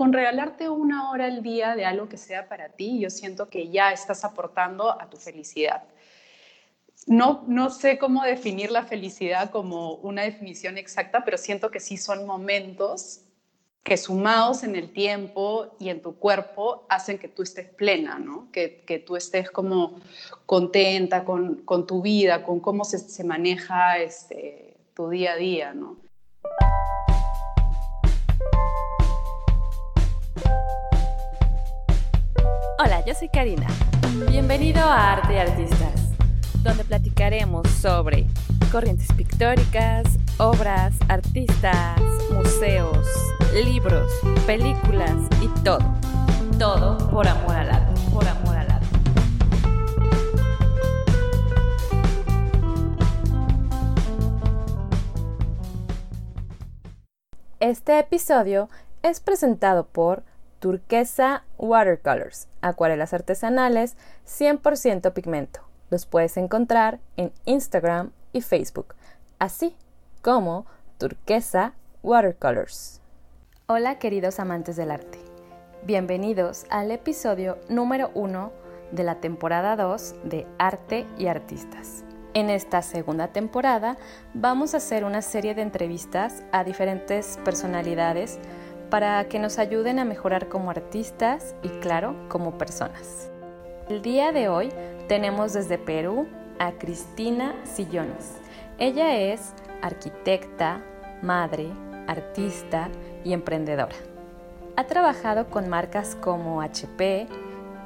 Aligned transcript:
con 0.00 0.14
regalarte 0.14 0.70
una 0.70 1.10
hora 1.10 1.26
al 1.26 1.42
día 1.42 1.76
de 1.76 1.84
algo 1.84 2.08
que 2.08 2.16
sea 2.16 2.48
para 2.48 2.70
ti, 2.70 3.00
yo 3.00 3.10
siento 3.10 3.50
que 3.50 3.68
ya 3.68 3.92
estás 3.92 4.24
aportando 4.24 4.98
a 4.98 5.10
tu 5.10 5.18
felicidad. 5.18 5.82
No, 7.06 7.44
no 7.46 7.68
sé 7.68 7.98
cómo 7.98 8.22
definir 8.22 8.70
la 8.70 8.84
felicidad 8.84 9.50
como 9.50 9.96
una 9.96 10.22
definición 10.22 10.78
exacta, 10.78 11.22
pero 11.22 11.36
siento 11.36 11.70
que 11.70 11.80
sí 11.80 11.98
son 11.98 12.24
momentos 12.24 13.20
que 13.82 13.98
sumados 13.98 14.62
en 14.62 14.74
el 14.74 14.90
tiempo 14.90 15.76
y 15.78 15.90
en 15.90 16.00
tu 16.00 16.16
cuerpo 16.16 16.86
hacen 16.88 17.18
que 17.18 17.28
tú 17.28 17.42
estés 17.42 17.68
plena, 17.68 18.18
¿no? 18.18 18.50
que, 18.52 18.82
que 18.86 19.00
tú 19.00 19.16
estés 19.16 19.50
como 19.50 20.00
contenta 20.46 21.26
con, 21.26 21.56
con, 21.56 21.86
tu 21.86 22.00
vida, 22.00 22.42
con 22.42 22.60
cómo 22.60 22.84
se, 22.86 22.98
se 23.00 23.22
maneja 23.22 23.98
este, 23.98 24.78
tu 24.94 25.10
día 25.10 25.32
a 25.32 25.36
día. 25.36 25.74
¿no? 25.74 25.98
Hola, 32.90 33.04
yo 33.06 33.14
soy 33.14 33.28
Karina. 33.28 33.68
Bienvenido 34.28 34.80
a 34.80 35.12
Arte 35.12 35.34
y 35.34 35.36
Artistas 35.36 36.08
donde 36.64 36.82
platicaremos 36.82 37.68
sobre 37.68 38.26
corrientes 38.72 39.06
pictóricas, 39.12 40.08
obras, 40.38 40.96
artistas, 41.08 42.00
museos, 42.32 43.06
libros, 43.54 44.10
películas 44.44 45.14
y 45.40 45.46
todo. 45.62 45.78
Todo 46.58 46.98
por 47.12 47.28
amor 47.28 47.54
al 47.54 47.70
arte, 47.70 48.00
por 48.12 48.26
amor 48.26 48.56
al 48.56 48.70
arte. 48.72 48.86
Este 57.60 58.00
episodio 58.00 58.68
es 59.04 59.20
presentado 59.20 59.86
por 59.86 60.24
Turquesa 60.60 61.44
Watercolors, 61.56 62.48
acuarelas 62.60 63.14
artesanales 63.14 63.96
100% 64.26 65.12
pigmento 65.14 65.62
los 65.88 66.06
puedes 66.06 66.36
encontrar 66.36 67.00
en 67.16 67.32
Instagram 67.46 68.12
y 68.32 68.42
Facebook, 68.42 68.94
así 69.38 69.74
como 70.22 70.66
Turquesa 70.98 71.72
Watercolors. 72.02 73.00
Hola 73.66 73.98
queridos 73.98 74.38
amantes 74.38 74.76
del 74.76 74.90
arte, 74.90 75.18
bienvenidos 75.84 76.66
al 76.70 76.90
episodio 76.90 77.58
número 77.68 78.10
1 78.14 78.52
de 78.92 79.02
la 79.02 79.16
temporada 79.16 79.76
2 79.76 80.14
de 80.24 80.46
Arte 80.58 81.06
y 81.18 81.26
Artistas. 81.26 82.04
En 82.34 82.50
esta 82.50 82.82
segunda 82.82 83.28
temporada 83.28 83.96
vamos 84.34 84.74
a 84.74 84.76
hacer 84.76 85.04
una 85.04 85.22
serie 85.22 85.54
de 85.54 85.62
entrevistas 85.62 86.44
a 86.52 86.64
diferentes 86.64 87.38
personalidades 87.44 88.38
para 88.90 89.24
que 89.28 89.38
nos 89.38 89.58
ayuden 89.58 90.00
a 90.00 90.04
mejorar 90.04 90.48
como 90.48 90.70
artistas 90.70 91.54
y 91.62 91.68
claro, 91.80 92.16
como 92.28 92.58
personas. 92.58 93.30
El 93.88 94.02
día 94.02 94.32
de 94.32 94.48
hoy 94.48 94.70
tenemos 95.08 95.52
desde 95.52 95.78
Perú 95.78 96.26
a 96.58 96.72
Cristina 96.72 97.54
Sillones. 97.64 98.36
Ella 98.78 99.16
es 99.16 99.54
arquitecta, 99.80 100.82
madre, 101.22 101.68
artista 102.06 102.88
y 103.24 103.32
emprendedora. 103.32 103.94
Ha 104.76 104.86
trabajado 104.86 105.46
con 105.46 105.68
marcas 105.68 106.16
como 106.16 106.60
HP, 106.60 107.28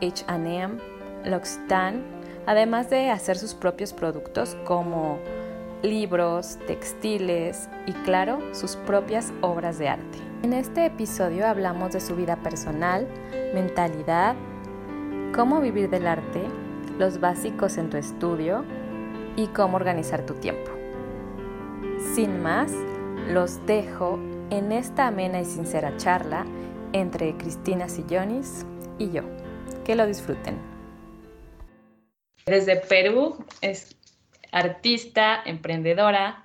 HM, 0.01 0.79
L'Occitane, 1.25 2.03
además 2.47 2.91
de 2.91 3.11
hacer 3.11 3.37
sus 3.37 3.55
propios 3.55 3.93
productos 3.93 4.57
como 4.65 5.19
libros, 5.85 6.59
textiles 6.67 7.69
y 7.87 7.93
claro, 7.93 8.41
sus 8.55 8.77
propias 8.77 9.33
obras 9.43 9.79
de 9.79 9.89
arte. 9.89 10.19
En 10.43 10.53
este 10.53 10.87
episodio 10.87 11.47
hablamos 11.47 11.93
de 11.93 12.01
su 12.01 12.17
vida 12.17 12.37
personal, 12.37 13.07
mentalidad, 13.55 14.35
cómo 15.35 15.61
vivir 15.61 15.91
del 15.91 16.07
arte, 16.07 16.43
los 16.99 17.21
básicos 17.21 17.77
en 17.77 17.91
tu 17.91 17.99
estudio 17.99 18.65
y 19.37 19.47
cómo 19.49 19.77
organizar 19.77 20.25
tu 20.25 20.35
tiempo. 20.35 20.71
Sin 22.15 22.43
más, 22.43 22.73
los 23.29 23.65
dejo 23.67 24.19
en 24.51 24.73
esta 24.73 25.09
amena 25.09 25.41
y 25.41 25.45
sincera 25.45 25.97
charla 25.97 26.47
entre 26.93 27.37
Cristina 27.37 27.89
Sillonis 27.89 28.65
y 28.99 29.11
yo. 29.11 29.23
Que 29.85 29.97
lo 29.97 30.07
disfruten. 30.07 30.57
Desde 32.47 32.77
Perú 32.77 33.37
es 33.61 33.97
artista, 34.55 35.43
emprendedora, 35.45 36.45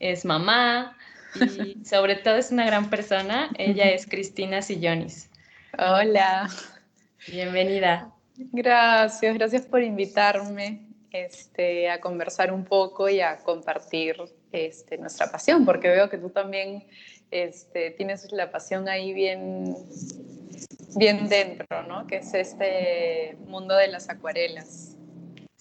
es 0.00 0.24
mamá 0.24 0.98
y 1.36 1.84
sobre 1.84 2.16
todo 2.16 2.36
es 2.36 2.50
una 2.50 2.66
gran 2.66 2.90
persona. 2.90 3.50
Ella 3.56 3.88
es 3.90 4.06
Cristina 4.06 4.62
Sillonis. 4.62 5.30
Hola. 5.78 6.50
Bienvenida. 7.28 8.12
Gracias, 8.36 9.34
gracias 9.34 9.62
por 9.62 9.80
invitarme 9.80 10.88
este, 11.12 11.88
a 11.88 12.00
conversar 12.00 12.52
un 12.52 12.64
poco 12.64 13.08
y 13.08 13.20
a 13.20 13.36
compartir 13.38 14.16
este, 14.50 14.98
nuestra 14.98 15.30
pasión, 15.30 15.64
porque 15.64 15.88
veo 15.88 16.10
que 16.10 16.18
tú 16.18 16.30
también 16.30 16.84
este, 17.30 17.92
tienes 17.92 18.30
la 18.32 18.50
pasión 18.50 18.88
ahí 18.88 19.12
bien, 19.12 19.76
bien 20.96 21.28
dentro, 21.28 21.84
¿no? 21.84 22.08
Que 22.08 22.16
es 22.16 22.34
este 22.34 23.36
mundo 23.46 23.76
de 23.76 23.86
las 23.86 24.10
acuarelas. 24.10 24.96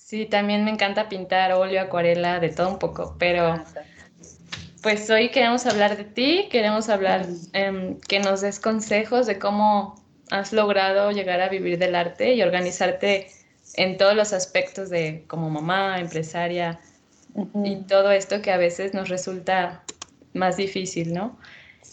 Sí, 0.05 0.27
también 0.27 0.63
me 0.63 0.69
encanta 0.69 1.09
pintar 1.09 1.51
óleo, 1.53 1.81
acuarela, 1.81 2.39
de 2.39 2.49
todo 2.49 2.69
un 2.69 2.77
poco, 2.77 3.15
pero 3.17 3.59
pues 4.83 5.09
hoy 5.09 5.29
queremos 5.31 5.65
hablar 5.65 5.97
de 5.97 6.03
ti, 6.03 6.47
queremos 6.51 6.89
hablar, 6.89 7.25
eh, 7.53 7.97
que 8.07 8.19
nos 8.19 8.41
des 8.41 8.59
consejos 8.59 9.25
de 9.25 9.39
cómo 9.39 9.95
has 10.29 10.53
logrado 10.53 11.09
llegar 11.09 11.41
a 11.41 11.49
vivir 11.49 11.79
del 11.79 11.95
arte 11.95 12.35
y 12.35 12.43
organizarte 12.43 13.31
en 13.77 13.97
todos 13.97 14.15
los 14.15 14.31
aspectos 14.31 14.91
de 14.91 15.23
como 15.25 15.49
mamá, 15.49 15.99
empresaria 15.99 16.79
y 17.63 17.77
todo 17.77 18.11
esto 18.11 18.43
que 18.43 18.51
a 18.51 18.57
veces 18.57 18.93
nos 18.93 19.09
resulta 19.09 19.81
más 20.33 20.55
difícil, 20.55 21.15
¿no? 21.15 21.35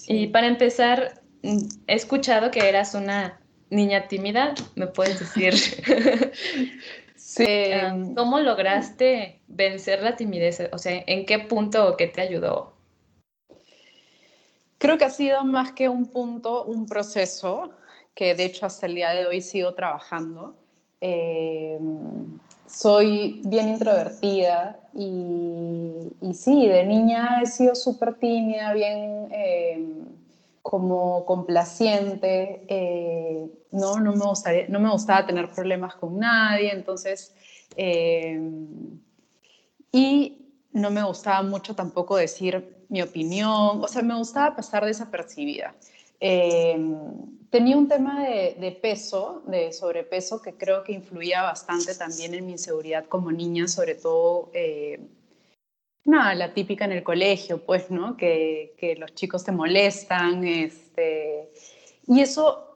Y 0.07 0.27
para 0.27 0.49
empezar, 0.49 1.23
he 1.43 1.95
escuchado 1.95 2.51
que 2.51 2.69
eras 2.69 2.95
una 2.95 3.41
niña 3.71 4.07
tímida, 4.07 4.55
¿me 4.75 4.87
puedes 4.87 5.19
decir? 5.19 5.55
sí. 7.37 7.47
¿Cómo 8.17 8.41
lograste 8.41 9.41
vencer 9.49 10.03
la 10.03 10.17
timidez? 10.17 10.69
O 10.73 10.79
sea, 10.79 11.03
¿en 11.07 11.27
qué 11.27 11.39
punto 11.39 11.89
o 11.89 11.97
qué 11.97 12.07
te 12.07 12.21
ayudó? 12.21 12.73
Creo 14.79 14.99
que 14.99 15.05
ha 15.05 15.11
sido 15.11 15.45
más 15.45 15.73
que 15.73 15.89
un 15.89 16.07
punto, 16.07 16.65
un 16.65 16.87
proceso 16.87 17.71
que 18.15 18.35
de 18.35 18.45
hecho 18.45 18.67
hasta 18.67 18.87
el 18.87 18.97
día 18.97 19.11
de 19.11 19.27
hoy 19.27 19.41
sigo 19.41 19.75
trabajando. 19.75 20.57
Eh, 21.01 21.79
soy 22.67 23.41
bien 23.45 23.69
introvertida 23.69 24.81
y, 24.95 26.13
y, 26.21 26.35
sí, 26.35 26.67
de 26.67 26.85
niña 26.85 27.41
he 27.43 27.47
sido 27.47 27.75
súper 27.75 28.15
tímida, 28.15 28.73
bien 28.73 29.29
eh, 29.31 29.85
como 30.63 31.27
complaciente, 31.27 32.65
eh, 32.69 33.47
no, 33.73 34.01
no, 34.01 34.13
me 34.13 34.69
no 34.69 34.81
me 34.81 34.91
gustaba 34.91 35.27
tener 35.27 35.51
problemas 35.51 35.97
con 35.97 36.19
nadie, 36.19 36.73
entonces, 36.73 37.35
y 39.91 40.47
no 40.73 40.91
me 40.91 41.03
gustaba 41.03 41.43
mucho 41.43 41.75
tampoco 41.75 42.17
decir 42.17 42.85
mi 42.89 43.03
opinión, 43.03 43.83
o 43.83 43.89
sea, 43.89 44.03
me 44.03 44.17
gustaba 44.17 44.55
pasar 44.55 44.85
desapercibida. 44.85 45.75
Tenía 47.53 47.77
un 47.77 47.87
tema 47.87 48.25
de, 48.25 48.79
peso, 48.81 49.43
de 49.47 49.75
sobrepeso, 49.75 50.41
que 50.41 50.55
creo 50.55 50.83
que 50.85 50.93
influía 50.93 51.43
bastante 51.43 51.95
también 51.95 52.33
en 52.33 52.47
mi 52.47 52.53
inseguridad 52.53 53.05
como 53.05 53.31
niña, 53.31 53.69
sobre 53.69 53.95
todo, 53.95 54.51
nada, 56.05 56.35
la 56.35 56.55
típica 56.55 56.85
en 56.85 56.93
el 56.93 57.03
colegio, 57.03 57.65
pues, 57.65 57.91
¿no? 57.91 58.17
Que, 58.17 58.75
que 58.79 58.97
los 58.97 59.15
chicos 59.15 59.45
te 59.45 59.53
molestan, 59.53 60.45
este, 60.47 61.51
y 62.07 62.21
eso 62.21 62.73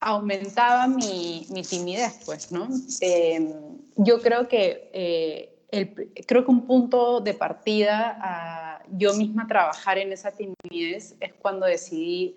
aumentaba 0.00 0.88
mi, 0.88 1.46
mi 1.50 1.62
timidez, 1.62 2.20
pues, 2.24 2.50
¿no? 2.50 2.68
Em, 3.00 3.52
yo 3.96 4.20
creo 4.20 4.48
que, 4.48 4.90
eh, 4.92 5.48
el, 5.70 5.94
creo 6.26 6.44
que 6.44 6.50
un 6.50 6.66
punto 6.66 7.20
de 7.20 7.34
partida 7.34 8.18
a 8.20 8.82
yo 8.90 9.14
misma 9.14 9.46
trabajar 9.46 9.98
en 9.98 10.12
esa 10.12 10.32
timidez 10.32 11.14
es 11.20 11.32
cuando 11.34 11.66
decidí 11.66 12.34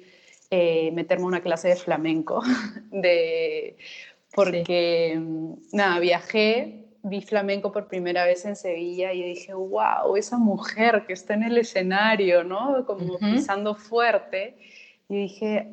eh, 0.52 0.92
meterme 0.92 1.26
a 1.26 1.28
una 1.28 1.42
clase 1.42 1.70
de 1.70 1.76
flamenco, 1.76 2.42
de, 2.92 3.76
porque 4.34 5.20
nada, 5.74 6.00
viajé, 6.00 6.85
vi 7.08 7.22
flamenco 7.22 7.72
por 7.72 7.88
primera 7.88 8.26
vez 8.26 8.46
en 8.46 8.56
Sevilla 8.56 9.14
y 9.14 9.22
dije, 9.22 9.54
wow, 9.54 10.16
esa 10.18 10.38
mujer 10.38 11.06
que 11.06 11.14
está 11.14 11.36
en 11.36 11.44
el 11.44 11.58
escenario, 11.60 12.44
¿no? 12.44 12.84
Como 12.86 13.20
pisando 13.20 13.76
fuerte. 13.76 14.58
Y 15.08 15.16
dije, 15.16 15.72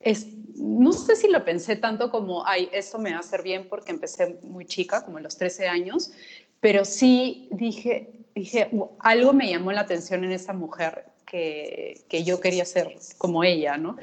es, 0.00 0.26
no 0.56 0.92
sé 0.92 1.14
si 1.14 1.28
lo 1.28 1.44
pensé 1.44 1.76
tanto 1.76 2.10
como, 2.10 2.44
ay, 2.44 2.68
esto 2.72 2.98
me 2.98 3.10
va 3.10 3.18
a 3.18 3.20
hacer 3.20 3.42
bien 3.42 3.68
porque 3.68 3.92
empecé 3.92 4.40
muy 4.42 4.66
chica, 4.66 5.04
como 5.04 5.18
a 5.18 5.20
los 5.20 5.36
13 5.36 5.68
años, 5.68 6.10
pero 6.58 6.84
sí 6.84 7.48
dije, 7.52 8.26
dije, 8.34 8.68
algo 8.98 9.32
me 9.32 9.48
llamó 9.48 9.70
la 9.70 9.82
atención 9.82 10.24
en 10.24 10.32
esa 10.32 10.54
mujer 10.54 11.04
que, 11.24 12.04
yo 12.24 12.40
quería 12.40 12.64
ser 12.64 12.96
como 13.16 13.44
ella, 13.44 13.76
¿no? 13.76 13.96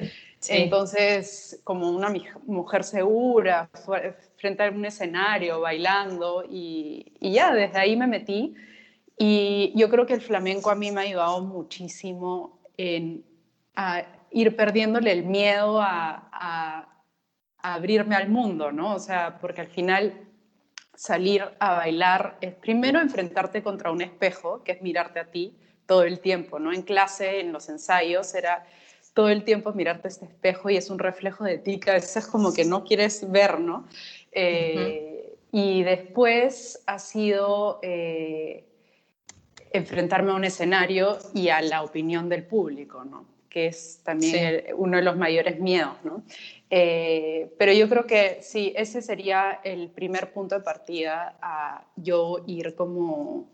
Entonces, 0.48 1.60
como 1.64 1.90
una 1.90 2.10
mujer 2.46 2.84
segura, 2.84 3.68
frente 4.36 4.62
a 4.62 4.70
un 4.70 4.84
escenario, 4.84 5.60
bailando, 5.60 6.44
y, 6.48 7.12
ya, 7.20 7.54
desde 7.54 7.78
ahí 7.78 7.96
me 7.96 8.06
metí. 8.06 8.54
Y 9.18 9.72
yo 9.74 9.88
creo 9.88 10.06
que 10.06 10.14
el 10.14 10.20
flamenco 10.20 10.70
a 10.70 10.74
mí 10.74 10.90
me 10.90 11.00
ha 11.00 11.04
ayudado 11.04 11.42
muchísimo 11.42 12.60
en 12.76 13.24
ir 14.30 14.56
perdiéndole 14.56 15.12
el 15.12 15.24
miedo 15.24 15.80
a, 15.80 16.28
a, 16.32 16.88
abrirme 17.58 18.14
al 18.14 18.28
mundo, 18.28 18.70
¿no? 18.72 18.94
O 18.94 18.98
sea, 18.98 19.38
porque 19.40 19.62
al 19.62 19.68
final 19.68 20.26
salir 20.94 21.44
a 21.58 21.74
bailar 21.74 22.38
es 22.40 22.54
primero 22.54 23.00
enfrentarte 23.00 23.62
contra 23.62 23.90
un 23.90 24.02
espejo, 24.02 24.62
que 24.62 24.72
es 24.72 24.82
mirarte 24.82 25.18
a 25.18 25.30
ti 25.30 25.56
todo 25.86 26.02
el 26.04 26.20
tiempo, 26.20 26.58
¿no? 26.58 26.72
En 26.72 26.82
clase, 26.82 27.40
en 27.40 27.52
los 27.52 27.68
ensayos, 27.68 28.34
era 28.34 28.66
todo 29.16 29.30
el 29.30 29.44
tiempo 29.44 29.72
mirarte 29.72 30.08
este 30.08 30.26
espejo 30.26 30.68
y 30.68 30.76
es 30.76 30.90
un 30.90 30.98
reflejo 30.98 31.42
de 31.44 31.56
ti 31.56 31.80
que 31.80 31.90
a 31.90 31.94
veces 31.94 32.18
es 32.18 32.26
como 32.26 32.52
que 32.52 32.66
no 32.66 32.84
quieres 32.84 33.30
ver, 33.30 33.58
¿no? 33.58 33.86
Eh, 34.38 35.38
y 35.50 35.82
después 35.82 36.82
ha 36.86 36.98
sido 36.98 37.80
eh, 37.82 38.66
enfrentarme 39.72 40.32
a 40.32 40.34
un 40.34 40.44
escenario 40.44 41.16
y 41.32 41.48
a 41.48 41.62
la 41.62 41.82
opinión 41.82 42.28
del 42.28 42.44
público, 42.44 43.02
¿no? 43.02 43.24
que 43.48 43.68
es 43.68 44.02
también 44.04 44.64
uno 44.76 44.98
de 44.98 45.02
los 45.02 45.16
mayores 45.16 45.58
miedos, 45.58 45.94
¿no? 46.04 46.22
Eh, 46.68 47.54
pero 47.58 47.72
yo 47.72 47.88
creo 47.88 48.06
que 48.06 48.40
sí, 48.42 48.74
ese 48.76 49.00
sería 49.00 49.60
el 49.64 49.88
primer 49.88 50.30
punto 50.34 50.56
de 50.56 50.60
partida 50.60 51.38
a 51.40 51.86
yo 51.96 52.44
ir 52.46 52.74
como 52.74 53.48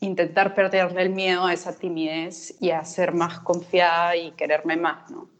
intentar 0.00 0.56
perderle 0.56 1.02
el 1.02 1.10
miedo 1.10 1.46
a 1.46 1.52
esa 1.52 1.78
timidez 1.78 2.56
y 2.60 2.70
a 2.70 2.84
ser 2.84 3.12
más 3.12 3.38
confiada 3.38 4.16
y 4.16 4.32
quererme 4.32 4.76
más, 4.76 5.08
¿no? 5.08 5.31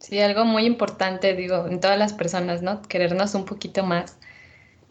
Sí, 0.00 0.18
algo 0.18 0.46
muy 0.46 0.64
importante, 0.64 1.34
digo, 1.36 1.66
en 1.66 1.78
todas 1.78 1.98
las 1.98 2.14
personas, 2.14 2.62
¿no? 2.62 2.80
Querernos 2.82 3.34
un 3.34 3.44
poquito 3.44 3.84
más. 3.84 4.16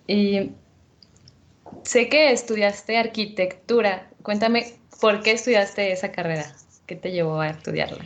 Y 0.06 0.52
sé 1.84 2.10
que 2.10 2.32
estudiaste 2.32 2.96
arquitectura. 2.96 4.08
Cuéntame, 4.22 4.76
¿por 5.02 5.24
qué 5.24 5.32
estudiaste 5.32 5.92
esa 5.92 6.12
carrera? 6.12 6.54
¿Qué 6.86 6.96
te 6.96 7.12
llevó 7.12 7.42
a 7.42 7.50
estudiarla? 7.50 8.06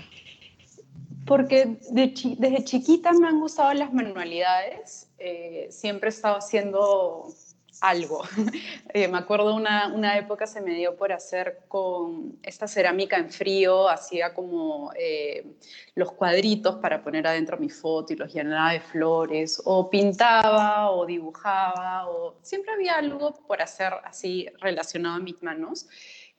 Porque 1.25 1.77
desde 1.91 2.63
chiquita 2.63 3.11
me 3.11 3.27
han 3.27 3.41
gustado 3.41 3.73
las 3.73 3.93
manualidades. 3.93 5.09
Eh, 5.19 5.67
siempre 5.71 6.07
he 6.07 6.13
estado 6.13 6.37
haciendo 6.37 7.33
algo. 7.83 8.23
Eh, 8.95 9.07
me 9.07 9.17
acuerdo 9.17 9.55
una, 9.55 9.87
una 9.87 10.19
época 10.19 10.45
se 10.45 10.61
me 10.61 10.75
dio 10.75 10.95
por 10.95 11.11
hacer 11.11 11.63
con 11.67 12.37
esta 12.43 12.67
cerámica 12.67 13.17
en 13.17 13.31
frío, 13.31 13.89
hacía 13.89 14.35
como 14.35 14.91
eh, 14.95 15.57
los 15.95 16.11
cuadritos 16.11 16.75
para 16.75 17.01
poner 17.01 17.25
adentro 17.25 17.57
mi 17.57 17.69
foto 17.69 18.13
y 18.13 18.15
los 18.15 18.31
llenaba 18.31 18.73
de 18.73 18.81
flores, 18.81 19.59
o 19.65 19.89
pintaba 19.89 20.91
o 20.91 21.07
dibujaba, 21.07 22.07
o 22.07 22.37
siempre 22.43 22.73
había 22.73 22.97
algo 22.97 23.33
por 23.47 23.63
hacer 23.63 23.91
así 24.03 24.47
relacionado 24.59 25.15
a 25.15 25.19
mis 25.19 25.41
manos. 25.41 25.87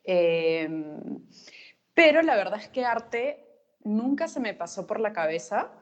Eh, 0.04 0.68
pero 1.92 2.22
la 2.22 2.36
verdad 2.36 2.60
es 2.60 2.68
que 2.68 2.84
arte 2.84 3.44
nunca 3.82 4.28
se 4.28 4.38
me 4.38 4.54
pasó 4.54 4.86
por 4.86 5.00
la 5.00 5.12
cabeza. 5.12 5.72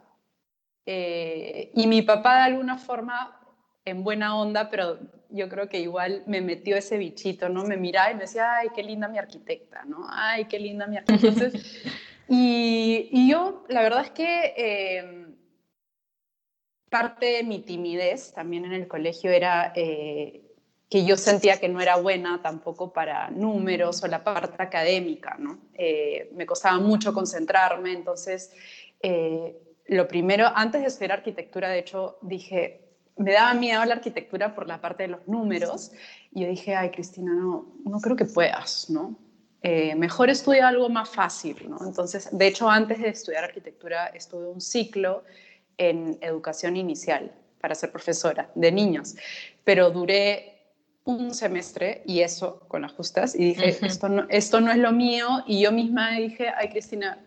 y 0.87 1.87
mi 1.87 2.01
papá 2.03 2.37
de 2.37 2.43
alguna 2.43 2.79
forma 2.79 3.39
en 3.85 4.05
buena 4.05 4.37
onda, 4.37 4.71
pero 4.71 4.99
yo 5.33 5.49
creo 5.49 5.69
que 5.69 5.81
igual 5.81 6.23
me 6.27 6.41
metió 6.41 6.77
ese 6.77 6.99
bichito, 6.99 7.49
¿no? 7.49 7.65
Me 7.65 7.77
miraba 7.77 8.11
y 8.11 8.15
me 8.15 8.23
decía, 8.23 8.57
ay, 8.57 8.69
qué 8.75 8.83
linda 8.83 9.09
mi 9.09 9.19
arquitecta, 9.19 9.85
¿no? 9.85 10.07
Ay, 10.09 10.45
qué 10.47 10.59
linda 10.59 10.87
mi 10.87 10.99
arquitecta. 10.99 11.51
y, 12.29 13.09
y, 13.11 13.31
yo, 13.31 13.65
la 13.69 13.83
verdad 13.83 14.05
es 14.05 14.11
que 14.11 14.55
em, 14.57 15.35
parte 16.91 17.27
de 17.27 17.43
mi 17.43 17.61
timidez 17.61 18.33
también 18.33 18.65
en 18.65 18.73
el 18.73 18.87
colegio 18.87 19.31
era 19.31 19.73
eh, 19.75 20.43
que 20.89 21.05
yo 21.05 21.17
sentía 21.17 21.59
que 21.59 21.69
no 21.69 21.81
era 21.81 21.97
buena 21.97 22.41
tampoco 22.43 22.93
para 22.93 23.31
números 23.31 24.03
o 24.03 24.09
la 24.09 24.23
parte 24.23 24.63
académica, 24.63 25.37
¿no? 25.39 25.59
Eh, 25.75 26.31
me 26.35 26.47
costaba 26.47 26.79
mucho 26.79 27.13
concentrarme, 27.13 27.93
entonces... 27.93 28.53
Eh, 29.01 29.57
lo 29.87 30.07
primero, 30.07 30.47
antes 30.55 30.81
de 30.81 30.87
estudiar 30.87 31.13
arquitectura, 31.13 31.69
de 31.69 31.81
hecho, 31.81 32.19
dije, 32.23 32.92
me 33.17 33.33
daba 33.33 33.55
miedo 33.55 33.85
la 33.85 33.95
arquitectura 33.95 34.55
por 34.55 34.67
la 34.67 34.81
parte 34.81 35.05
de 35.05 35.11
los 35.11 35.29
números. 35.29 35.93
Y 36.33 36.43
yo 36.43 36.49
dije, 36.49 36.75
ay, 36.75 36.91
Cristina, 36.91 37.33
no, 37.33 37.75
no 37.85 38.01
creo 38.01 38.17
que 38.17 38.25
puedas, 38.25 38.89
¿no? 38.91 39.17
Eh, 39.63 39.95
mejor 39.95 40.29
estudia 40.29 40.67
algo 40.69 40.89
más 40.89 41.09
fácil, 41.09 41.57
¿no? 41.69 41.79
Entonces, 41.87 42.29
de 42.33 42.47
hecho, 42.47 42.69
antes 42.69 43.01
de 43.01 43.11
estudiar 43.11 43.45
arquitectura, 43.45 44.07
estuve 44.09 44.49
un 44.49 44.61
ciclo 44.61 45.23
en 45.79 46.19
educación 46.21 46.77
inicial 46.77 47.33
para 47.61 47.75
ser 47.77 47.93
profesora 47.93 48.51
de 48.57 48.73
niños, 48.73 49.15
pero 49.63 49.91
duré 49.91 50.53
un 51.05 51.33
semestre 51.35 52.03
y 52.07 52.21
eso 52.21 52.61
con 52.69 52.83
las 52.83 52.93
justas 52.93 53.35
y 53.35 53.55
dije, 53.55 53.79
esto, 53.83 54.09
no, 54.09 54.27
esto 54.29 54.61
no 54.61 54.71
es 54.71 54.79
lo 54.79 54.93
mío 54.93 55.45
y 55.47 55.61
yo 55.61 55.73
misma 55.73 56.11
dije, 56.13 56.49
ay 56.49 56.69
Cristina, 56.69 57.19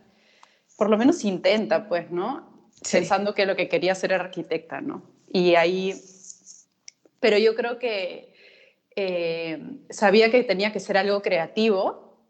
por 0.78 0.90
lo 0.90 0.98
menos 0.98 1.24
intenta, 1.24 1.88
pues, 1.88 2.12
¿no? 2.12 2.70
Pensando 2.92 3.34
que 3.34 3.46
lo 3.46 3.56
que 3.56 3.68
quería 3.70 3.96
ser 3.96 4.12
era 4.12 4.26
arquitecta, 4.26 4.82
¿no? 4.82 5.15
Y 5.36 5.56
ahí, 5.56 5.94
pero 7.20 7.38
yo 7.38 7.56
creo 7.56 7.78
que 7.78 8.34
eh, 8.96 9.62
sabía 9.90 10.32
que 10.32 10.46
tenía 10.46 10.72
que 10.72 10.80
ser 10.80 10.98
algo 10.98 11.22
creativo, 11.22 12.26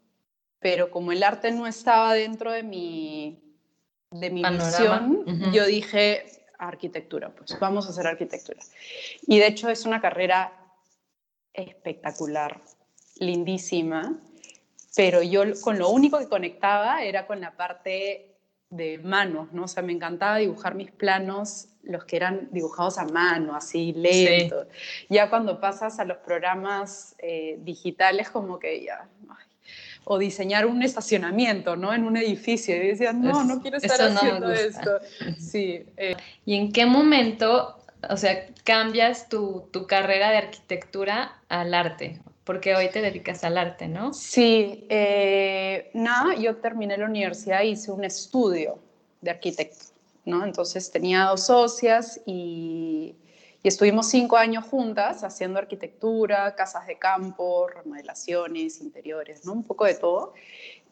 pero 0.58 0.90
como 0.90 1.12
el 1.12 1.22
arte 1.22 1.52
no 1.52 1.68
estaba 1.68 2.14
dentro 2.14 2.50
de 2.50 2.64
mi, 2.64 3.54
de 4.10 4.30
mi 4.30 4.42
visión, 4.42 5.24
yo 5.52 5.66
dije 5.66 6.26
arquitectura, 6.58 7.30
pues 7.30 7.56
vamos 7.60 7.86
a 7.86 7.90
hacer 7.90 8.08
arquitectura. 8.08 8.58
Y 9.28 9.38
de 9.38 9.46
hecho 9.46 9.68
es 9.68 9.84
una 9.84 10.00
carrera 10.00 10.52
espectacular, 11.52 12.60
lindísima, 13.20 14.18
pero 14.96 15.22
yo 15.22 15.44
con 15.60 15.78
lo 15.78 15.90
único 15.90 16.18
que 16.18 16.28
conectaba 16.28 17.04
era 17.04 17.28
con 17.28 17.40
la 17.40 17.56
parte 17.56 18.35
de 18.70 18.98
manos, 18.98 19.52
¿no? 19.52 19.64
O 19.64 19.68
sea, 19.68 19.82
me 19.82 19.92
encantaba 19.92 20.38
dibujar 20.38 20.74
mis 20.74 20.90
planos, 20.90 21.68
los 21.82 22.04
que 22.04 22.16
eran 22.16 22.48
dibujados 22.50 22.98
a 22.98 23.04
mano, 23.04 23.54
así 23.54 23.92
lento. 23.92 24.66
Ya 25.08 25.30
cuando 25.30 25.60
pasas 25.60 25.98
a 26.00 26.04
los 26.04 26.18
programas 26.18 27.14
eh, 27.18 27.58
digitales, 27.62 28.28
como 28.30 28.58
que 28.58 28.84
ya... 28.84 29.08
o 30.04 30.18
diseñar 30.18 30.66
un 30.66 30.82
estacionamiento, 30.82 31.76
¿no? 31.76 31.92
En 31.92 32.04
un 32.04 32.16
edificio. 32.16 32.74
Y 32.76 32.88
decías, 32.88 33.14
no, 33.14 33.44
no 33.44 33.60
quiero 33.60 33.76
estar 33.76 34.00
haciendo 34.00 34.52
esto. 34.52 34.98
Sí. 35.38 35.84
Eh. 35.96 36.16
¿Y 36.44 36.56
en 36.56 36.72
qué 36.72 36.86
momento, 36.86 37.78
o 38.08 38.16
sea, 38.16 38.46
cambias 38.64 39.28
tu, 39.28 39.68
tu 39.72 39.86
carrera 39.86 40.30
de 40.30 40.38
arquitectura 40.38 41.40
al 41.48 41.72
arte? 41.72 42.20
Porque 42.46 42.76
hoy 42.76 42.88
te 42.90 43.02
dedicas 43.02 43.42
al 43.42 43.58
arte, 43.58 43.88
¿no? 43.88 44.14
Sí, 44.14 44.86
eh, 44.88 45.90
nada, 45.94 46.36
yo 46.36 46.56
terminé 46.58 46.96
la 46.96 47.06
universidad 47.06 47.62
y 47.62 47.70
hice 47.70 47.90
un 47.90 48.04
estudio 48.04 48.78
de 49.20 49.32
arquitecto, 49.32 49.86
¿no? 50.24 50.44
Entonces 50.44 50.92
tenía 50.92 51.24
dos 51.24 51.46
socias 51.46 52.20
y, 52.24 53.16
estuvimos 53.64 54.08
cinco 54.08 54.36
años 54.36 54.64
juntas 54.64 55.24
haciendo 55.24 55.58
arquitectura, 55.58 56.54
casas 56.54 56.86
de 56.86 56.96
campo, 56.98 57.66
remodelaciones, 57.66 58.80
interiores, 58.80 59.44
¿no? 59.44 59.52
Un 59.52 59.64
poco 59.64 59.84
de 59.84 59.96
todo. 59.96 60.34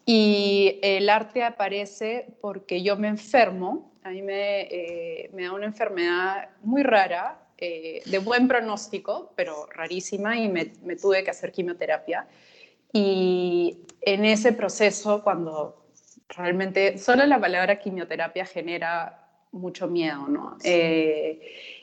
Y 0.05 0.77
el 0.83 1.09
arte 1.09 1.41
aparece 1.41 2.27
porque 2.41 2.83
yo 2.83 2.97
me 2.97 3.07
enfermo, 3.07 3.93
a 4.03 4.09
mí 4.09 4.21
me, 4.21 4.63
eh, 4.63 5.29
me 5.31 5.43
da 5.43 5.53
una 5.53 5.67
enfermedad 5.67 6.49
muy 6.63 6.83
rara, 6.83 7.44
eh, 7.57 8.01
de 8.05 8.19
buen 8.19 8.47
pronóstico, 8.47 9.31
pero 9.35 9.67
rarísima, 9.67 10.37
y 10.37 10.49
me, 10.49 10.65
tuve 10.95 11.23
que 11.23 11.31
hacer 11.31 11.51
quimioterapia. 11.51 12.27
Y 12.91 13.79
en 14.01 14.25
ese 14.25 14.51
proceso, 14.53 15.23
cuando 15.23 15.85
realmente 16.29 16.97
solo 16.97 17.25
la 17.25 17.39
palabra 17.39 17.79
quimioterapia 17.79 18.45
genera 18.45 19.29
mucho 19.51 19.87
miedo, 19.87 20.27
¿no? 20.27 20.57
Eh, 20.63 21.39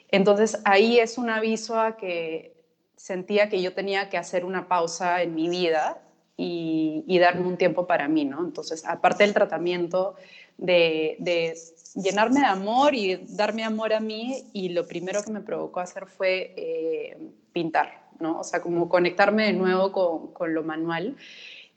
entonces 0.08 0.60
ahí 0.64 0.98
es 0.98 1.16
un 1.16 1.30
aviso 1.30 1.80
a 1.80 1.96
que 1.96 2.54
sentía 2.96 3.48
que 3.48 3.62
yo 3.62 3.72
tenía 3.72 4.10
que 4.10 4.18
hacer 4.18 4.44
una 4.44 4.68
pausa 4.68 5.22
en 5.22 5.34
mi 5.34 5.48
vida 5.48 6.02
y, 6.36 7.04
y 7.06 7.18
darme 7.18 7.46
un 7.46 7.56
tiempo 7.56 7.86
para 7.86 8.08
mí, 8.08 8.24
¿no? 8.24 8.44
Entonces, 8.44 8.84
aparte 8.86 9.24
del 9.24 9.32
tratamiento, 9.32 10.16
de, 10.58 11.16
de 11.18 11.56
llenarme 11.94 12.40
de 12.40 12.46
amor 12.46 12.94
y 12.94 13.16
darme 13.28 13.64
amor 13.64 13.92
a 13.92 14.00
mí 14.00 14.44
y 14.52 14.70
lo 14.70 14.86
primero 14.86 15.22
que 15.22 15.30
me 15.30 15.40
provocó 15.40 15.80
hacer 15.80 16.06
fue 16.06 16.54
eh, 16.56 17.18
pintar, 17.52 18.08
¿no? 18.18 18.40
O 18.40 18.44
sea, 18.44 18.60
como 18.60 18.88
conectarme 18.88 19.46
de 19.46 19.52
nuevo 19.52 19.92
con, 19.92 20.32
con 20.32 20.54
lo 20.54 20.62
manual. 20.62 21.16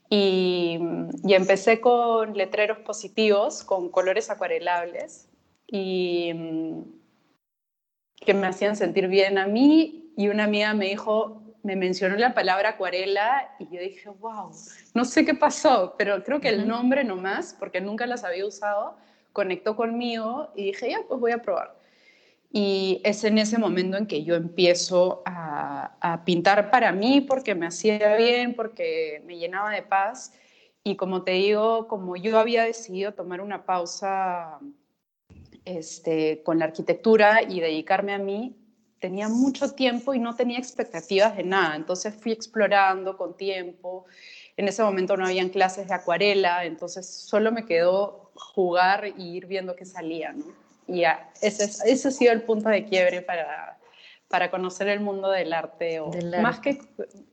Y, 0.09 0.79
y, 1.23 1.33
empecé 1.33 1.81
con 1.81 2.37
letreros 2.37 2.77
positivos, 2.79 3.63
con 3.63 3.89
colores 3.89 4.29
acuarelables 4.29 5.27
y 5.67 6.31
que 8.17 8.33
me 8.35 8.45
hacían 8.45 8.75
sentir 8.75 9.07
bien 9.07 9.39
a 9.39 9.47
mí 9.47 10.13
y 10.15 10.27
una 10.27 10.43
amiga 10.43 10.73
me 10.75 10.85
dijo, 10.85 11.41
me 11.63 11.75
mencionó 11.75 12.15
la 12.15 12.33
palabra 12.33 12.69
acuarela 12.69 13.49
y 13.59 13.65
yo 13.65 13.81
dije, 13.81 14.09
wow, 14.09 14.51
no 14.93 15.05
sé 15.05 15.25
qué 15.25 15.33
pasó, 15.33 15.95
pero 15.97 16.23
creo 16.23 16.39
que 16.39 16.49
el 16.49 16.67
nombre 16.67 17.03
nomás, 17.03 17.55
porque 17.57 17.81
nunca 17.81 18.05
las 18.05 18.23
había 18.23 18.45
usado, 18.45 18.97
conectó 19.35 19.75
conmigo 19.75 20.49
y 20.55 20.63
dije, 20.67 20.91
ya, 20.91 20.99
pues 21.05 21.19
voy 21.19 21.33
a 21.33 21.41
probar. 21.41 21.77
Y 22.49 23.01
es 23.03 23.25
en 23.25 23.37
ese 23.37 23.57
momento 23.57 23.97
en 23.97 24.07
que 24.07 24.23
yo 24.23 24.35
empiezo 24.35 25.21
a, 25.25 25.97
a, 25.99 26.23
pintar 26.23 26.71
para 26.71 26.93
mí 26.93 27.19
porque 27.19 27.53
me 27.53 27.67
hacía 27.67 28.15
bien, 28.15 28.55
porque 28.55 29.21
me 29.25 29.37
llenaba 29.37 29.71
de 29.71 29.81
paz. 29.81 30.31
Y 30.85 30.95
como 30.95 31.23
te 31.23 31.31
digo, 31.31 31.89
como 31.89 32.15
yo 32.15 32.39
había 32.39 32.63
decidido 32.63 33.13
tomar 33.13 33.41
una 33.41 33.65
pausa 33.65 34.59
este, 35.65 36.41
con 36.43 36.59
la 36.59 36.65
arquitectura 36.65 37.41
y 37.43 37.59
dedicarme 37.59 38.13
a 38.13 38.19
mí, 38.19 38.55
tenía 38.99 39.27
mucho 39.27 39.73
tiempo 39.73 40.13
y 40.13 40.19
no 40.19 40.33
tenía 40.33 40.57
expectativas 40.57 41.35
de 41.35 41.43
nada. 41.43 41.75
Entonces 41.75 42.15
fui 42.15 42.31
explorando 42.31 43.17
con 43.17 43.35
tiempo. 43.35 44.05
En 44.55 44.69
ese 44.69 44.81
momento 44.81 45.17
no 45.17 45.25
habían 45.25 45.49
clases 45.49 45.89
de 45.89 45.93
acuarela, 45.93 46.63
entonces 46.63 47.05
solo 47.05 47.51
me 47.51 47.65
quedó 47.65 48.24
jugar 48.35 49.07
y 49.17 49.37
ir 49.37 49.47
viendo 49.47 49.75
qué 49.75 49.85
salía. 49.85 50.33
¿no? 50.33 50.45
Y 50.87 51.03
ese, 51.41 51.63
ese 51.89 52.07
ha 52.07 52.11
sido 52.11 52.31
el 52.31 52.43
punto 52.43 52.69
de 52.69 52.85
quiebre 52.85 53.21
para, 53.21 53.77
para 54.27 54.51
conocer 54.51 54.87
el 54.87 54.99
mundo 54.99 55.29
del 55.31 55.53
arte, 55.53 55.99
o 55.99 56.11
Más, 56.41 56.59
que, 56.59 56.79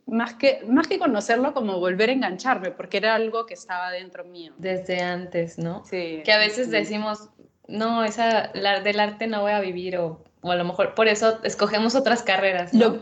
más, 0.06 0.34
que, 0.34 0.60
más 0.66 0.86
que 0.86 0.98
conocerlo, 0.98 1.52
como 1.52 1.78
volver 1.80 2.10
a 2.10 2.12
engancharme, 2.12 2.70
porque 2.70 2.98
era 2.98 3.14
algo 3.14 3.46
que 3.46 3.54
estaba 3.54 3.90
dentro 3.90 4.24
mío. 4.24 4.52
Desde 4.56 5.00
antes, 5.00 5.58
¿no? 5.58 5.84
Sí. 5.84 6.22
Que 6.24 6.32
a 6.32 6.38
veces 6.38 6.70
decimos, 6.70 7.30
no, 7.66 8.04
esa, 8.04 8.50
la, 8.54 8.80
del 8.80 9.00
arte 9.00 9.26
no 9.26 9.42
voy 9.42 9.52
a 9.52 9.60
vivir, 9.60 9.98
o, 9.98 10.22
o, 10.40 10.50
a 10.50 10.56
lo 10.56 10.64
mejor 10.64 10.94
por 10.94 11.08
eso 11.08 11.40
escogemos 11.44 11.94
otras 11.94 12.22
carreras. 12.22 12.72
¿no? 12.72 12.98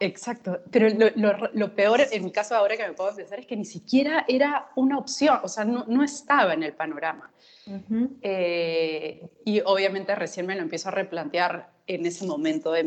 Exacto, 0.00 0.60
pero 0.70 0.88
lo, 0.88 1.10
lo, 1.14 1.50
lo, 1.52 1.74
peor, 1.74 2.00
en 2.10 2.24
mi 2.24 2.32
caso 2.32 2.56
ahora 2.56 2.76
que 2.76 2.86
me 2.86 2.94
puedo 2.94 3.14
pensar, 3.14 3.38
es 3.38 3.46
que 3.46 3.56
ni 3.56 3.64
siquiera 3.64 4.24
era 4.26 4.70
una 4.74 4.98
opción, 4.98 5.38
o 5.42 5.48
sea, 5.48 5.64
no, 5.64 5.84
no 5.86 6.02
estaba 6.02 6.54
en 6.54 6.62
el 6.62 6.72
panorama. 6.72 7.30
Eh, 8.22 9.28
y 9.44 9.60
obviamente 9.60 10.14
recién 10.14 10.46
me 10.46 10.56
lo 10.56 10.62
empiezo 10.62 10.88
a 10.88 10.92
replantear 10.92 11.70
en 11.86 12.06
ese 12.06 12.26
momento 12.26 12.72
de, 12.72 12.82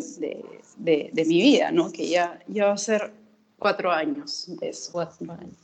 de, 0.77 1.09
de, 1.13 1.25
mi 1.25 1.41
vida, 1.41 1.71
¿no? 1.71 1.91
Que 1.91 2.09
ya, 2.09 2.39
ya 2.47 2.65
va 2.65 2.73
a 2.73 2.77
ser 2.77 3.13
cuatro 3.57 3.91
años 3.91 4.45
de 4.59 4.69
eso. 4.69 4.91
Cuatro 4.91 5.31
años. 5.31 5.57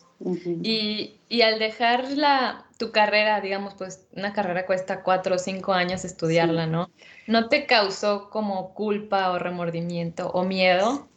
y, 0.63 1.19
y, 1.27 1.41
al 1.41 1.59
dejar 1.59 2.11
la, 2.11 2.65
tu 2.77 2.91
carrera, 2.91 3.41
digamos, 3.41 3.73
pues 3.75 4.07
una 4.13 4.33
carrera 4.33 4.65
cuesta 4.65 5.03
cuatro 5.03 5.35
o 5.35 5.37
cinco 5.37 5.73
años 5.73 6.05
estudiarla, 6.05 6.65
¿no? 6.67 6.89
¿No 7.27 7.49
te 7.49 7.65
causó 7.65 8.29
como 8.29 8.73
culpa 8.73 9.31
o 9.31 9.39
remordimiento 9.39 10.29
o 10.29 10.43
miedo? 10.43 11.09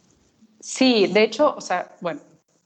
Sí, 0.63 1.07
de 1.07 1.23
hecho, 1.23 1.53
o 1.57 1.61
sea, 1.61 1.93
bueno, 1.99 2.21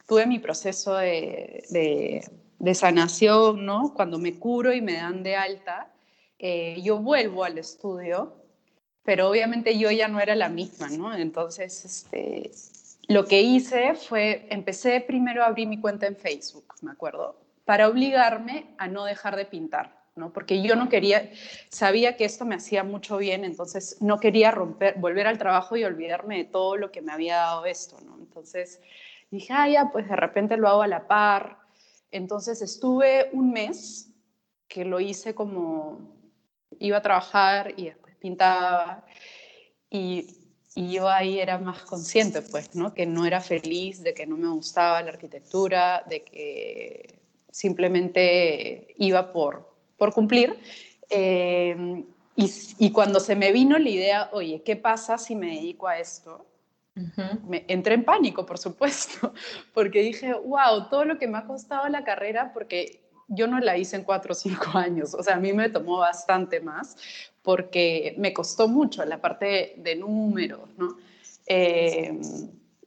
tuve 0.07 0.27
mi 0.27 0.37
proceso 0.37 0.95
de, 0.97 2.23
de 2.59 2.75
sanación, 2.75 3.65
¿no? 3.65 3.93
Cuando 3.95 4.19
me 4.19 4.35
curo 4.35 4.71
y 4.73 4.81
me 4.81 4.93
dan 4.93 5.23
de 5.23 5.35
alta, 5.35 5.91
eh, 6.39 6.79
yo 6.83 6.99
vuelvo 6.99 7.43
al 7.43 7.57
estudio, 7.57 8.35
pero 9.03 9.29
obviamente 9.29 9.79
yo 9.79 9.89
ya 9.89 10.07
no 10.07 10.19
era 10.19 10.35
la 10.35 10.49
misma, 10.49 10.89
¿no? 10.89 11.15
Entonces, 11.15 11.85
este, 11.85 12.51
lo 13.07 13.25
que 13.25 13.41
hice 13.41 13.95
fue, 13.95 14.45
empecé 14.51 15.01
primero 15.01 15.43
a 15.43 15.47
abrir 15.47 15.67
mi 15.67 15.79
cuenta 15.79 16.05
en 16.05 16.15
Facebook, 16.15 16.75
me 16.81 16.91
acuerdo, 16.91 17.39
para 17.65 17.87
obligarme 17.87 18.75
a 18.77 18.87
no 18.87 19.05
dejar 19.05 19.35
de 19.35 19.45
pintar, 19.45 19.96
¿no? 20.17 20.33
Porque 20.33 20.61
yo 20.61 20.75
no 20.75 20.89
quería, 20.89 21.29
sabía 21.69 22.17
que 22.17 22.25
esto 22.25 22.45
me 22.45 22.55
hacía 22.55 22.83
mucho 22.83 23.17
bien, 23.17 23.45
entonces 23.45 23.97
no 24.01 24.19
quería 24.19 24.51
romper, 24.51 24.95
volver 24.99 25.27
al 25.27 25.37
trabajo 25.37 25.77
y 25.77 25.83
olvidarme 25.83 26.37
de 26.37 26.45
todo 26.45 26.75
lo 26.75 26.91
que 26.91 27.01
me 27.01 27.11
había 27.11 27.37
dado 27.37 27.65
esto, 27.65 27.97
¿no? 28.05 28.17
Entonces 28.19 28.81
dije, 29.31 29.53
ah, 29.53 29.69
ya, 29.69 29.89
pues 29.91 30.07
de 30.07 30.15
repente 30.15 30.57
lo 30.57 30.67
hago 30.67 30.81
a 30.81 30.87
la 30.87 31.07
par, 31.07 31.59
entonces 32.11 32.61
estuve 32.61 33.29
un 33.33 33.51
mes 33.51 34.09
que 34.67 34.85
lo 34.85 34.99
hice 34.99 35.33
como 35.33 36.15
iba 36.79 36.97
a 36.97 37.01
trabajar 37.01 37.73
y 37.77 37.85
después 37.85 38.15
pintaba 38.15 39.05
y, 39.89 40.33
yo 40.75 41.09
ahí 41.09 41.39
era 41.39 41.57
más 41.57 41.81
consciente, 41.81 42.43
pues, 42.43 42.75
¿no? 42.75 42.93
Que 42.93 43.07
no 43.07 43.25
era 43.25 43.41
feliz, 43.41 44.03
de 44.03 44.13
que 44.13 44.27
no 44.27 44.37
me 44.37 44.47
gustaba 44.49 45.01
la 45.01 45.09
arquitectura, 45.09 46.03
de 46.07 46.23
que 46.23 47.19
simplemente 47.49 48.93
iba 48.97 49.33
por, 49.33 49.75
por 49.97 50.13
cumplir. 50.13 50.57
Eh, 51.09 52.03
y, 52.35 52.51
y, 52.77 52.91
cuando 52.91 53.19
se 53.19 53.35
me 53.35 53.51
vino 53.51 53.77
la 53.79 53.89
idea, 53.89 54.29
oye, 54.31 54.61
¿qué 54.63 54.75
pasa 54.75 55.17
si 55.17 55.35
me 55.35 55.47
dedico 55.47 55.87
a 55.87 55.97
esto? 55.97 56.45
Me 57.47 57.63
entré 57.67 57.93
en 57.93 58.03
pánico, 58.03 58.45
por 58.45 58.57
supuesto, 58.57 59.33
porque 59.73 60.01
dije, 60.01 60.33
wow, 60.33 60.89
todo 60.89 61.05
lo 61.05 61.17
que 61.17 61.27
me 61.27 61.37
ha 61.37 61.45
costado 61.45 61.87
la 61.89 62.03
carrera, 62.03 62.51
porque 62.53 63.03
yo 63.27 63.47
no 63.47 63.59
la 63.59 63.77
hice 63.77 63.97
en 63.97 64.03
cuatro 64.03 64.31
o 64.31 64.35
cinco 64.35 64.65
años, 64.73 65.13
o 65.13 65.21
sea, 65.21 65.35
a 65.35 65.39
mí 65.39 65.53
me 65.53 65.69
tomó 65.69 65.97
bastante 65.97 66.59
más, 66.59 66.97
porque 67.41 68.15
me 68.17 68.33
costó 68.33 68.67
mucho 68.67 69.05
la 69.05 69.21
parte 69.21 69.75
de, 69.77 69.95
números, 69.95 70.69
¿no? 70.77 70.97
Eh, 71.45 72.19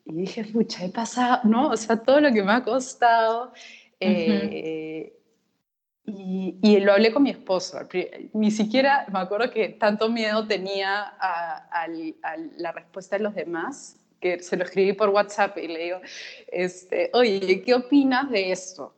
y 0.04 0.12
dije, 0.12 0.44
pucha, 0.44 0.84
he 0.84 0.90
pasado, 0.90 1.40
¿no? 1.44 1.68
O 1.68 1.76
sea, 1.76 1.96
todo 1.96 2.20
lo 2.20 2.32
que 2.32 2.42
me 2.42 2.52
ha 2.52 2.62
costado. 2.62 3.52
Eh, 4.00 5.19
y, 6.16 6.80
lo 6.80 6.92
hablé 6.92 7.12
con 7.12 7.22
mi 7.22 7.30
esposo. 7.30 7.78
Ni 8.32 8.50
siquiera 8.50 9.06
me 9.12 9.18
acuerdo 9.18 9.50
que 9.50 9.68
tanto 9.70 10.08
miedo 10.08 10.46
tenía 10.46 11.14
a, 11.18 11.86
la 12.56 12.72
respuesta 12.72 13.16
de 13.16 13.22
los 13.22 13.34
demás, 13.34 13.96
que 14.20 14.42
se 14.42 14.56
lo 14.56 14.64
escribí 14.64 14.92
por 14.92 15.08
WhatsApp 15.08 15.56
y 15.58 15.68
le 15.68 15.84
digo, 15.84 16.00
este, 16.48 17.10
oye, 17.14 17.62
¿qué 17.62 17.74
opinas 17.74 18.30
de 18.30 18.52
esto? 18.52 18.94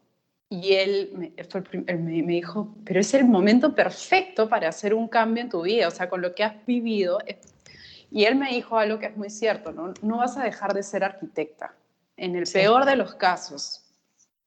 Y 0.48 0.74
él 0.74 1.12
me, 1.14 1.32
me, 1.96 2.32
dijo, 2.32 2.74
pero 2.84 3.00
es 3.00 3.14
el 3.14 3.24
momento 3.24 3.74
perfecto 3.74 4.48
para 4.48 4.68
hacer 4.68 4.92
un 4.92 5.08
cambio 5.08 5.42
en 5.42 5.48
tu 5.48 5.62
vida, 5.62 5.88
o 5.88 5.90
sea, 5.90 6.10
con 6.10 6.20
lo 6.20 6.34
que 6.34 6.44
has 6.44 6.66
vivido. 6.66 7.18
Y 8.10 8.24
él 8.24 8.34
me 8.36 8.50
dijo 8.50 8.76
algo 8.76 8.98
que 8.98 9.06
es 9.06 9.16
muy 9.16 9.30
cierto, 9.30 9.72
¿no? 9.72 9.94
No 10.02 10.18
vas 10.18 10.36
a 10.36 10.44
dejar 10.44 10.74
de 10.74 10.82
ser 10.82 11.04
arquitecta. 11.04 11.74
En 12.16 12.36
el 12.36 12.44
peor 12.52 12.84
de 12.84 12.96
los 12.96 13.14
casos, 13.14 13.82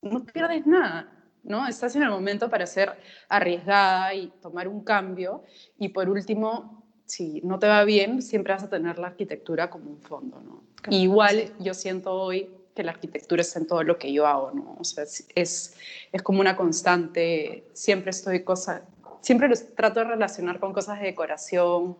no 0.02 0.24
pierdes 0.24 0.68
nada 0.68 1.15
¿no? 1.46 1.68
Estás 1.68 1.96
en 1.96 2.04
el 2.04 2.10
momento 2.10 2.50
para 2.50 2.66
ser 2.66 2.94
arriesgada 3.30 4.14
y 4.14 4.28
tomar 4.42 4.68
un 4.68 4.84
cambio. 4.84 5.44
Y 5.78 5.90
por 5.90 6.10
último, 6.10 6.84
si 7.06 7.42
no 7.44 7.60
te 7.60 7.68
va 7.68 7.84
bien, 7.84 8.22
siempre 8.22 8.54
vas 8.54 8.64
a 8.64 8.70
tener 8.70 9.00
la 9.00 9.08
arquitectura 9.08 9.70
como 9.70 9.90
un 9.90 10.02
fondo, 10.02 10.42
¿no? 10.42 10.66
igual 10.90 11.52
yo 11.60 11.74
siento 11.74 12.14
hoy 12.14 12.48
que 12.76 12.84
la 12.84 12.92
arquitectura 12.92 13.42
está 13.42 13.58
en 13.58 13.66
todo 13.66 13.84
lo 13.84 13.98
que 13.98 14.12
yo 14.12 14.28
hago, 14.28 14.52
¿no? 14.52 14.76
O 14.80 14.84
sea, 14.84 15.04
es, 15.04 15.76
es 16.12 16.22
como 16.22 16.42
una 16.42 16.56
constante, 16.56 17.64
siempre 17.74 18.12
estoy 18.12 18.44
cosa, 18.44 18.84
siempre 19.22 19.48
los 19.48 19.74
trato 19.74 20.02
de 20.02 20.08
relacionar 20.08 20.60
con 20.60 20.74
cosas 20.74 21.00
de 21.00 21.06
decoración, 21.06 21.98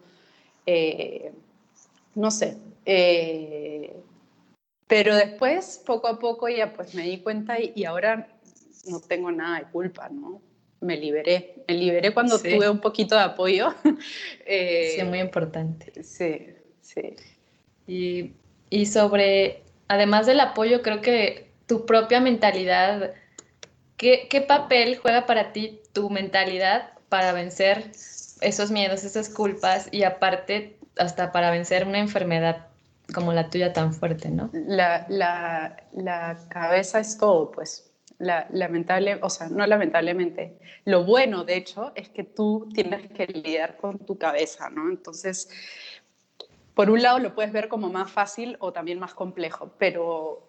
eh, 0.66 1.32
no 2.14 2.30
sé, 2.30 2.58
eh, 2.86 3.96
pero 4.88 5.16
después, 5.16 5.82
poco 5.86 6.08
a 6.08 6.20
poco, 6.20 6.48
ya 6.50 6.74
pues 6.74 6.94
me 6.94 7.04
di 7.04 7.20
cuenta 7.20 7.60
y, 7.60 7.72
y 7.76 7.86
ahora 7.86 8.28
no 8.86 9.00
tengo 9.00 9.32
nada 9.32 9.60
de 9.60 9.66
culpa, 9.66 10.10
¿no? 10.10 10.42
Me 10.82 10.98
liberé, 10.98 11.64
me 11.68 11.74
liberé 11.74 12.14
cuando 12.14 12.38
tuve 12.38 12.70
un 12.70 12.80
poquito 12.80 13.16
de 13.16 13.22
apoyo. 13.22 13.74
eh, 14.46 14.94
sí, 14.98 15.04
muy 15.04 15.20
importante. 15.20 16.04
Sí, 16.04 16.48
sí. 16.82 17.16
Y, 17.88 18.34
y 18.70 18.86
sobre, 18.86 19.64
además 19.88 20.26
del 20.26 20.40
apoyo, 20.40 20.82
creo 20.82 21.02
que 21.02 21.52
tu 21.66 21.86
propia 21.86 22.20
mentalidad, 22.20 23.14
¿qué, 23.98 24.28
¿qué 24.30 24.42
papel 24.42 24.98
juega 24.98 25.26
para 25.26 25.54
ti 25.54 25.82
tu 25.94 26.10
mentalidad 26.10 26.92
para 27.10 27.32
vencer 27.32 27.92
esos 28.42 28.72
miedos, 28.72 29.04
esas 29.04 29.30
culpas 29.30 29.88
y 29.92 30.04
aparte 30.04 30.78
hasta 30.98 31.32
para 31.32 31.52
vencer 31.52 31.88
una 31.88 32.00
enfermedad 32.00 32.68
como 33.14 33.34
la 33.34 33.50
tuya 33.50 33.74
tan 33.74 33.94
fuerte, 33.94 34.30
¿no? 34.30 34.50
La, 34.54 35.06
la, 35.10 35.78
la 35.94 36.38
cabeza 36.50 37.00
es 37.00 37.18
todo, 37.18 37.52
pues 37.52 37.92
lamentable, 38.20 39.20
o 39.22 39.30
sea, 39.30 39.50
no 39.50 39.66
lamentablemente, 39.68 40.58
lo 40.86 41.04
bueno 41.04 41.44
de 41.44 41.58
hecho 41.58 41.92
es 41.96 42.10
que 42.10 42.24
tú 42.24 42.70
tienes 42.74 43.12
que 43.12 43.28
lidiar 43.28 43.78
con 43.78 44.00
tu 44.00 44.18
cabeza, 44.18 44.70
¿no? 44.70 44.90
Entonces, 44.90 45.50
por 46.74 46.90
un 46.90 47.02
lado 47.02 47.20
lo 47.20 47.36
puedes 47.36 47.52
ver 47.52 47.68
como 47.68 47.90
más 47.90 48.12
fácil 48.12 48.58
o 48.60 48.72
también 48.72 49.00
más 49.00 49.14
complejo, 49.14 49.72
pero 49.78 50.48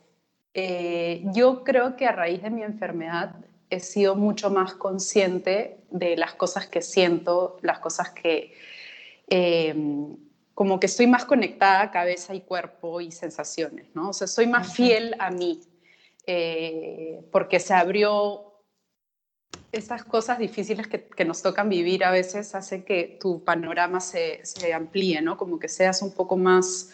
eh, 0.55 1.23
yo 1.35 1.65
creo 1.65 1.97
que 1.97 2.07
a 2.07 2.13
raíz 2.13 2.43
de 2.43 2.51
mi 2.51 2.63
enfermedad 2.63 3.37
he 3.69 3.81
sido 3.81 4.15
mucho 4.15 4.51
más 4.51 4.75
consciente 4.75 5.79
de 5.91 6.17
las 6.17 6.35
cosas 6.35 6.67
que 6.67 6.83
siento, 6.83 7.59
las 7.63 7.79
cosas 7.79 8.11
que... 8.11 8.55
Em, 9.29 10.17
como 10.55 10.81
que 10.81 10.87
estoy 10.87 11.07
más 11.07 11.27
conectada 11.27 11.83
a 11.83 11.91
cabeza 11.91 12.35
y 12.35 12.41
cuerpo 12.41 13.03
y 13.03 13.13
sensaciones, 13.13 13.95
¿no? 13.95 14.09
O 14.09 14.13
sea, 14.15 14.27
soy 14.27 14.47
más 14.47 14.73
fiel 14.73 15.15
a 15.19 15.31
mí, 15.31 15.61
eh, 16.27 17.21
porque 17.31 17.61
se 17.61 17.75
abrió 17.75 18.47
esas 19.73 20.05
cosas 20.05 20.39
difíciles 20.39 20.87
que, 20.87 21.07
que, 21.07 21.25
nos 21.25 21.43
tocan 21.43 21.69
vivir 21.69 22.05
a 22.05 22.11
veces 22.11 22.55
hace 22.55 22.85
que 22.85 23.19
tu 23.21 23.45
panorama 23.45 24.01
se, 24.01 24.45
se, 24.45 24.73
amplíe, 24.73 25.21
¿no? 25.23 25.37
Como 25.37 25.59
que 25.59 25.69
seas 25.69 26.03
un 26.03 26.13
poco 26.13 26.37
más, 26.37 26.91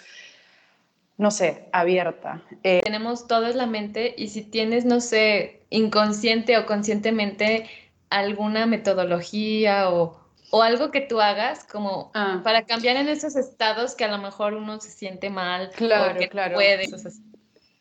no 1.16 1.30
sé, 1.30 1.68
abierta. 1.72 2.42
Eh, 2.62 2.80
Tenemos 2.82 3.26
todo 3.26 3.46
en 3.46 3.58
la 3.58 3.66
mente 3.66 4.14
y 4.16 4.28
si 4.28 4.42
tienes, 4.42 4.84
no 4.84 5.00
sé, 5.00 5.62
inconsciente 5.70 6.58
o 6.58 6.66
conscientemente 6.66 7.68
alguna 8.10 8.66
metodología 8.66 9.90
o, 9.90 10.20
o 10.50 10.62
algo 10.62 10.90
que 10.90 11.00
tú 11.00 11.20
hagas 11.20 11.64
como 11.64 12.10
ah. 12.14 12.40
para 12.44 12.66
cambiar 12.66 12.96
en 12.96 13.08
esos 13.08 13.36
estados 13.36 13.94
que 13.94 14.04
a 14.04 14.08
lo 14.08 14.18
mejor 14.18 14.54
uno 14.54 14.80
se 14.80 14.90
siente 14.90 15.30
mal 15.30 15.70
claro, 15.70 16.18
que 16.18 16.28
claro. 16.28 16.54
puede. 16.54 16.88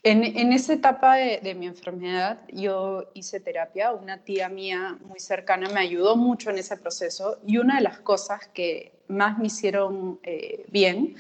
En, 0.04 0.24
en 0.24 0.52
esa 0.52 0.74
etapa 0.74 1.16
de, 1.16 1.40
de, 1.44 1.54
mi 1.54 1.68
enfermedad 1.68 2.40
yo 2.52 3.12
hice 3.14 3.40
terapia, 3.40 3.92
una 3.92 4.24
tía 4.24 4.50
mía 4.50 4.98
muy 5.06 5.20
cercana 5.20 5.70
me 5.70 5.80
ayudó 5.80 6.16
mucho 6.16 6.50
en 6.50 6.58
ese 6.58 6.76
proceso 6.76 7.38
y 7.46 7.58
una 7.58 7.76
de 7.76 7.82
las 7.82 8.00
cosas 8.00 8.48
que 8.48 9.02
más 9.12 9.38
me 9.38 9.48
hicieron 9.48 10.20
eh, 10.24 10.66
bien 10.70 11.16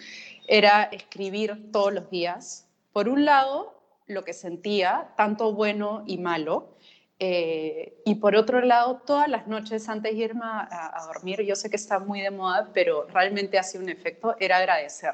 era 0.48 0.84
escribir 0.84 1.72
todos 1.72 1.94
los 1.94 2.10
días. 2.10 2.68
Por 2.92 3.08
un 3.08 3.26
lado, 3.26 3.80
lo 4.08 4.24
que 4.24 4.34
sentía, 4.34 5.14
tanto 5.16 5.54
bueno 5.54 6.04
y 6.08 6.18
malo, 6.18 6.76
eh, 7.20 8.02
y 8.04 8.16
por 8.16 8.36
otro 8.36 8.62
lado, 8.62 9.02
todas 9.06 9.28
las 9.30 9.48
noches 9.48 9.88
antes 9.88 10.14
de 10.14 10.24
irme 10.24 10.42
a, 10.44 11.06
dormir, 11.06 11.42
yo 11.44 11.56
sé 11.56 11.70
que 11.70 11.76
está 11.76 12.00
muy 12.00 12.20
de 12.20 12.32
moda, 12.32 12.72
pero 12.74 13.06
realmente 13.08 13.60
hacía 13.60 13.80
un 13.80 13.90
efecto, 13.90 14.36
era 14.40 14.58
agradecer. 14.58 15.14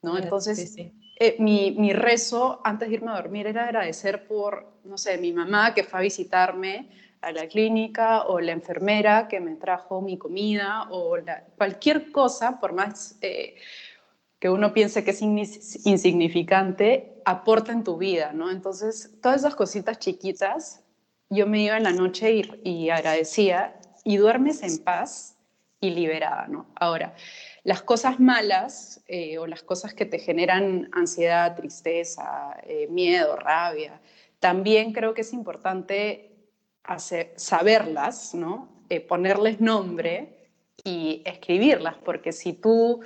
¿no? 0.00 0.16
Entonces, 0.16 0.74
eh, 1.16 1.36
mi, 1.38 1.72
mi, 1.72 1.92
rezo 1.92 2.60
antes 2.64 2.88
de 2.88 2.94
irme 2.94 3.12
a 3.12 3.16
dormir 3.16 3.46
era 3.46 3.64
agradecer 3.64 4.26
por, 4.26 4.78
no 4.84 4.98
sé, 4.98 5.18
mi 5.18 5.32
mamá 5.32 5.74
que 5.74 5.84
fue 5.84 6.00
a 6.00 6.02
visitarme 6.02 6.88
a 7.24 7.32
la 7.32 7.46
clínica 7.46 8.24
o 8.24 8.40
la 8.40 8.52
enfermera 8.52 9.28
que 9.28 9.40
me 9.40 9.56
trajo 9.56 10.02
mi 10.02 10.18
comida 10.18 10.88
o 10.90 11.16
cualquier 11.56 12.12
cosa, 12.12 12.60
por 12.60 12.72
más 12.72 13.16
eh, 13.22 13.56
que 14.38 14.50
uno 14.50 14.74
piense 14.74 15.04
que 15.04 15.12
es 15.12 15.22
insignificante, 15.22 17.22
aporta 17.24 17.72
en 17.72 17.82
tu 17.82 17.96
vida, 17.96 18.32
¿no? 18.34 18.50
Entonces, 18.50 19.10
todas 19.22 19.40
esas 19.40 19.54
cositas 19.54 19.98
chiquitas 19.98 20.82
yo 21.30 21.46
me 21.46 21.62
iba 21.62 21.78
en 21.78 21.84
la 21.84 21.92
noche 21.92 22.42
y, 22.62 22.90
agradecía 22.90 23.80
y 24.04 24.18
duermes 24.18 24.62
en 24.62 24.84
paz 24.84 25.38
y 25.80 25.90
liberada, 25.90 26.46
¿no? 26.46 26.66
Ahora, 26.74 27.14
las 27.64 27.82
cosas 27.82 28.20
malas 28.20 29.02
eh, 29.08 29.38
o 29.38 29.46
las 29.46 29.62
cosas 29.62 29.94
que 29.94 30.04
te 30.04 30.18
generan 30.18 30.90
ansiedad, 30.92 31.56
tristeza, 31.56 32.56
eh, 32.62 32.86
miedo, 32.88 33.36
rabia, 33.36 34.00
también 34.38 34.92
creo 34.92 35.14
que 35.14 35.22
es 35.22 35.32
importante 35.32 36.30
saberlas, 37.36 38.34
¿no? 38.34 38.68
Eh, 38.90 39.00
ponerles 39.00 39.60
nombre 39.60 40.50
y 40.84 41.22
escribirlas, 41.24 41.96
porque 42.04 42.32
si 42.32 42.52
tú 42.52 43.00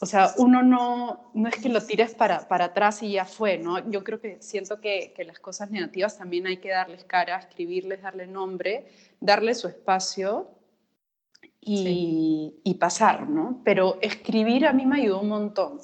o 0.00 0.06
sea, 0.06 0.34
uno 0.36 0.64
no, 0.64 1.30
no 1.32 1.48
es 1.48 1.54
que 1.54 1.68
lo 1.68 1.80
tires 1.80 2.12
para, 2.12 2.48
para 2.48 2.64
atrás 2.66 3.04
y 3.04 3.12
ya 3.12 3.24
fue, 3.24 3.56
¿no? 3.56 3.88
Yo 3.88 4.02
creo 4.02 4.20
que 4.20 4.42
siento 4.42 4.80
que, 4.80 5.12
que, 5.14 5.22
las 5.22 5.38
cosas 5.38 5.70
negativas 5.70 6.18
también 6.18 6.48
hay 6.48 6.56
que 6.56 6.70
darles 6.70 7.04
cara, 7.04 7.38
escribirles, 7.38 8.02
darle 8.02 8.26
nombre, 8.26 8.88
darle 9.20 9.54
su 9.54 9.68
espacio 9.68 10.50
y, 11.64 12.60
y 12.64 12.74
pasar, 12.74 13.28
¿no? 13.28 13.60
Pero 13.64 13.98
escribir 14.02 14.66
a 14.66 14.72
mí 14.72 14.84
me 14.84 14.96
ayudó 14.96 15.20
un 15.20 15.28
montón. 15.28 15.80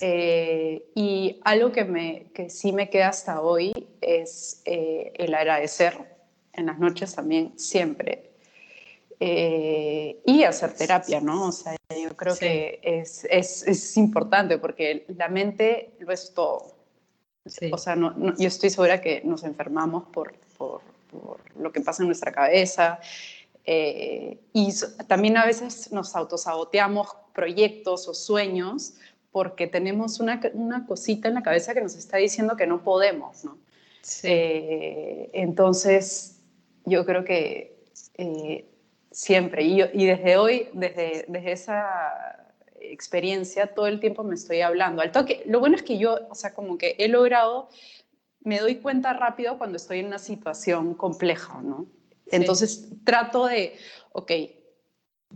Eh, 0.00 0.90
y 0.94 1.40
algo 1.44 1.72
que, 1.72 1.84
me, 1.84 2.26
que 2.34 2.50
sí 2.50 2.72
me 2.72 2.90
queda 2.90 3.08
hasta 3.08 3.40
hoy 3.40 3.72
es 4.02 4.60
eh, 4.66 5.12
el 5.14 5.34
agradecer 5.34 6.18
en 6.52 6.66
las 6.66 6.78
noches 6.78 7.14
también, 7.14 7.58
siempre. 7.58 8.30
Eh, 9.20 10.20
y 10.26 10.44
hacer 10.44 10.74
terapia, 10.74 11.20
¿no? 11.20 11.48
O 11.48 11.52
sea, 11.52 11.74
yo 11.90 12.14
creo 12.16 12.36
que 12.36 12.78
es, 12.82 13.26
es, 13.30 13.66
es, 13.66 13.96
importante 13.96 14.58
porque 14.58 15.06
la 15.16 15.28
mente 15.28 15.94
lo 15.98 16.12
es 16.12 16.32
todo. 16.34 16.74
O 17.72 17.78
sea, 17.78 17.96
no, 17.96 18.14
yo 18.36 18.46
estoy 18.46 18.70
segura 18.70 19.00
que 19.00 19.22
nos 19.24 19.42
enfermamos 19.42 20.04
por, 20.12 20.34
por, 20.58 20.82
por 21.10 21.40
lo 21.58 21.72
que 21.72 21.80
pasa 21.80 22.02
en 22.02 22.08
nuestra 22.08 22.30
cabeza. 22.30 23.00
Eh, 23.70 24.40
y 24.54 24.72
también 25.08 25.36
a 25.36 25.44
veces 25.44 25.92
nos 25.92 26.16
autosaboteamos 26.16 27.08
proyectos 27.34 28.08
o 28.08 28.14
sueños 28.14 28.94
porque 29.30 29.66
tenemos 29.66 30.20
una, 30.20 30.40
una, 30.54 30.86
cosita 30.86 31.28
en 31.28 31.34
la 31.34 31.42
cabeza 31.42 31.74
que 31.74 31.82
nos 31.82 31.94
está 31.94 32.16
diciendo 32.16 32.56
que 32.56 32.66
no 32.66 32.82
podemos, 32.82 33.44
¿no? 33.44 33.58
Eh, 34.22 35.28
entonces, 35.34 36.40
yo 36.86 37.04
creo 37.04 37.24
que 37.24 37.76
siempre. 39.10 39.64
Y, 39.64 39.82
y 39.82 40.06
desde 40.06 40.38
hoy, 40.38 40.70
desde, 40.72 41.26
desde 41.28 41.52
esa 41.52 42.46
experiencia, 42.80 43.74
todo 43.74 43.86
el 43.86 44.00
tiempo 44.00 44.24
me 44.24 44.34
estoy 44.34 44.62
hablando. 44.62 45.02
Al 45.02 45.12
toque, 45.12 45.42
lo 45.44 45.60
bueno 45.60 45.76
es 45.76 45.82
que 45.82 45.98
yo, 45.98 46.20
o 46.30 46.34
sea, 46.34 46.54
como 46.54 46.78
que 46.78 46.96
he 46.98 47.08
logrado, 47.08 47.68
me 48.40 48.60
doy 48.60 48.76
cuenta 48.76 49.12
rápido 49.12 49.58
cuando 49.58 49.76
estoy 49.76 49.98
en 49.98 50.06
una 50.06 50.18
situación 50.18 50.94
compleja, 50.94 51.60
¿no? 51.60 51.86
Entonces 52.30 52.88
trato 53.04 53.46
de, 53.46 53.76
ok, 54.12 54.32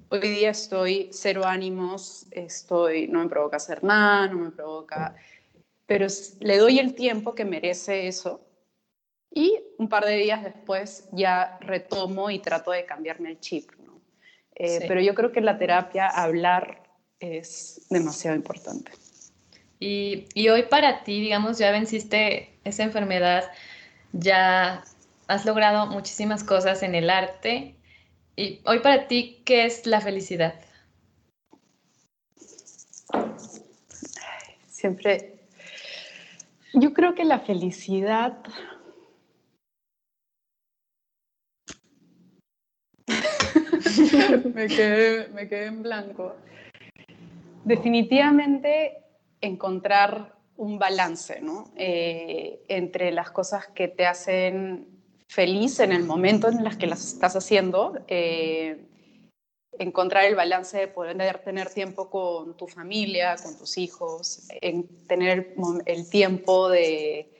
hoy 0.08 0.20
día 0.20 0.50
estoy 0.50 1.08
cero 1.12 1.42
ánimos, 1.44 2.26
estoy, 2.30 3.08
no 3.08 3.20
me 3.20 3.28
provoca 3.28 3.56
hacer 3.56 3.82
nada, 3.82 4.28
no 4.28 4.38
me 4.38 4.50
provoca, 4.50 5.14
pero 5.86 6.06
le 6.40 6.58
doy 6.58 6.78
el 6.78 6.94
tiempo 6.94 7.34
que 7.34 7.44
merece 7.44 8.06
eso 8.06 8.40
y 9.34 9.58
un 9.78 9.88
par 9.88 10.04
de 10.04 10.16
días 10.16 10.42
después 10.42 11.08
ya 11.12 11.58
retomo 11.60 12.30
y 12.30 12.38
trato 12.38 12.70
de 12.70 12.84
cambiarme 12.84 13.30
el 13.30 13.40
chip. 13.40 13.70
¿no? 13.84 14.00
Eh, 14.54 14.84
pero 14.86 15.00
yo 15.00 15.14
creo 15.14 15.32
que 15.32 15.40
la 15.40 15.58
terapia, 15.58 16.06
hablar, 16.08 16.82
es 17.18 17.86
demasiado 17.88 18.36
importante. 18.36 18.92
Y, 19.78 20.26
y, 20.34 20.48
hoy 20.48 20.64
para 20.64 21.02
ti, 21.02 21.20
digamos, 21.20 21.58
ya 21.58 21.70
venciste 21.72 22.58
esa 22.64 22.84
enfermedad, 22.84 23.50
ya 24.12 24.84
has 25.32 25.46
logrado 25.46 25.86
muchísimas 25.86 26.44
cosas 26.44 26.82
en 26.82 26.94
el 26.94 27.08
arte. 27.08 27.74
Y 28.36 28.60
hoy 28.66 28.80
para 28.80 29.08
ti, 29.08 29.40
¿qué 29.46 29.64
es 29.64 29.86
la 29.86 30.02
felicidad? 30.02 30.54
Siempre, 34.68 35.36
yo 36.74 36.92
creo 36.92 37.14
que 37.14 37.24
la 37.24 37.38
felicidad 37.38 38.36
me, 44.54 44.66
quedé, 44.66 45.28
me 45.28 45.48
quedé 45.48 45.66
en 45.66 45.82
blanco. 45.82 46.36
Definitivamente 47.64 48.98
encontrar 49.40 50.36
un 50.58 50.78
balance 50.78 51.40
¿no? 51.40 51.72
Eh, 51.76 52.62
entre 52.68 53.12
las 53.12 53.30
cosas 53.30 53.68
que 53.68 53.88
te 53.88 54.04
hacen 54.04 54.91
feliz 55.32 55.80
en 55.80 55.92
el 55.92 56.04
momento 56.04 56.48
en 56.48 56.62
las 56.64 56.76
que 56.76 56.86
las 56.86 57.04
estás 57.04 57.36
haciendo, 57.36 57.98
eh, 58.08 58.84
encontrar 59.78 60.24
el 60.24 60.34
balance 60.34 60.78
de 60.78 60.88
poder 60.88 61.38
tener 61.38 61.70
tiempo 61.70 62.10
con 62.10 62.56
tu 62.56 62.66
familia, 62.68 63.36
con 63.42 63.56
tus 63.56 63.78
hijos, 63.78 64.46
en 64.60 64.86
tener 65.06 65.54
el 65.86 66.10
tiempo 66.10 66.68
de 66.68 67.32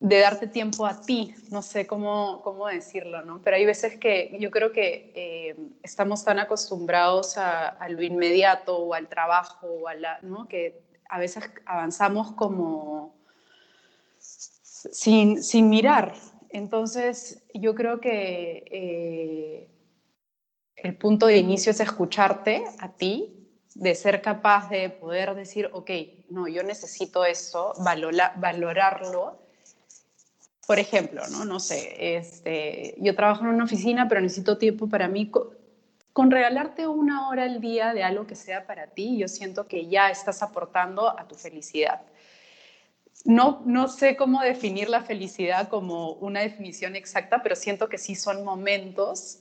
de 0.00 0.20
darte 0.20 0.46
tiempo 0.46 0.86
a 0.86 1.00
ti, 1.00 1.34
no 1.50 1.60
sé 1.60 1.86
cómo, 1.86 2.40
cómo 2.42 2.68
decirlo, 2.68 3.22
¿no? 3.24 3.42
Pero 3.42 3.56
hay 3.56 3.66
veces 3.66 3.98
que 3.98 4.36
yo 4.38 4.50
creo 4.50 4.70
que 4.70 5.12
eh, 5.14 5.56
estamos 5.82 6.24
tan 6.24 6.38
acostumbrados 6.38 7.36
a, 7.36 7.76
lo 7.88 8.02
inmediato 8.02 8.78
o 8.78 8.94
al 8.94 9.08
trabajo, 9.08 9.66
o 9.66 9.88
a 9.88 9.94
la, 9.94 10.20
¿no? 10.22 10.46
Que 10.46 10.80
a 11.08 11.18
veces 11.18 11.50
avanzamos 11.66 12.32
como 12.32 13.16
sin, 14.18 15.42
sin 15.42 15.68
mirar. 15.68 16.14
Entonces, 16.50 17.42
yo 17.54 17.74
creo 17.74 18.00
que 18.00 18.64
eh, 18.70 19.68
el 20.76 20.96
punto 20.96 21.26
de 21.26 21.38
inicio 21.38 21.70
es 21.70 21.80
escucharte 21.80 22.64
a 22.78 22.90
ti, 22.92 23.34
de 23.74 23.94
ser 23.94 24.22
capaz 24.22 24.68
de 24.70 24.90
poder 24.90 25.34
decir, 25.34 25.70
ok, 25.72 25.90
no, 26.30 26.48
yo 26.48 26.62
necesito 26.62 27.24
esto, 27.24 27.74
valorarlo 28.36 29.38
por 30.68 30.78
ejemplo, 30.78 31.22
¿no? 31.30 31.46
No 31.46 31.60
sé, 31.60 32.18
este, 32.18 32.94
yo 32.98 33.14
trabajo 33.14 33.42
en 33.42 33.48
una 33.48 33.64
oficina, 33.64 34.06
pero 34.06 34.20
necesito 34.20 34.58
tiempo 34.58 34.86
para 34.86 35.08
mí. 35.08 35.30
Con, 36.12 36.30
regalarte 36.30 36.86
una 36.86 37.26
hora 37.26 37.44
al 37.44 37.62
día 37.62 37.94
de 37.94 38.02
algo 38.02 38.26
que 38.26 38.34
sea 38.34 38.66
para 38.66 38.86
ti, 38.88 39.16
yo 39.16 39.28
siento 39.28 39.66
que 39.66 39.86
ya 39.86 40.10
estás 40.10 40.42
aportando 40.42 41.18
a 41.18 41.26
tu 41.26 41.36
felicidad. 41.36 42.02
No, 43.24 43.62
no 43.66 43.88
sé 43.88 44.16
cómo 44.16 44.40
definir 44.40 44.88
la 44.88 45.02
felicidad 45.02 45.68
como 45.68 46.12
una 46.12 46.40
definición 46.40 46.96
exacta, 46.96 47.42
pero 47.42 47.56
siento 47.56 47.88
que 47.88 47.98
sí 47.98 48.14
son 48.14 48.44
momentos 48.44 49.40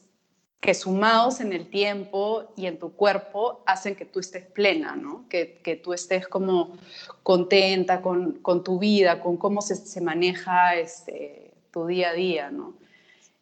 que 0.59 0.73
sumados 0.73 1.39
en 1.39 1.53
el 1.53 1.69
tiempo 1.69 2.51
y 2.55 2.65
en 2.65 2.79
tu 2.79 2.93
cuerpo 2.93 3.61
hacen 3.65 3.95
que 3.95 4.05
tú 4.05 4.19
estés 4.19 4.45
plena, 4.45 4.95
¿no? 4.95 5.27
que, 5.29 5.61
que 5.63 5.75
tú 5.75 5.93
estés 5.93 6.27
como 6.27 6.75
contenta 7.21 8.01
con, 8.01 8.39
con 8.39 8.63
tu 8.63 8.79
vida, 8.79 9.21
con 9.21 9.37
cómo 9.37 9.61
se, 9.61 9.75
se, 9.75 10.01
maneja 10.01 10.75
este, 10.75 11.53
tu 11.71 11.85
día 11.85 12.09
a 12.09 12.13
día. 12.13 12.49
¿no? 12.49 12.73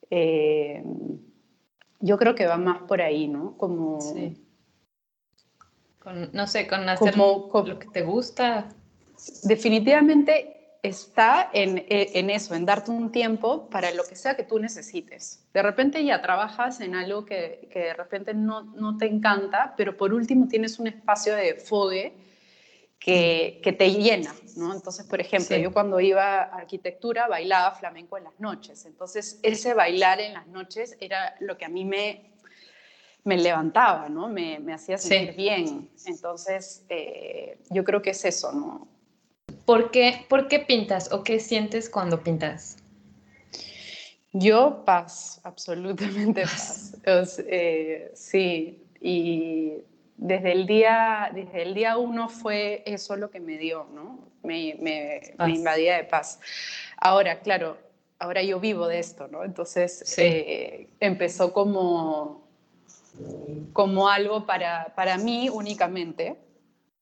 Eh, 0.09 0.83
yo 1.99 2.17
creo 2.17 2.35
que 2.35 2.45
va 2.45 2.57
más 2.57 2.81
por 2.83 3.01
ahí, 3.01 3.27
¿no? 3.27 3.57
Como... 3.57 4.01
Sí. 4.01 4.37
no 6.33 6.47
sé, 6.47 6.67
con 6.67 6.87
hacer 6.87 7.13
como, 7.13 7.49
lo 7.65 7.79
que 7.79 7.87
te 7.87 8.03
gusta. 8.03 8.67
Definitivamente 9.43 10.55
está 10.87 11.49
en, 11.53 11.79
e, 11.79 12.11
en, 12.13 12.29
eso, 12.29 12.55
en 12.55 12.65
darte 12.65 12.91
un 12.91 13.11
tiempo 13.11 13.69
para 13.69 13.91
lo 13.91 14.03
que 14.03 14.15
sea 14.15 14.35
que 14.35 14.43
tú 14.43 14.59
necesites. 14.59 15.43
De 15.53 15.61
repente 15.61 16.03
ya 16.03 16.21
trabajas 16.21 16.79
en 16.81 16.95
algo 16.95 17.25
que, 17.25 17.67
que 17.71 17.79
de 17.79 17.93
repente 17.93 18.33
no, 18.33 18.63
no, 18.63 18.97
te 18.97 19.05
encanta, 19.07 19.73
pero 19.77 19.97
por 19.97 20.13
último 20.13 20.47
tienes 20.47 20.79
un 20.79 20.87
espacio 20.87 21.35
de 21.35 21.55
fogue 21.55 22.13
que, 22.99 23.59
que 23.63 23.73
te 23.73 23.91
llena, 23.91 24.33
¿no? 24.57 24.73
Entonces, 24.73 25.05
por 25.05 25.19
ejemplo, 25.19 25.57
yo 25.57 25.73
cuando 25.73 25.99
iba 25.99 26.43
a 26.43 26.43
arquitectura 26.43 27.27
bailaba 27.27 27.75
flamenco 27.75 28.17
en 28.17 28.25
las 28.25 28.39
noches. 28.39 28.85
Entonces, 28.85 29.39
ese 29.43 29.73
bailar 29.73 30.19
en 30.21 30.33
las 30.33 30.47
noches 30.47 30.97
era 30.99 31.35
lo 31.39 31.57
que 31.57 31.65
a 31.65 31.69
mí 31.69 31.85
me, 31.85 32.31
me 33.23 33.37
levantaba, 33.37 34.07
¿no? 34.09 34.27
Me, 34.27 34.59
me 34.59 34.73
hacía 34.73 34.97
sentir 34.97 35.35
bien. 35.35 35.89
Entonces, 36.05 36.85
eh, 36.89 37.59
yo 37.69 37.83
creo 37.83 38.01
que 38.01 38.11
es 38.11 38.25
eso, 38.25 38.51
¿no? 38.51 38.94
¿Por 39.65 39.91
qué, 39.91 40.25
¿Por 40.29 40.47
qué 40.47 40.59
pintas 40.59 41.11
o 41.11 41.23
qué 41.23 41.39
sientes 41.39 41.89
cuando 41.89 42.21
pintas? 42.21 42.77
Yo 44.31 44.83
paz, 44.85 45.39
absolutamente 45.43 46.43
paz. 46.43 46.97
eh, 47.47 48.11
sí, 48.13 48.83
y 49.01 49.73
desde 50.17 50.51
el, 50.51 50.67
día, 50.67 51.31
desde 51.33 51.63
el 51.63 51.73
día 51.73 51.97
uno 51.97 52.29
fue 52.29 52.83
eso 52.85 53.15
lo 53.15 53.29
que 53.31 53.39
me 53.39 53.57
dio, 53.57 53.87
¿no? 53.93 54.19
Me, 54.43 54.75
me, 54.79 55.21
me 55.39 55.51
invadía 55.51 55.97
de 55.97 56.03
paz. 56.03 56.39
Ahora, 56.97 57.39
claro, 57.39 57.77
ahora 58.19 58.41
yo 58.43 58.59
vivo 58.59 58.87
de 58.87 58.99
esto, 58.99 59.27
¿no? 59.27 59.43
Entonces 59.43 60.17
eh, 60.17 60.89
empezó 60.99 61.53
como, 61.53 62.47
como 63.73 64.09
algo 64.09 64.45
para, 64.45 64.93
para 64.95 65.17
mí 65.17 65.49
únicamente, 65.49 66.35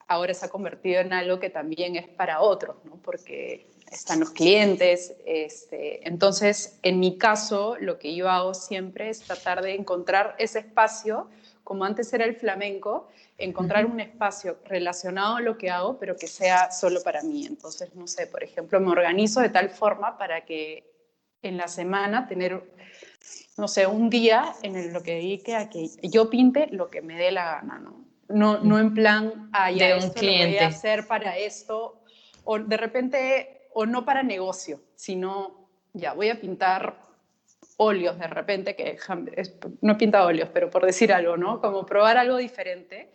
ahora 0.08 0.34
se 0.34 0.46
ha 0.46 0.50
convertido 0.50 1.02
en 1.02 1.14
algo 1.14 1.40
que 1.40 1.50
también 1.50 1.96
es 1.96 2.08
para 2.08 2.42
otros, 2.42 2.78
¿no? 2.86 2.98
porque 2.98 3.68
están 3.92 4.20
los 4.20 4.32
clientes. 4.32 5.16
Este, 5.26 6.08
entonces, 6.08 6.80
en 6.82 7.00
mi 7.00 7.18
caso, 7.18 7.78
lo 7.80 8.00
que 8.00 8.16
yo 8.16 8.30
hago 8.30 8.54
siempre 8.54 9.10
es 9.10 9.22
tratar 9.22 9.62
de 9.62 9.76
encontrar 9.76 10.36
ese 10.40 10.60
espacio, 10.60 11.30
como 11.64 11.86
antes 11.86 12.12
era 12.14 12.26
el 12.26 12.36
flamenco, 12.36 13.08
encontrar 13.38 13.86
un 13.86 14.00
espacio 14.00 14.58
relacionado 14.66 15.38
a 15.38 15.42
lo 15.42 15.58
que 15.58 15.70
hago, 15.70 15.98
pero 15.98 16.16
que 16.16 16.28
sea 16.28 16.72
solo 16.72 17.02
para 17.02 17.22
mí. 17.24 17.46
Entonces, 17.46 17.96
no 17.96 18.08
sé, 18.08 18.28
por 18.28 18.44
ejemplo, 18.44 18.80
me 18.80 18.92
organizo 18.92 19.40
de 19.40 19.50
tal 19.50 19.70
forma 19.70 20.18
para 20.18 20.46
que 20.46 20.92
en 21.42 21.58
la 21.58 21.68
semana 21.68 22.28
tener, 22.28 22.64
no 23.58 23.68
sé, 23.68 23.88
un 23.88 24.10
día 24.10 24.54
en 24.62 24.76
el 24.76 24.94
lo 24.94 25.04
que 25.04 25.16
dedique 25.16 25.56
a 25.56 25.70
que 25.70 25.90
yo 26.02 26.30
pinte 26.30 26.68
lo 26.72 26.90
que 26.90 27.02
me 27.02 27.18
dé 27.18 27.32
la 27.32 27.46
gana, 27.46 27.80
¿no? 27.80 28.03
No, 28.34 28.60
no 28.60 28.80
en 28.80 28.94
plan, 28.94 29.50
ah, 29.54 29.72
de 29.72 29.96
un 29.96 30.10
cliente. 30.10 30.46
Lo 30.46 30.52
voy 30.54 30.66
a 30.66 30.68
hacer 30.68 31.08
para 31.08 31.38
esto, 31.38 32.02
o 32.44 32.60
de 32.60 32.78
repente, 32.78 33.68
o 33.74 33.86
no 33.86 34.06
para 34.06 34.24
negocio, 34.24 34.82
sino, 34.96 35.70
ya, 35.94 36.14
voy 36.14 36.30
a 36.30 36.40
pintar 36.40 37.13
óleos 37.78 38.20
de 38.20 38.28
repente, 38.28 38.76
que 38.76 38.98
no 39.82 39.94
he 39.94 39.96
pintado 39.96 40.28
óleos, 40.28 40.50
pero 40.54 40.70
por 40.70 40.86
decir 40.86 41.12
algo, 41.12 41.38
¿no? 41.38 41.60
Como 41.60 41.86
probar 41.86 42.18
algo 42.18 42.38
diferente 42.38 43.10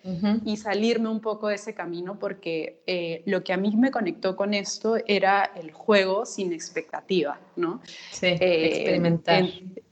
y 0.45 0.57
salirme 0.57 1.09
un 1.09 1.21
poco 1.21 1.49
de 1.49 1.55
ese 1.55 1.75
camino, 1.75 2.19
porque 2.19 2.83
eh, 2.87 3.23
lo 3.27 3.43
que 3.45 3.53
a 3.53 3.57
mí 3.57 3.75
me 3.77 3.91
conectó 3.91 4.37
con 4.37 4.55
esto 4.55 4.97
era 5.07 5.51
el 5.57 5.73
juego 5.73 6.27
sin 6.27 6.53
expectativa, 6.53 7.39
¿no? 7.57 7.81
Sí, 8.11 8.27
eh, 8.27 8.67
experimentar 8.67 9.45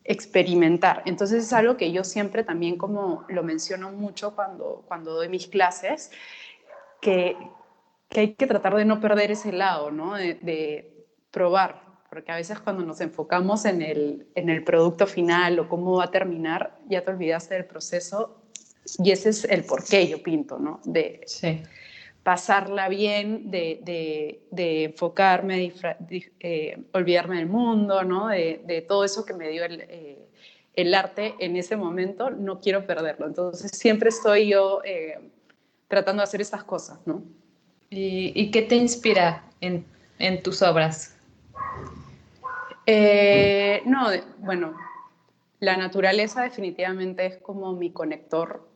experimentar. 0.06 1.02
Entonces 1.04 1.44
es 1.44 1.52
algo 1.52 1.76
que 1.76 1.90
yo 1.92 2.04
siempre 2.04 2.44
también 2.44 2.76
como 2.76 3.24
lo 3.28 3.42
menciono 3.42 3.90
mucho 3.92 4.34
cuando, 4.34 4.84
cuando 4.86 5.12
doy 5.12 5.28
mis 5.28 5.48
clases, 5.48 6.10
que, 7.00 7.36
que 8.08 8.20
hay 8.20 8.34
que 8.34 8.46
tratar 8.46 8.74
de 8.76 8.84
no 8.84 9.00
perder 9.00 9.32
ese 9.32 9.52
lado, 9.52 9.90
¿no? 9.90 10.14
De, 10.14 10.92
probar, 11.30 11.82
porque 12.16 12.32
a 12.32 12.36
veces 12.36 12.58
cuando 12.60 12.82
nos 12.82 13.02
enfocamos 13.02 13.66
en 13.66 13.82
el, 13.82 14.26
en 14.34 14.48
el 14.48 14.64
producto 14.64 15.06
final 15.06 15.58
o 15.58 15.68
cómo 15.68 15.98
va 15.98 16.04
a 16.04 16.10
terminar, 16.10 16.78
ya 16.88 17.02
te 17.02 17.10
olvidaste 17.10 17.52
del 17.56 17.66
proceso 17.66 18.38
y 19.04 19.10
ese 19.10 19.28
es 19.28 19.44
el 19.44 19.64
por 19.64 19.84
qué 19.84 20.08
yo 20.08 20.22
pinto, 20.22 20.58
¿no? 20.58 20.80
De, 20.86 21.20
sí 21.26 21.62
pasarla 22.22 22.88
bien, 22.88 23.50
de, 23.50 24.40
de, 24.50 24.84
enfocarme, 24.84 25.74
de, 26.08 26.32
eh, 26.40 26.84
olvidarme 26.92 27.36
del 27.36 27.48
mundo, 27.48 28.02
¿no? 28.02 28.28
de, 28.28 28.86
todo 28.88 29.04
eso 29.04 29.26
que 29.26 29.34
me 29.34 29.50
dio 29.50 29.64
el, 29.66 29.82
eh, 29.82 30.26
el, 30.74 30.94
arte 30.94 31.34
en 31.38 31.54
ese 31.56 31.76
momento, 31.76 32.30
no 32.30 32.60
quiero 32.60 32.86
perderlo. 32.86 33.26
Entonces 33.26 33.70
siempre 33.72 34.08
estoy 34.08 34.48
yo 34.48 34.80
eh, 34.84 35.18
tratando 35.86 36.22
de 36.22 36.24
hacer 36.24 36.40
estas 36.40 36.64
cosas. 36.64 36.98
¿no? 37.04 37.22
¿Y, 37.90 38.32
¿Y, 38.34 38.50
qué 38.50 38.62
te 38.62 38.74
inspira 38.74 39.44
en, 39.60 39.84
en 40.18 40.42
tus 40.42 40.62
obras? 40.62 41.16
No, 42.86 44.08
bueno, 44.38 44.76
la 45.60 45.76
naturaleza 45.76 46.42
definitivamente 46.42 47.26
es 47.26 47.36
como 47.38 47.72
mi 47.72 47.90
conector. 47.90 48.68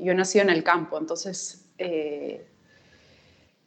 yo 0.00 0.14
nací 0.14 0.38
en 0.38 0.50
el 0.50 0.62
campo, 0.62 0.98
entonces 0.98 1.68
eh, 1.78 2.46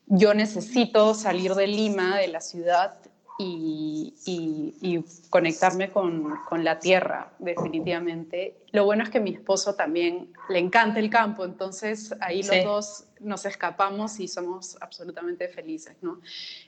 yo 0.08 0.34
necesito 0.34 1.14
salir 1.14 1.56
de 1.56 1.68
Lima, 1.68 2.18
de 2.18 2.28
la 2.28 2.42
ciudad, 2.42 2.98
y, 3.44 5.04
conectarme 5.32 5.90
con, 5.90 6.38
la 6.64 6.80
tierra, 6.80 7.34
definitivamente. 7.40 8.58
Lo 8.72 8.86
bueno 8.86 9.04
es 9.04 9.10
que 9.10 9.20
mi 9.20 9.32
esposo 9.32 9.74
también 9.74 10.32
le 10.50 10.60
encanta 10.60 11.00
el 11.00 11.10
campo, 11.10 11.44
entonces 11.44 12.14
ahí 12.20 12.44
los 12.44 12.64
dos 12.64 13.06
nos 13.20 13.46
escapamos 13.46 14.20
y 14.20 14.28
somos 14.28 14.78
absolutamente 14.80 15.48
felices, 15.48 15.96
¿no? 16.02 16.20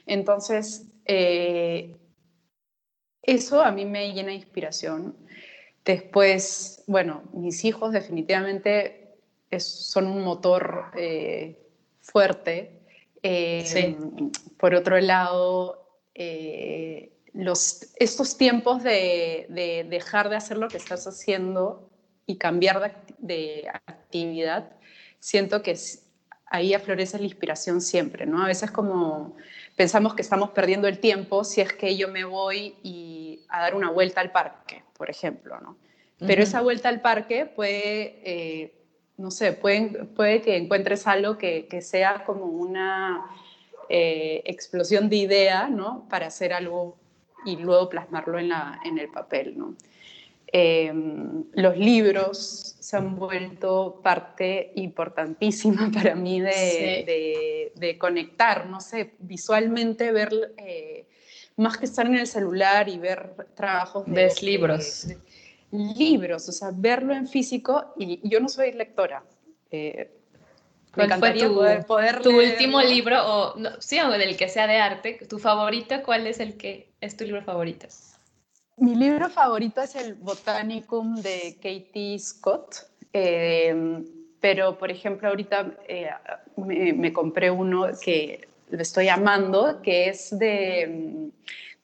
Entonces, 0.06 0.86
eh, 1.04 1.94
eso 3.26 3.62
a 3.62 3.70
mí 3.72 3.84
me 3.84 4.12
llena 4.12 4.28
de 4.28 4.34
inspiración. 4.34 5.16
Después, 5.84 6.82
bueno, 6.86 7.22
mis 7.32 7.64
hijos 7.64 7.92
definitivamente 7.92 9.04
son 9.58 10.06
un 10.06 10.22
motor 10.24 10.86
eh, 10.96 11.58
fuerte. 12.00 12.80
Eh, 13.22 13.96
por 14.58 14.74
otro 14.74 15.00
lado, 15.00 15.88
eh, 16.14 17.12
los, 17.32 17.94
estos 17.96 18.36
tiempos 18.36 18.82
de, 18.82 19.86
dejar 19.88 20.28
de 20.28 20.36
hacer 20.36 20.58
lo 20.58 20.68
que 20.68 20.76
estás 20.76 21.06
haciendo 21.06 21.90
y 22.26 22.36
cambiar 22.36 23.04
de, 23.18 23.68
actividad, 23.86 24.70
siento 25.18 25.62
que 25.62 25.76
ahí 26.46 26.74
aflorece 26.74 27.18
la 27.18 27.24
inspiración 27.24 27.80
siempre, 27.80 28.26
¿no? 28.26 28.42
A 28.42 28.46
veces 28.46 28.70
como 28.70 29.36
pensamos 29.76 30.14
que 30.14 30.22
estamos 30.22 30.50
perdiendo 30.50 30.88
el 30.88 30.98
tiempo 30.98 31.44
si 31.44 31.60
es 31.60 31.72
que 31.72 31.96
yo 31.96 32.08
me 32.08 32.24
voy 32.24 32.76
y 32.82 33.40
a 33.48 33.60
dar 33.60 33.74
una 33.74 33.90
vuelta 33.90 34.20
al 34.20 34.32
parque, 34.32 34.82
por 34.96 35.10
ejemplo, 35.10 35.60
¿no? 35.60 35.76
Pero 36.26 36.42
esa 36.42 36.62
vuelta 36.62 36.88
al 36.88 37.00
parque 37.00 37.44
puede 37.44 38.72
no 39.16 39.30
sé, 39.30 39.52
puede, 39.52 40.04
puede 40.04 40.42
que 40.42 40.56
encuentres 40.56 41.06
algo 41.06 41.38
que, 41.38 41.66
sea 41.82 42.24
como 42.24 42.46
una 42.46 43.24
eh, 43.88 44.42
explosión 44.44 45.08
de 45.08 45.16
idea, 45.16 45.68
¿no? 45.68 46.06
Para 46.08 46.26
hacer 46.26 46.52
algo 46.52 46.96
y 47.44 47.56
luego 47.56 47.88
plasmarlo 47.88 48.38
en, 48.38 48.48
la, 48.48 48.80
en 48.84 48.98
el 48.98 49.08
papel, 49.08 49.56
¿no? 49.56 49.74
Em, 50.48 51.44
los 51.52 51.76
libros 51.76 52.73
se 52.84 52.98
han 52.98 53.16
vuelto 53.16 54.00
parte 54.02 54.72
importantísima 54.74 55.90
para 55.94 56.14
mí 56.14 56.38
de, 56.38 57.72
de, 57.74 57.98
conectar, 57.98 58.66
no 58.66 58.78
sé, 58.82 59.14
visualmente 59.20 60.12
ver, 60.12 60.52
eh, 60.58 61.06
más 61.56 61.78
que 61.78 61.86
estar 61.86 62.04
en 62.04 62.16
el 62.16 62.26
celular 62.26 62.90
y 62.90 62.98
ver 62.98 63.48
trabajos 63.54 64.04
de... 64.04 64.12
Ves 64.12 64.42
libros 64.42 65.06
libros, 65.74 66.48
o 66.48 66.52
sea, 66.52 66.70
verlo 66.72 67.14
en 67.14 67.26
físico, 67.26 67.94
y 67.98 68.20
yo 68.28 68.38
no 68.38 68.48
soy 68.48 68.72
lectora. 68.72 69.24
Eh, 69.70 70.10
¿Cuál 70.94 71.18
fue 71.18 71.32
tu, 71.32 71.54
poder, 71.86 72.22
tu 72.22 72.38
último 72.38 72.80
libro, 72.80 73.16
o 73.26 73.54
sí, 73.80 73.98
o 73.98 74.10
del 74.10 74.36
que 74.36 74.48
sea 74.48 74.68
de 74.68 74.76
arte, 74.76 75.18
tu 75.28 75.40
favorito? 75.40 76.02
¿Cuál 76.04 76.28
es 76.28 76.38
el 76.38 76.56
que 76.56 76.92
es 77.00 77.16
tu 77.16 77.24
libro 77.24 77.42
favorito? 77.42 77.88
Mi 78.76 78.94
libro 78.94 79.28
favorito 79.28 79.80
es 79.82 79.94
el 79.94 80.14
Botanicum 80.14 81.14
de 81.16 81.56
Katie 81.62 82.18
Scott, 82.18 82.76
em, 83.12 84.04
pero 84.40 84.76
por 84.76 84.90
ejemplo 84.90 85.28
ahorita 85.28 85.76
eh, 85.86 86.10
me, 86.56 87.12
compré 87.12 87.50
uno 87.50 87.86
que 88.02 88.48
lo 88.70 88.82
estoy 88.82 89.08
amando, 89.08 89.80
que 89.80 90.08
es 90.08 90.36
de, 90.36 91.30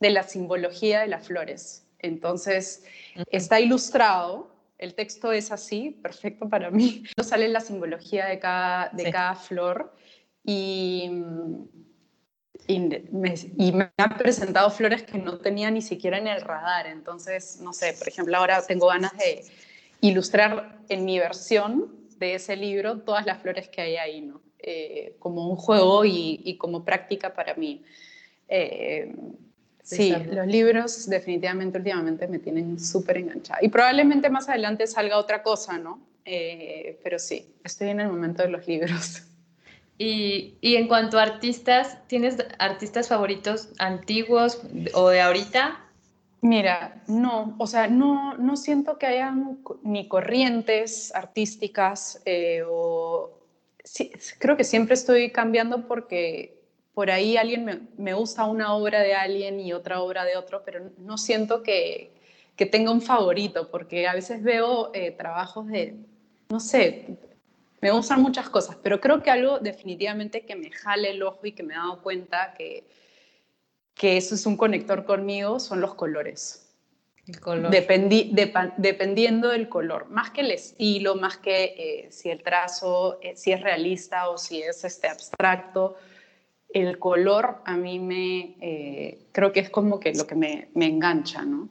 de 0.00 0.10
la 0.10 0.24
simbología 0.24 1.00
de 1.00 1.06
las 1.06 1.26
flores. 1.26 1.86
Entonces, 2.00 2.84
está 3.30 3.60
ilustrado, 3.60 4.50
el 4.78 4.94
texto 4.94 5.30
es 5.30 5.52
así, 5.52 5.90
perfecto 6.02 6.48
para 6.48 6.70
mí. 6.70 7.04
Sale 7.22 7.48
la 7.48 7.60
simbología 7.60 8.26
de 8.26 8.38
cada, 8.38 8.88
de 8.88 9.12
cada 9.12 9.34
flor 9.34 9.94
y, 10.44 11.10
y, 12.70 12.78
me, 13.10 13.34
y, 13.56 13.72
me, 13.72 13.90
han 13.96 14.16
presentado 14.16 14.70
flores 14.70 15.02
que 15.02 15.18
no 15.18 15.38
tenía 15.38 15.70
ni 15.70 15.82
siquiera 15.82 16.18
en 16.18 16.26
el 16.26 16.40
radar. 16.40 16.86
Entonces, 16.86 17.60
no 17.60 17.72
sé, 17.72 17.94
por 17.98 18.08
ejemplo, 18.08 18.36
ahora 18.36 18.64
tengo 18.66 18.86
ganas 18.86 19.12
de 19.16 19.44
ilustrar 20.00 20.78
en 20.88 21.04
mi 21.04 21.18
versión 21.18 21.92
de 22.18 22.34
ese 22.34 22.56
libro 22.56 22.98
todas 23.00 23.26
las 23.26 23.40
flores 23.42 23.68
que 23.68 23.80
hay 23.80 23.96
ahí, 23.96 24.20
¿no? 24.20 24.40
Eh, 24.58 25.16
como 25.18 25.48
un 25.48 25.56
juego 25.56 26.04
y, 26.04 26.40
y 26.44 26.56
como 26.58 26.84
práctica 26.84 27.34
para 27.34 27.54
mí. 27.54 27.82
Eh, 28.48 29.14
sí, 29.82 30.14
los 30.30 30.46
libros 30.46 31.08
definitivamente 31.08 31.78
últimamente 31.78 32.28
me 32.28 32.38
tienen 32.38 32.78
súper 32.78 33.16
enganchada. 33.16 33.58
Y 33.62 33.68
probablemente 33.68 34.28
más 34.30 34.48
adelante 34.48 34.86
salga 34.86 35.18
otra 35.18 35.42
cosa, 35.42 35.78
¿no? 35.78 36.00
Eh, 36.24 37.00
pero 37.02 37.18
sí, 37.18 37.54
estoy 37.64 37.88
en 37.88 38.00
el 38.00 38.08
momento 38.08 38.42
de 38.42 38.50
los 38.50 38.66
libros. 38.68 39.22
Y, 40.02 40.56
y, 40.62 40.76
en 40.76 40.88
cuanto 40.88 41.18
a 41.18 41.24
artistas, 41.24 41.98
¿tienes 42.06 42.38
artistas 42.58 43.08
favoritos 43.08 43.68
antiguos 43.78 44.62
o 44.94 45.10
de 45.10 45.20
ahorita? 45.20 45.78
Mira, 46.40 47.02
no, 47.06 47.54
o 47.58 47.66
sea, 47.66 47.86
no, 47.86 48.34
no 48.38 48.56
siento 48.56 48.96
que 48.96 49.04
hayan 49.04 49.58
ni 49.82 50.08
corrientes 50.08 51.14
artísticas 51.14 52.22
eh, 52.24 52.62
o... 52.66 53.28
Creo 54.38 54.56
que 54.56 54.64
siempre 54.64 54.94
estoy 54.94 55.32
cambiando 55.32 55.86
porque 55.86 56.58
por 56.94 57.10
ahí 57.10 57.36
alguien 57.36 57.66
me, 57.66 57.80
me, 57.98 58.14
gusta 58.14 58.46
una 58.46 58.74
obra 58.74 59.00
de 59.00 59.14
alguien 59.14 59.60
y 59.60 59.74
otra 59.74 60.00
obra 60.00 60.24
de 60.24 60.38
otro, 60.38 60.62
pero 60.64 60.80
no 60.96 61.18
siento 61.18 61.62
que, 61.62 62.10
que 62.56 62.64
tenga 62.64 62.90
un 62.90 63.02
favorito, 63.02 63.70
porque 63.70 64.08
a 64.08 64.14
veces 64.14 64.42
veo 64.42 64.92
eh, 64.94 65.10
trabajos 65.10 65.66
de, 65.66 65.96
no 66.48 66.58
sé, 66.58 67.18
me 67.80 67.90
gustan 67.90 68.22
muchas 68.22 68.48
cosas, 68.50 68.76
pero 68.82 69.00
creo 69.00 69.22
que 69.22 69.30
algo 69.30 69.58
definitivamente 69.58 70.44
que 70.44 70.56
me 70.56 70.70
jale 70.70 71.10
el 71.10 71.22
ojo 71.22 71.46
y 71.46 71.52
que 71.52 71.62
me 71.62 71.74
he 71.74 71.76
dado 71.76 72.02
cuenta 72.02 72.54
que 72.56 72.84
que 74.00 74.16
eso 74.16 74.34
es 74.34 74.46
un 74.46 74.56
conector 74.56 75.04
conmigo, 75.04 75.60
son 75.60 75.82
los 75.82 75.92
colores. 75.92 76.66
El 77.26 77.38
color. 77.38 77.70
dependiendo 77.70 79.48
del 79.50 79.68
color, 79.68 80.08
más 80.08 80.30
que 80.30 80.40
el 80.40 80.50
estilo, 80.50 81.16
más 81.16 81.36
que 81.36 81.64
eh, 81.76 82.08
si 82.10 82.30
el 82.30 82.42
trazo, 82.42 83.18
eh, 83.20 83.36
si 83.36 83.52
es 83.52 83.60
realista 83.60 84.30
o 84.30 84.38
si 84.38 84.62
es 84.62 84.84
este, 84.84 85.06
abstracto, 85.06 85.96
el 86.72 86.98
color 86.98 87.60
a 87.66 87.76
mí 87.76 87.98
me, 87.98 88.56
eh, 88.62 89.26
creo 89.32 89.52
que 89.52 89.60
es 89.60 89.68
como 89.68 90.00
que 90.00 90.14
lo 90.14 90.26
que 90.26 90.34
me, 90.34 90.70
me 90.74 90.86
engancha, 90.86 91.42
¿no? 91.42 91.68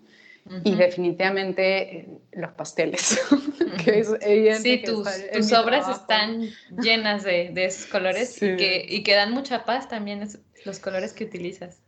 Y 0.63 0.75
definitivamente 0.75 2.07
los 2.31 2.51
pasteles. 2.53 3.19
que 3.83 3.99
es 3.99 4.61
sí, 4.61 4.81
tus, 4.83 5.07
tus 5.31 5.53
obras 5.53 5.87
están 5.87 6.49
llenas 6.81 7.23
de, 7.23 7.51
de 7.53 7.65
esos 7.65 7.85
colores 7.85 8.35
y, 8.37 8.55
que, 8.55 8.85
y 8.87 9.03
que 9.03 9.15
dan 9.15 9.31
mucha 9.31 9.63
paz 9.65 9.87
también 9.87 10.27
los 10.65 10.79
colores 10.79 11.13
que 11.13 11.25
utilizas. 11.25 11.81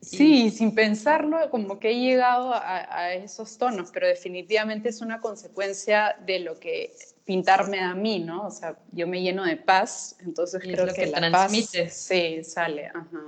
Sí, 0.00 0.50
sin 0.50 0.72
pensarlo, 0.72 1.50
como 1.50 1.80
que 1.80 1.90
he 1.90 2.00
llegado 2.00 2.52
a, 2.54 3.14
esos 3.14 3.58
tonos, 3.58 3.90
pero 3.92 4.06
definitivamente 4.06 4.88
es 4.88 5.00
una 5.00 5.20
consecuencia 5.20 6.14
de 6.24 6.38
lo 6.38 6.60
que 6.60 6.92
pintarme 7.24 7.80
a 7.80 7.92
mí, 7.94 8.20
¿no? 8.20 8.46
O 8.46 8.50
sea, 8.52 8.78
yo 8.92 9.08
me 9.08 9.20
lleno 9.20 9.44
de 9.44 9.56
paz, 9.56 10.16
entonces 10.20 10.62
creo 10.62 10.86
que, 10.94 11.06
la 11.06 11.28
transmites. 11.30 11.92
paz 11.92 11.94
sí, 11.94 12.44
sale. 12.44 12.86
Ajá. 12.86 13.20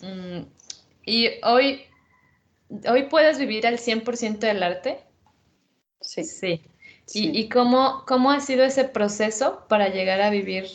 Mm, 0.00 0.46
¿Y 1.04 1.28
hoy, 1.44 1.82
hoy 2.88 3.04
puedes 3.04 3.38
vivir 3.38 3.66
al 3.66 3.78
100% 3.78 4.38
del 4.38 4.62
arte? 4.62 5.00
Sí. 6.00 6.24
Sí. 6.24 6.62
¿Y, 7.14 7.38
y 7.38 7.48
cómo, 7.48 8.04
cómo 8.06 8.30
ha 8.30 8.40
sido 8.40 8.64
ese 8.64 8.84
proceso 8.84 9.64
para 9.68 9.88
llegar 9.88 10.20
a 10.20 10.30
vivir 10.30 10.66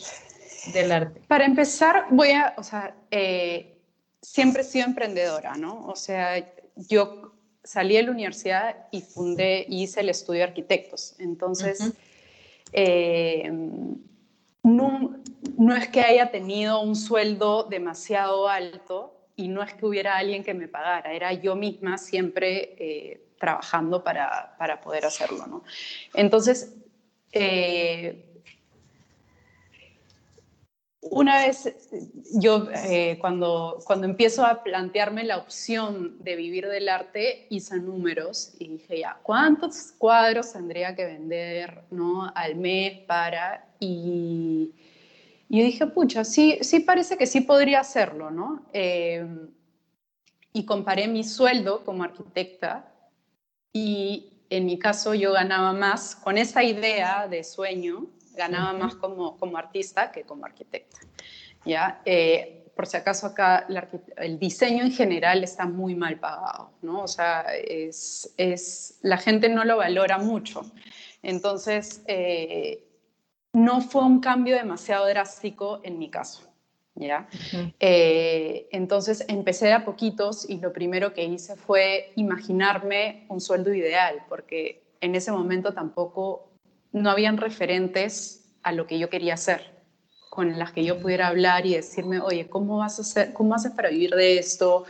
del 0.72 0.90
arte? 0.90 1.20
Para 1.28 1.44
empezar, 1.44 2.06
voy 2.10 2.30
a, 2.30 2.54
o 2.56 2.62
sea, 2.62 2.94
eh, 3.10 3.78
siempre 4.20 4.62
he 4.62 4.64
sido 4.64 4.86
emprendedora, 4.86 5.54
¿no? 5.56 5.86
O 5.86 5.94
sea, 5.94 6.44
yo 6.76 7.34
salí 7.62 7.96
de 7.96 8.02
la 8.04 8.10
universidad 8.10 8.76
y 8.90 9.00
fundé, 9.02 9.66
hice 9.68 10.00
el 10.00 10.08
estudio 10.08 10.40
de 10.40 10.44
arquitectos. 10.44 11.14
Entonces, 11.18 11.92
eh, 12.72 13.50
no, 14.62 15.16
no, 15.56 15.76
es 15.76 15.88
que 15.88 16.00
haya 16.00 16.30
tenido 16.30 16.80
un 16.80 16.96
sueldo 16.96 17.64
demasiado 17.64 18.48
alto 18.48 19.13
y 19.36 19.48
no 19.48 19.62
es 19.62 19.74
que 19.74 19.86
hubiera 19.86 20.16
alguien 20.16 20.44
que 20.44 20.54
me 20.54 20.68
pagara, 20.68 21.12
era 21.12 21.32
yo 21.32 21.56
misma 21.56 21.98
siempre 21.98 22.74
eh, 22.78 23.26
trabajando 23.38 24.02
para, 24.02 24.54
para, 24.58 24.80
poder 24.80 25.04
hacerlo, 25.04 25.46
¿no? 25.46 25.64
Entonces, 26.14 26.74
eh, 27.32 28.24
una 31.10 31.46
vez 31.46 31.74
yo 32.32 32.68
eh, 32.72 33.18
cuando, 33.20 33.78
cuando 33.84 34.06
empiezo 34.06 34.44
a 34.46 34.62
plantearme 34.62 35.24
la 35.24 35.36
opción 35.36 36.16
de 36.22 36.36
vivir 36.36 36.66
del 36.68 36.88
arte, 36.88 37.46
hice 37.50 37.76
números 37.76 38.54
y 38.58 38.68
dije, 38.68 39.00
ya, 39.00 39.18
¿cuántos 39.22 39.92
cuadros 39.98 40.52
tendría 40.52 40.94
que 40.94 41.04
vender 41.04 41.82
¿no? 41.90 42.32
al 42.34 42.56
mes 42.56 43.00
para? 43.06 43.68
Yo 45.58 45.64
dije, 45.64 45.86
pucha, 45.86 46.24
sí, 46.24 46.58
sí 46.62 46.80
parece 46.80 47.16
que 47.16 47.26
sí 47.26 47.40
podría 47.40 47.80
hacerlo, 47.80 48.30
¿no? 48.30 48.66
Eh, 48.72 49.26
y 50.52 50.64
comparé 50.64 51.08
mi 51.08 51.24
sueldo 51.24 51.84
como 51.84 52.04
arquitecta 52.04 52.92
y 53.72 54.32
en 54.50 54.66
mi 54.66 54.78
caso 54.78 55.14
yo 55.14 55.32
ganaba 55.32 55.72
más 55.72 56.14
con 56.14 56.38
esa 56.38 56.62
idea 56.62 57.26
de 57.28 57.42
sueño 57.42 58.06
ganaba 58.36 58.72
más 58.72 58.94
como, 58.96 59.36
como 59.36 59.56
artista 59.56 60.12
que 60.12 60.24
como 60.24 60.44
arquitecta. 60.44 60.98
¿ya? 61.64 62.00
Eh, 62.04 62.66
por 62.76 62.86
si 62.86 62.96
acaso 62.96 63.28
acá 63.28 63.66
el 64.16 64.38
diseño 64.38 64.84
en 64.84 64.92
general 64.92 65.44
está 65.44 65.64
muy 65.66 65.94
mal 65.94 66.18
pagado, 66.18 66.72
¿no? 66.82 67.02
O 67.02 67.08
sea, 67.08 67.42
es, 67.54 68.34
es 68.36 68.98
la 69.02 69.16
gente 69.16 69.48
no 69.48 69.64
lo 69.64 69.76
valora 69.76 70.18
mucho. 70.18 70.62
Entonces, 71.22 72.02
eh, 72.08 72.84
no 73.54 73.80
fue 73.80 74.02
un 74.02 74.20
cambio 74.20 74.56
demasiado 74.56 75.06
drástico 75.06 75.80
en 75.82 75.98
mi 75.98 76.10
caso. 76.10 76.42
¿ya? 76.96 77.28
Eh, 77.80 78.68
entonces 78.70 79.24
empecé 79.28 79.72
a 79.72 79.84
poquitos 79.84 80.48
y 80.48 80.58
lo 80.58 80.72
primero 80.72 81.12
que 81.14 81.24
hice 81.24 81.56
fue 81.56 82.12
imaginarme 82.16 83.24
un 83.28 83.40
sueldo 83.40 83.72
ideal, 83.72 84.22
porque 84.28 84.82
en 85.00 85.14
ese 85.14 85.32
momento 85.32 85.72
tampoco 85.72 86.50
no 86.92 87.10
habían 87.10 87.36
referentes 87.36 88.44
a 88.62 88.72
lo 88.72 88.86
que 88.86 88.98
yo 88.98 89.08
quería 89.08 89.34
hacer, 89.34 89.72
con 90.30 90.58
las 90.58 90.72
que 90.72 90.84
yo 90.84 91.00
pudiera 91.00 91.28
hablar 91.28 91.64
y 91.64 91.74
decirme, 91.74 92.20
oye, 92.20 92.48
¿cómo 92.48 92.78
vas 92.78 92.98
a 92.98 93.02
hacer, 93.02 93.32
cómo 93.32 93.54
haces 93.54 93.72
para 93.72 93.90
vivir 93.90 94.10
de 94.10 94.38
esto? 94.38 94.84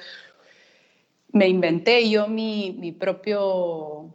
Me 1.33 1.49
inventé 1.49 2.09
yo 2.09 2.29
mi, 2.29 2.77
mi 2.79 2.93
propio 2.93 4.15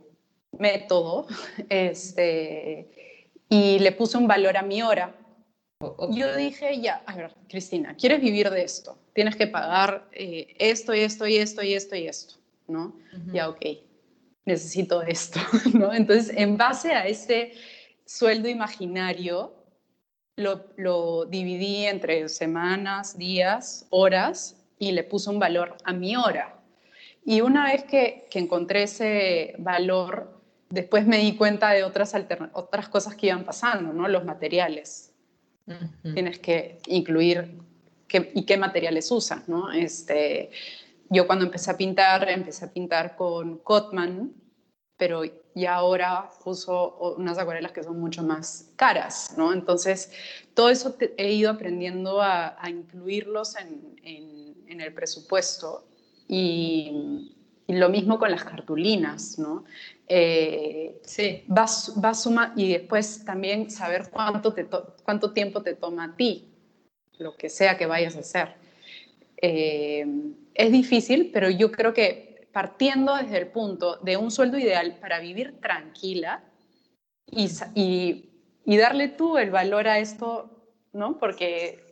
método 0.58 1.28
este, 1.70 2.99
y 3.50 3.80
le 3.80 3.92
puse 3.92 4.18
un 4.18 4.28
valor 4.28 4.56
a 4.58 4.62
mi 4.62 4.82
hora. 4.82 5.16
Yo 6.12 6.36
dije, 6.36 6.80
ya, 6.82 7.02
a 7.06 7.16
ver, 7.16 7.34
Cristina, 7.48 7.96
¿quieres 7.96 8.22
vivir 8.22 8.50
de 8.50 8.64
esto? 8.64 8.98
Tienes 9.14 9.36
que 9.36 9.48
pagar 9.48 10.08
eh, 10.12 10.54
esto 10.60 10.94
y 10.94 11.00
esto 11.00 11.26
y 11.26 11.38
esto 11.38 11.64
y 11.64 11.74
esto 11.74 11.96
y 11.96 12.08
esto, 12.08 12.36
¿no? 12.68 12.96
Ya, 13.34 13.48
ok, 13.50 13.66
necesito 14.46 15.02
esto, 15.02 15.40
¿no? 15.74 15.94
Entonces, 15.94 16.34
en 16.36 16.58
base 16.58 16.92
a 16.94 17.08
ese 17.08 17.54
sueldo 18.06 18.50
imaginario 18.50 19.54
lo, 20.36 21.26
dividí 21.26 21.86
entre 21.86 22.28
semanas, 22.30 23.18
días, 23.18 23.86
horas 23.90 24.56
y 24.80 24.92
le 24.92 25.04
puse 25.04 25.30
un 25.30 25.40
valor 25.40 25.76
a 25.84 25.94
mi 25.94 26.16
hora. 26.16 26.56
Y 27.26 27.42
una 27.42 27.66
vez 27.66 27.84
que, 27.84 28.28
encontré 28.34 28.84
ese 28.84 29.54
valor, 29.58 30.39
después 30.70 31.06
me 31.06 31.18
di 31.18 31.36
cuenta 31.36 31.72
de 31.72 31.84
otras, 31.84 32.16
otras 32.54 32.90
cosas 32.90 33.16
que 33.16 33.28
iban 33.28 33.44
pasando, 33.44 33.94
¿no? 33.94 34.08
Los 34.08 34.26
materiales. 34.26 35.12
Tienes 36.02 36.40
que 36.40 36.80
incluir 36.88 37.60
qué, 38.08 38.32
y 38.34 38.44
qué 38.46 38.58
materiales 38.58 39.12
usas, 39.12 39.48
¿no? 39.48 39.72
Este, 39.72 40.50
yo 41.10 41.28
cuando 41.28 41.46
empecé 41.46 41.70
a 41.70 41.78
pintar, 41.78 42.28
empecé 42.28 42.66
a 42.66 42.74
pintar 42.74 43.16
con 43.16 43.60
Cotman, 43.60 44.34
pero 44.98 45.22
ya 45.56 45.76
ahora 45.76 46.30
uso 46.46 47.16
unas 47.18 47.38
acuarelas 47.38 47.72
que 47.72 47.84
son 47.84 48.00
mucho 48.00 48.24
más 48.24 48.72
caras, 48.76 49.34
¿no? 49.38 49.54
Entonces, 49.54 50.12
todo 50.54 50.70
eso 50.70 50.96
he 51.18 51.34
ido 51.34 51.52
aprendiendo 51.52 52.22
a, 52.22 52.58
incluirlos 52.68 53.56
en, 53.56 53.96
en, 54.04 54.82
el 54.82 54.94
presupuesto 54.94 55.86
y, 56.28 57.36
lo 57.74 57.90
mismo 57.90 58.18
con 58.18 58.32
las 58.32 58.44
cartulinas, 58.44 59.38
¿no? 59.38 59.64
Eh, 60.08 61.00
sí. 61.04 61.44
Vas, 61.48 61.94
vas 61.96 62.24
suma 62.24 62.54
y 62.56 62.74
después 62.74 63.24
también 63.24 63.70
saber 63.70 64.10
cuánto, 64.10 64.54
te 64.54 64.68
cuánto 65.04 65.32
tiempo 65.34 65.62
te 65.62 65.76
toma 65.76 66.06
a 66.06 66.16
ti, 66.16 66.50
lo 67.20 67.36
que 67.36 67.50
sea 67.50 67.78
que 67.78 67.86
vayas 67.86 68.16
a 68.16 68.22
hacer. 68.22 68.56
Eh, 69.42 70.06
es 70.56 70.72
difícil, 70.72 71.30
pero 71.32 71.50
yo 71.50 71.72
creo 71.72 71.94
que 71.94 72.48
partiendo 72.52 73.16
desde 73.16 73.38
el 73.38 73.48
punto 73.48 73.98
de 73.98 74.18
un 74.18 74.32
sueldo 74.32 74.58
ideal 74.58 74.98
para 75.00 75.20
vivir 75.20 75.60
tranquila 75.62 76.44
y, 77.28 77.48
y, 78.66 78.78
darle 78.78 79.08
tú 79.10 79.38
el 79.38 79.52
valor 79.52 79.88
a 79.88 80.00
esto, 80.00 80.50
¿no? 80.92 81.20
Porque 81.20 81.89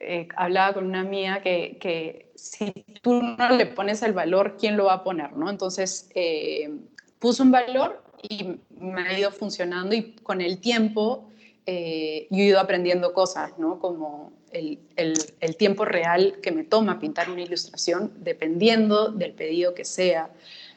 eh, 0.00 0.28
hablaba 0.36 0.74
con 0.74 0.86
una 0.86 1.04
mía 1.04 1.40
que, 1.42 1.78
que, 1.80 2.30
si 2.34 2.72
tú 3.02 3.20
no 3.22 3.50
le 3.50 3.66
pones 3.66 4.02
el 4.02 4.12
valor, 4.12 4.56
¿quién 4.58 4.76
lo 4.76 4.86
va 4.86 4.94
a 4.94 5.04
poner, 5.04 5.32
no? 5.32 5.50
Entonces, 5.50 6.10
eh, 6.14 6.70
puso 7.18 7.42
un 7.42 7.50
valor 7.50 8.02
y 8.22 8.58
me 8.78 9.02
ha 9.02 9.18
ido 9.18 9.30
funcionando 9.30 9.94
y 9.94 10.12
con 10.22 10.40
el 10.40 10.58
tiempo 10.58 11.28
eh, 11.70 12.26
yo 12.30 12.38
he 12.38 12.46
ido 12.46 12.60
aprendiendo 12.60 13.12
cosas, 13.12 13.58
¿no? 13.58 13.78
Como 13.78 14.32
el, 14.52 14.78
el, 14.96 15.56
tiempo 15.56 15.84
real 15.84 16.38
que 16.42 16.50
me 16.50 16.64
toma 16.64 16.98
pintar 16.98 17.30
una 17.30 17.42
ilustración, 17.42 18.10
dependiendo 18.20 19.08
del 19.08 19.34
pedido 19.34 19.74
que 19.74 19.84
sea. 19.84 20.30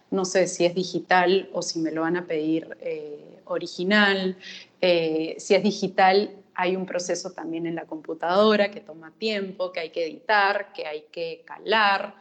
No 0.09 0.25
sé 0.25 0.47
si 0.47 0.65
es 0.65 0.75
digital 0.75 1.49
o 1.53 1.61
si 1.61 1.79
me 1.79 1.91
lo 1.91 2.01
van 2.01 2.17
a 2.17 2.27
pedir 2.27 2.75
eh, 2.81 3.39
original. 3.45 4.35
Eh, 4.81 5.35
si 5.37 5.55
es 5.55 5.63
digital, 5.63 6.35
hay 6.55 6.75
un 6.75 6.85
proceso 6.85 7.31
también 7.31 7.65
en 7.65 7.75
la 7.75 7.85
computadora 7.85 8.71
que 8.71 8.81
toma 8.81 9.11
tiempo, 9.17 9.71
que 9.71 9.79
hay 9.79 9.89
que 9.89 10.05
editar, 10.05 10.73
que 10.73 10.85
hay 10.87 11.05
que 11.11 11.43
calar. 11.45 12.15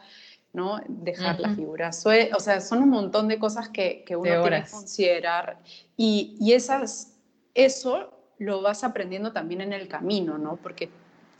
¿no? 0.53 0.81
Dejar 0.85 1.39
la 1.39 1.55
figura 1.55 1.91
O 2.35 2.39
sea, 2.41 2.59
son 2.59 2.83
un 2.83 2.89
montón 2.89 3.29
de 3.29 3.39
cosas 3.39 3.69
que, 3.69 4.03
que 4.05 4.17
uno 4.17 4.41
tiene 4.41 4.63
que 4.65 4.69
considerar. 4.69 5.59
Y, 5.95 6.35
y 6.41 6.51
esas, 6.51 7.13
eso 7.53 8.13
lo 8.37 8.61
vas 8.61 8.83
aprendiendo 8.83 9.31
también 9.31 9.61
en 9.61 9.71
el 9.71 9.87
camino, 9.87 10.37
¿no? 10.37 10.57
Porque 10.57 10.89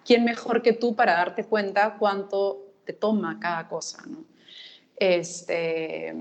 ¿quién 0.06 0.24
mejor 0.24 0.62
que 0.62 0.74
tú 0.74 0.96
para 0.96 1.14
darte 1.14 1.46
cuenta 1.46 1.98
cuánto 1.98 2.74
te 2.86 2.94
toma 2.94 3.40
cada 3.40 3.68
cosa, 3.68 4.04
¿no? 4.06 4.24
Este, 4.96 6.14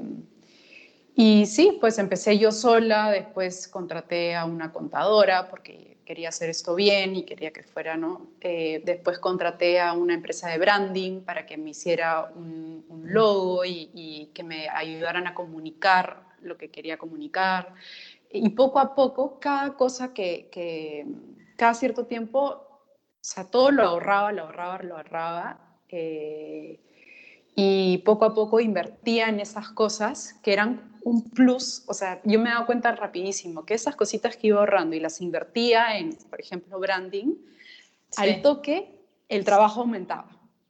y 1.14 1.44
sí, 1.44 1.76
pues 1.80 1.98
empecé 1.98 2.38
yo 2.38 2.50
sola, 2.50 3.10
después 3.10 3.68
contraté 3.68 4.34
a 4.34 4.46
una 4.46 4.72
contadora 4.72 5.48
porque 5.50 5.98
quería 6.10 6.30
hacer 6.30 6.50
esto 6.50 6.74
bien 6.74 7.14
y 7.14 7.22
quería 7.22 7.52
que 7.52 7.62
fuera, 7.62 7.96
¿no? 7.96 8.32
Eh, 8.40 8.82
después 8.84 9.20
contraté 9.20 9.78
a 9.78 9.92
una 9.92 10.12
empresa 10.12 10.48
de 10.48 10.58
branding 10.58 11.20
para 11.20 11.46
que 11.46 11.56
me 11.56 11.70
hiciera 11.70 12.32
un, 12.34 12.84
logo 13.04 13.64
y, 13.64 13.92
y, 13.94 14.26
que 14.34 14.42
me 14.42 14.68
ayudaran 14.68 15.28
a 15.28 15.34
comunicar 15.34 16.24
lo 16.42 16.56
que 16.56 16.68
quería 16.68 16.98
comunicar 16.98 17.74
y 18.28 18.48
poco 18.48 18.80
a 18.80 18.96
poco, 18.96 19.38
cada 19.38 19.76
cosa 19.76 20.12
que, 20.12 20.48
que, 20.50 21.06
cada 21.56 21.74
cierto 21.74 22.06
tiempo, 22.06 22.40
o 22.40 23.20
sea, 23.20 23.44
todo 23.44 23.70
lo 23.70 23.84
ahorraba, 23.84 24.32
lo 24.32 24.42
ahorraba, 24.42 24.82
lo 24.82 24.96
ahorraba. 24.96 25.78
Eh, 25.90 26.80
y 27.54 27.98
poco 27.98 28.24
a 28.24 28.34
poco 28.34 28.60
invertía 28.60 29.28
en 29.28 29.40
esas 29.40 29.70
cosas 29.70 30.34
que 30.42 30.52
eran 30.52 30.98
un 31.02 31.30
plus, 31.30 31.84
o 31.86 31.94
sea, 31.94 32.20
yo 32.24 32.38
me 32.38 32.50
he 32.50 32.52
dado 32.52 32.66
cuenta 32.66 32.94
rapidísimo 32.94 33.64
que 33.64 33.74
esas 33.74 33.96
cositas 33.96 34.36
que 34.36 34.48
iba 34.48 34.60
ahorrando 34.60 34.96
y 34.96 35.00
las 35.00 35.20
invertía 35.20 35.98
en, 35.98 36.16
por 36.28 36.40
ejemplo, 36.40 36.78
branding, 36.78 37.34
al 38.16 38.42
toque 38.42 39.00
el 39.28 39.44
trabajo 39.44 39.80
aumentaba, 39.80 40.28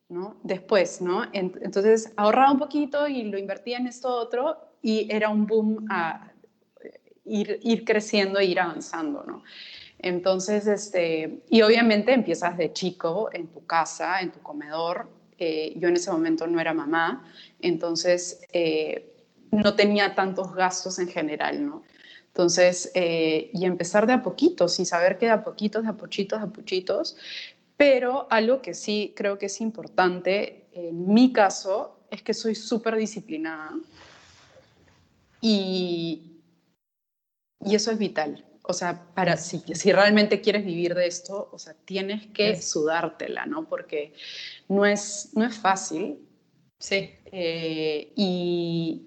¿no? 0.09 0.37
Después, 0.43 1.01
¿no? 1.01 1.25
Entonces 1.33 2.13
ahorraba 2.17 2.53
un 2.53 2.59
poquito 2.59 3.09
y 3.09 3.25
lo 3.25 3.39
invertía 3.39 3.79
en 3.79 3.87
esto 3.87 4.09
otro 4.15 4.57
y 4.83 5.09
era 5.11 5.31
un 5.31 5.47
boom 5.47 5.87
a, 5.91 6.31
ir, 7.25 7.85
creciendo 7.85 8.39
e 8.39 8.45
ir 8.47 8.61
avanzando, 8.61 9.25
¿no? 9.25 9.43
Entonces, 9.99 10.67
este, 10.67 11.43
y 11.49 11.63
obviamente 11.63 12.13
empiezas 12.13 12.57
de 12.57 12.73
chico 12.73 13.29
en 13.33 13.49
tu 13.49 13.67
casa, 13.67 14.21
en 14.21 14.33
tu 14.33 14.41
comedor. 14.41 15.09
Eh, 15.43 15.73
yo 15.77 15.89
en 15.89 15.97
ese 15.97 16.11
momento 16.11 16.47
no 16.47 16.61
era 16.61 16.75
mamá, 16.75 17.25
entonces 17.63 18.43
eh, 18.53 19.11
no 19.51 19.75
tenía 19.75 20.15
tantos 20.15 20.55
gastos 20.55 20.99
en 20.99 21.09
general, 21.09 21.65
¿no? 21.65 21.83
Entonces, 22.27 22.93
eh, 22.95 23.51
y 23.55 23.65
empezar 23.65 24.07
de 24.07 24.13
a 24.13 24.23
poquitos 24.23 24.79
y 24.79 24.85
saber 24.85 25.17
que 25.17 25.27
de 25.27 25.33
a 25.33 25.43
poquitos, 25.43 25.83
de 25.83 25.89
a 25.89 25.95
pochitos, 25.95 26.41
de 26.41 26.47
a 26.47 26.51
pochitos. 26.51 27.17
Pero 27.79 28.27
algo 28.31 28.61
que 28.61 28.75
sí 28.75 29.15
creo 29.17 29.39
que 29.39 29.47
es 29.47 29.63
importante 29.63 30.69
en 30.75 31.13
mi 31.13 31.33
caso 31.33 32.01
es 32.11 32.23
que 32.23 32.35
soy 32.35 32.55
súper 32.55 32.97
disciplinada. 32.97 33.73
Y, 35.41 36.37
y 37.65 37.75
eso 37.75 37.91
es 37.91 37.99
vital. 37.99 38.45
O 38.71 38.73
sea, 38.73 39.03
para 39.15 39.37
si, 39.37 39.65
si 39.75 39.91
realmente 39.91 40.41
quieres 40.41 40.65
vivir 40.65 40.95
de 40.95 41.09
esto, 41.09 41.49
o 41.51 41.59
sea, 41.59 41.75
tienes 41.85 42.29
que 42.29 42.55
sudártela, 42.63 43.45
¿no? 43.45 43.69
Porque 43.69 44.13
no 44.69 44.87
es, 44.87 45.31
no 45.35 45.45
es 45.45 45.59
fácil. 45.59 46.21
Sí. 46.79 47.11
Eh, 47.33 48.13
y, 48.15 49.03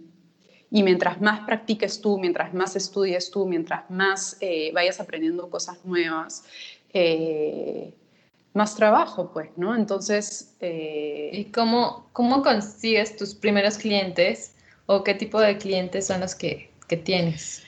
y, 0.70 0.84
mientras 0.84 1.22
más 1.22 1.46
practiques 1.46 2.02
tú, 2.02 2.18
mientras 2.20 2.54
más 2.54 2.76
estudies 2.76 3.32
tú, 3.32 3.46
mientras 3.46 3.90
más 3.90 4.36
eh, 4.42 4.72
vayas 4.74 5.00
aprendiendo 5.00 5.50
cosas 5.50 5.86
nuevas, 5.86 6.44
eh, 6.94 7.94
más 8.54 8.76
trabajo, 8.76 9.32
pues, 9.32 9.50
¿no? 9.56 9.76
Entonces... 9.76 10.58
¿Y 10.60 11.46
cómo, 11.46 12.10
cómo 12.12 12.44
consigues 12.44 13.16
tus 13.16 13.34
primeros 13.34 13.78
clientes 13.78 14.56
o 14.88 15.04
qué 15.06 15.14
tipo 15.14 15.40
de 15.40 15.58
clientes 15.58 16.08
son 16.08 16.20
los 16.20 16.36
que, 16.36 16.70
que 16.88 16.98
tienes? 16.98 17.64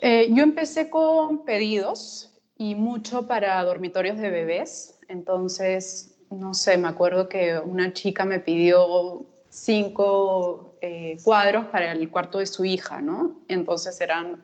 Eh, 0.00 0.28
yo 0.30 0.42
empecé 0.42 0.90
con 0.90 1.44
pedidos 1.44 2.32
y 2.58 2.74
mucho 2.74 3.26
para 3.26 3.62
dormitorios 3.64 4.18
de 4.18 4.30
bebés. 4.30 4.98
Entonces, 5.08 6.16
no 6.30 6.54
sé, 6.54 6.76
me 6.76 6.88
acuerdo 6.88 7.28
que 7.28 7.58
una 7.58 7.92
chica 7.92 8.24
me 8.24 8.40
pidió 8.40 9.24
cinco 9.48 10.74
eh, 10.80 11.16
cuadros 11.24 11.66
para 11.66 11.92
el 11.92 12.10
cuarto 12.10 12.38
de 12.38 12.46
su 12.46 12.64
hija, 12.64 13.00
¿no? 13.00 13.40
Entonces 13.48 13.98
eran, 14.00 14.42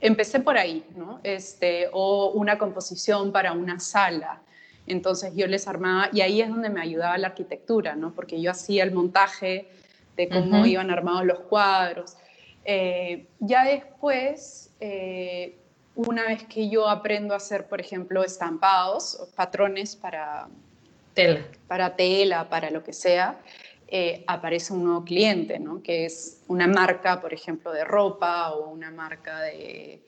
empecé 0.00 0.40
por 0.40 0.56
ahí, 0.56 0.86
¿no? 0.96 1.20
Este, 1.22 1.88
o 1.92 2.30
una 2.30 2.56
composición 2.58 3.32
para 3.32 3.52
una 3.52 3.78
sala. 3.78 4.40
Entonces 4.86 5.34
yo 5.36 5.46
les 5.46 5.68
armaba, 5.68 6.08
y 6.12 6.22
ahí 6.22 6.40
es 6.40 6.48
donde 6.48 6.70
me 6.70 6.80
ayudaba 6.80 7.16
la 7.18 7.28
arquitectura, 7.28 7.94
¿no? 7.94 8.12
Porque 8.12 8.40
yo 8.40 8.50
hacía 8.50 8.84
el 8.84 8.92
montaje 8.92 9.68
de 10.16 10.28
cómo 10.28 10.66
iban 10.66 10.90
armados 10.90 11.24
los 11.24 11.40
cuadros. 11.40 12.16
Eh, 12.64 13.26
ya 13.40 13.64
después, 13.64 14.70
eh, 14.80 15.56
una 15.94 16.24
vez 16.26 16.44
que 16.44 16.68
yo 16.68 16.88
aprendo 16.88 17.34
a 17.34 17.38
hacer, 17.38 17.66
por 17.66 17.80
ejemplo, 17.80 18.22
estampados, 18.24 19.18
o 19.20 19.28
patrones 19.34 19.96
para 19.96 20.48
tela, 21.14 21.44
para, 21.68 21.96
tela, 21.96 22.48
para 22.48 22.70
lo 22.70 22.82
que 22.82 22.92
sea, 22.92 23.38
eh, 23.88 24.24
aparece 24.26 24.72
un 24.72 24.84
nuevo 24.84 25.04
cliente, 25.04 25.58
¿no? 25.58 25.82
que 25.82 26.06
es 26.06 26.40
una 26.48 26.66
marca, 26.66 27.20
por 27.20 27.34
ejemplo, 27.34 27.72
de 27.72 27.84
ropa 27.84 28.52
o 28.52 28.70
una 28.70 28.90
marca 28.90 29.40
de... 29.42 30.00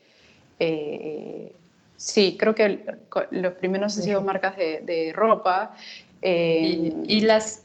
sí, 1.96 2.36
creo 2.38 2.54
que 2.54 2.84
los 3.30 3.52
primeros 3.54 3.96
han 3.98 4.04
sido 4.04 4.22
marcas 4.22 4.56
de, 4.56 5.12
ropa. 5.14 5.76
¿Y, 6.22 6.94
¿Y, 7.06 7.20
las 7.20 7.63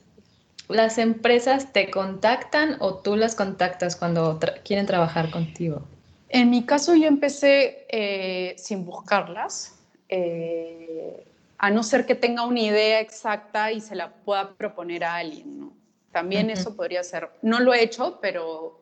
¿Las 0.69 0.99
empresas 0.99 1.73
te 1.73 1.89
contactan 1.89 2.77
o 2.79 2.95
tú 2.95 3.15
las 3.15 3.35
contactas 3.35 3.95
cuando 3.95 4.39
quieren 4.63 4.85
trabajar 4.85 5.31
contigo? 5.31 5.81
En 6.29 6.51
mi 6.51 6.63
caso 6.63 6.93
yo 6.93 7.07
empecé 7.07 7.87
eh, 7.89 8.55
sin 8.55 8.85
buscarlas, 8.85 9.79
eh, 10.09 11.25
a 11.57 11.71
no 11.71 11.81
ser 11.81 12.05
que 12.05 12.13
tenga 12.13 12.45
una 12.45 12.59
idea 12.59 12.99
exacta 12.99 13.71
y 13.71 13.81
se 13.81 13.95
la 13.95 14.11
pueda 14.11 14.53
proponer 14.53 15.03
a 15.03 15.15
alguien. 15.15 15.59
¿no? 15.59 15.73
También 16.11 16.51
eso 16.51 16.75
podría 16.75 17.03
ser, 17.03 17.29
no 17.41 17.59
lo 17.59 17.73
he 17.73 17.83
hecho, 17.83 18.19
pero 18.21 18.79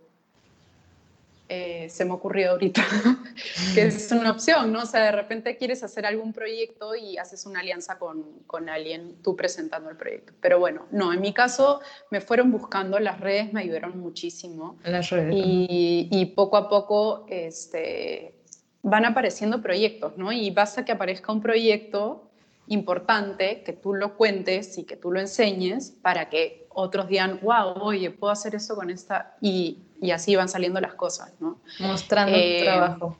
eh, 1.49 1.87
se 1.89 2.03
me 2.03 2.11
ocurrió 2.11 2.51
ahorita, 2.51 2.83
que 3.73 3.83
es 3.83 4.11
una 4.11 4.31
opción, 4.31 4.71
¿no? 4.71 4.81
O 4.81 4.85
sea, 4.85 5.03
de 5.03 5.11
repente 5.11 5.55
quieres 5.55 5.81
hacer 5.81 6.05
algún 6.05 6.33
proyecto 6.33 6.95
y 6.95 7.17
haces 7.17 7.45
una 7.45 7.61
alianza 7.61 7.97
con, 7.97 8.23
con, 8.45 8.67
alguien, 8.67 9.15
tú 9.23 9.35
presentando 9.35 9.89
el 9.89 9.95
proyecto. 9.95 10.33
Pero 10.41 10.59
bueno, 10.59 10.87
no, 10.91 11.13
en 11.13 11.21
mi 11.21 11.33
caso 11.33 11.79
me 12.11 12.19
fueron 12.19 12.51
buscando, 12.51 12.99
las 12.99 13.19
redes 13.21 13.53
me 13.53 13.61
ayudaron 13.61 13.97
muchísimo. 13.97 14.77
Las 14.83 15.09
redes. 15.09 15.33
Y, 15.35 16.09
y 16.11 16.25
poco 16.27 16.57
a 16.57 16.67
poco 16.67 17.25
este, 17.29 18.35
van 18.81 19.05
apareciendo 19.05 19.61
proyectos, 19.61 20.17
¿no? 20.17 20.31
Y 20.31 20.51
basta 20.51 20.83
que 20.83 20.91
aparezca 20.91 21.31
un 21.31 21.41
proyecto 21.41 22.29
importante, 22.67 23.63
que 23.63 23.73
tú 23.73 23.93
lo 23.93 24.17
cuentes 24.17 24.77
y 24.77 24.83
que 24.83 24.97
tú 24.97 25.11
lo 25.11 25.19
enseñes 25.19 25.91
para 26.01 26.29
que 26.29 26.66
otros 26.79 27.07
digan, 27.07 27.39
wow, 27.41 27.73
oye, 27.81 28.11
puedo 28.11 28.31
hacer 28.31 28.53
eso 28.53 28.75
con 28.75 28.91
esta, 28.91 29.35
y, 29.41 29.79
y 29.99 30.11
así 30.11 30.35
van 30.35 30.47
saliendo 30.47 30.79
las 30.79 30.93
cosas, 30.93 31.33
¿no? 31.39 31.59
Mostrando 31.79 32.33
tu 32.33 32.39
eh, 32.39 32.61
trabajo. 32.63 33.17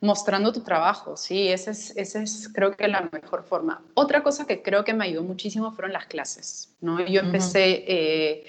Mostrando 0.00 0.52
tu 0.54 0.60
trabajo, 0.62 1.14
sí, 1.14 1.48
esa 1.48 1.72
es, 1.72 1.94
ese 1.96 2.22
es 2.22 2.48
creo 2.48 2.74
que 2.74 2.88
la 2.88 3.10
mejor 3.12 3.44
forma. 3.44 3.82
Otra 3.92 4.22
cosa 4.22 4.46
que 4.46 4.62
creo 4.62 4.84
que 4.84 4.94
me 4.94 5.04
ayudó 5.04 5.22
muchísimo 5.22 5.70
fueron 5.72 5.92
las 5.92 6.06
clases, 6.06 6.74
¿no? 6.80 7.04
Yo 7.04 7.20
empecé, 7.20 7.84
eh, 7.86 8.46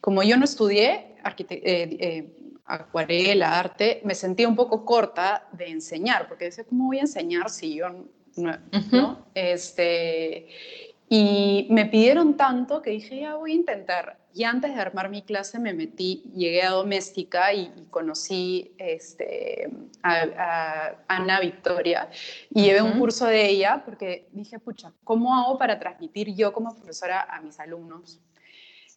como 0.00 0.22
yo 0.22 0.36
no 0.36 0.44
estudié 0.44 1.16
eh, 1.48 2.32
acuarela, 2.66 3.58
arte, 3.58 4.00
me 4.04 4.14
sentía 4.14 4.46
un 4.46 4.54
poco 4.54 4.84
corta 4.84 5.48
de 5.50 5.66
enseñar, 5.68 6.28
porque 6.28 6.44
decía, 6.44 6.62
¿cómo 6.62 6.86
voy 6.86 6.98
a 6.98 7.02
enseñar 7.02 7.50
si 7.50 7.74
yo 7.74 7.88
no? 7.88 8.04
¿no? 8.36 9.26
Este, 9.34 10.48
y 11.08 11.66
me 11.70 11.86
pidieron 11.86 12.36
tanto 12.36 12.80
que 12.82 12.90
dije, 12.90 13.20
ya 13.20 13.36
voy 13.36 13.52
a 13.52 13.54
intentar. 13.54 14.18
Y 14.34 14.44
antes 14.44 14.74
de 14.74 14.80
armar 14.80 15.10
mi 15.10 15.22
clase 15.22 15.60
me 15.60 15.72
metí, 15.72 16.24
llegué 16.34 16.62
a 16.62 16.70
Doméstica 16.70 17.52
y, 17.52 17.70
conocí 17.90 18.74
este, 18.78 19.70
a, 20.02 20.94
Ana 21.06 21.38
Victoria 21.40 22.08
y 22.50 22.62
llevé 22.62 22.82
un 22.82 22.98
curso 22.98 23.26
de 23.26 23.48
ella 23.48 23.82
porque 23.84 24.26
dije, 24.32 24.58
pucha, 24.58 24.92
¿cómo 25.04 25.36
hago 25.36 25.56
para 25.56 25.78
transmitir 25.78 26.34
yo 26.34 26.52
como 26.52 26.74
profesora 26.74 27.20
a 27.22 27.40
mis 27.40 27.60
alumnos? 27.60 28.20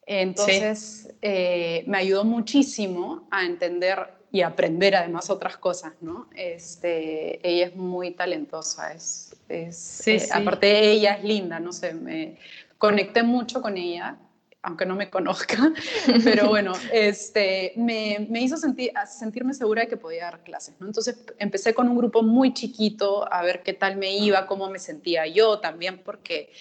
Entonces, 0.07 1.13
eh, 1.21 1.83
me 1.85 1.97
ayudó 1.97 2.23
muchísimo 2.23 3.27
a 3.29 3.45
entender 3.45 4.16
y 4.31 4.41
aprender 4.41 4.95
además 4.95 5.29
otras 5.29 5.57
cosas, 5.57 5.93
¿no? 6.01 6.29
Este, 6.35 7.47
ella 7.47 7.67
es 7.67 7.75
muy 7.75 8.11
talentosa, 8.11 8.93
es, 8.93 9.35
es 9.47 10.07
eh, 10.07 10.27
aparte 10.33 10.91
ella 10.91 11.13
es 11.13 11.23
linda, 11.23 11.59
no 11.59 11.71
sé, 11.71 11.93
me 11.93 12.37
conecté 12.77 13.23
mucho 13.23 13.61
con 13.61 13.77
ella, 13.77 14.17
aunque 14.61 14.85
no 14.85 14.95
me 14.95 15.09
conozca, 15.09 15.71
pero 16.23 16.47
bueno, 16.49 16.73
este, 16.91 17.73
me, 17.77 18.27
me 18.29 18.41
hizo 18.41 18.57
sentir, 18.57 18.91
sentirme 19.07 19.53
segura 19.53 19.83
de 19.83 19.87
que 19.87 19.97
podía 19.97 20.25
dar 20.25 20.43
clases, 20.43 20.75
¿no? 20.79 20.87
Entonces 20.87 21.23
empecé 21.39 21.73
con 21.73 21.87
un 21.87 21.97
grupo 21.97 22.21
muy 22.21 22.53
chiquito 22.53 23.31
a 23.31 23.41
ver 23.43 23.63
qué 23.63 23.73
tal 23.73 23.95
me 23.95 24.15
iba, 24.17 24.45
cómo 24.45 24.69
me 24.69 24.79
sentía 24.79 25.25
yo 25.25 25.59
también, 25.59 25.99
porque 26.03 26.51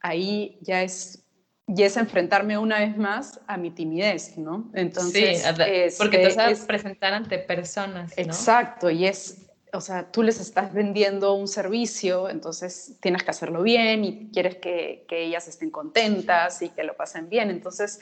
ahí 0.00 0.58
ya 0.60 0.82
es 0.82 1.25
y 1.68 1.82
es 1.82 1.96
enfrentarme 1.96 2.56
una 2.58 2.78
vez 2.78 2.96
más 2.96 3.40
a 3.48 3.56
mi 3.56 3.70
timidez, 3.70 4.38
¿no? 4.38 4.70
Entonces, 4.72 5.42
sí, 5.42 5.96
porque 5.98 6.18
te 6.18 6.30
sabes 6.30 6.60
presentar 6.60 7.12
ante 7.12 7.38
personas. 7.38 8.14
¿no? 8.16 8.22
Exacto, 8.22 8.88
y 8.88 9.06
es, 9.06 9.48
o 9.72 9.80
sea, 9.80 10.12
tú 10.12 10.22
les 10.22 10.40
estás 10.40 10.72
vendiendo 10.72 11.34
un 11.34 11.48
servicio, 11.48 12.30
entonces 12.30 12.96
tienes 13.00 13.24
que 13.24 13.30
hacerlo 13.30 13.62
bien 13.62 14.04
y 14.04 14.30
quieres 14.30 14.56
que, 14.56 15.06
que 15.08 15.24
ellas 15.24 15.48
estén 15.48 15.70
contentas 15.70 16.62
y 16.62 16.68
que 16.68 16.84
lo 16.84 16.96
pasen 16.96 17.28
bien. 17.28 17.50
Entonces, 17.50 18.00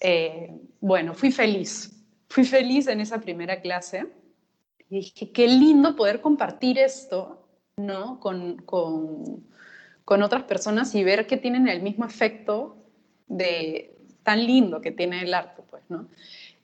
eh, 0.00 0.50
bueno, 0.80 1.14
fui 1.14 1.32
feliz, 1.32 2.04
fui 2.28 2.44
feliz 2.44 2.86
en 2.86 3.00
esa 3.00 3.18
primera 3.18 3.62
clase 3.62 4.08
y 4.90 4.96
dije, 4.96 5.32
qué 5.32 5.48
lindo 5.48 5.96
poder 5.96 6.20
compartir 6.20 6.78
esto, 6.78 7.48
¿no? 7.78 8.20
Con, 8.20 8.58
con, 8.58 9.46
con 10.04 10.22
otras 10.22 10.42
personas 10.42 10.94
y 10.94 11.02
ver 11.02 11.26
que 11.26 11.38
tienen 11.38 11.66
el 11.66 11.80
mismo 11.80 12.04
efecto 12.04 12.76
de 13.30 13.96
tan 14.22 14.44
lindo 14.44 14.82
que 14.82 14.90
tiene 14.90 15.22
el 15.22 15.32
arte, 15.32 15.62
pues, 15.70 15.82
¿no? 15.88 16.06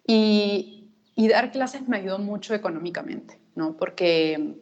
Y, 0.07 0.91
y 1.15 1.29
dar 1.29 1.51
clases 1.51 1.89
me 1.89 1.97
ayudó 1.97 2.19
mucho 2.19 2.55
económicamente, 2.55 3.39
¿no? 3.55 3.77
Porque, 3.77 4.57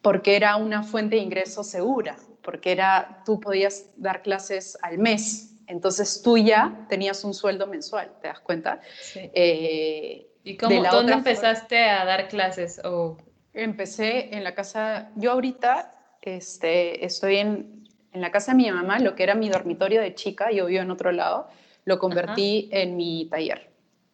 porque 0.00 0.36
era 0.36 0.56
una 0.56 0.82
fuente 0.82 1.16
de 1.16 1.22
ingreso 1.22 1.62
segura, 1.62 2.16
porque 2.42 2.72
era, 2.72 3.22
tú 3.26 3.38
podías 3.40 3.90
dar 3.96 4.22
clases 4.22 4.78
al 4.82 4.98
mes, 4.98 5.54
entonces 5.66 6.22
tú 6.22 6.38
ya 6.38 6.86
tenías 6.88 7.22
un 7.24 7.34
sueldo 7.34 7.66
mensual, 7.66 8.10
¿te 8.22 8.28
das 8.28 8.40
cuenta? 8.40 8.80
Sí. 9.02 9.30
Eh, 9.34 10.26
¿Y 10.44 10.56
cómo, 10.56 10.82
dónde 10.82 11.12
empezaste 11.12 11.84
a 11.84 12.06
dar 12.06 12.28
clases? 12.28 12.80
O... 12.84 13.18
Empecé 13.52 14.34
en 14.34 14.44
la 14.44 14.54
casa, 14.54 15.10
yo 15.16 15.32
ahorita 15.32 15.94
este, 16.22 17.04
estoy 17.04 17.36
en, 17.36 17.77
en 18.18 18.22
la 18.22 18.32
casa 18.32 18.50
de 18.50 18.56
mi 18.56 18.70
mamá, 18.70 18.98
lo 18.98 19.14
que 19.14 19.22
era 19.22 19.36
mi 19.36 19.48
dormitorio 19.48 20.00
de 20.00 20.14
chica, 20.14 20.50
yo 20.50 20.66
vivo 20.66 20.82
en 20.82 20.90
otro 20.90 21.12
lado, 21.12 21.48
lo 21.84 22.00
convertí 22.00 22.68
en 22.72 22.96
mi 22.96 23.26
taller. 23.30 23.70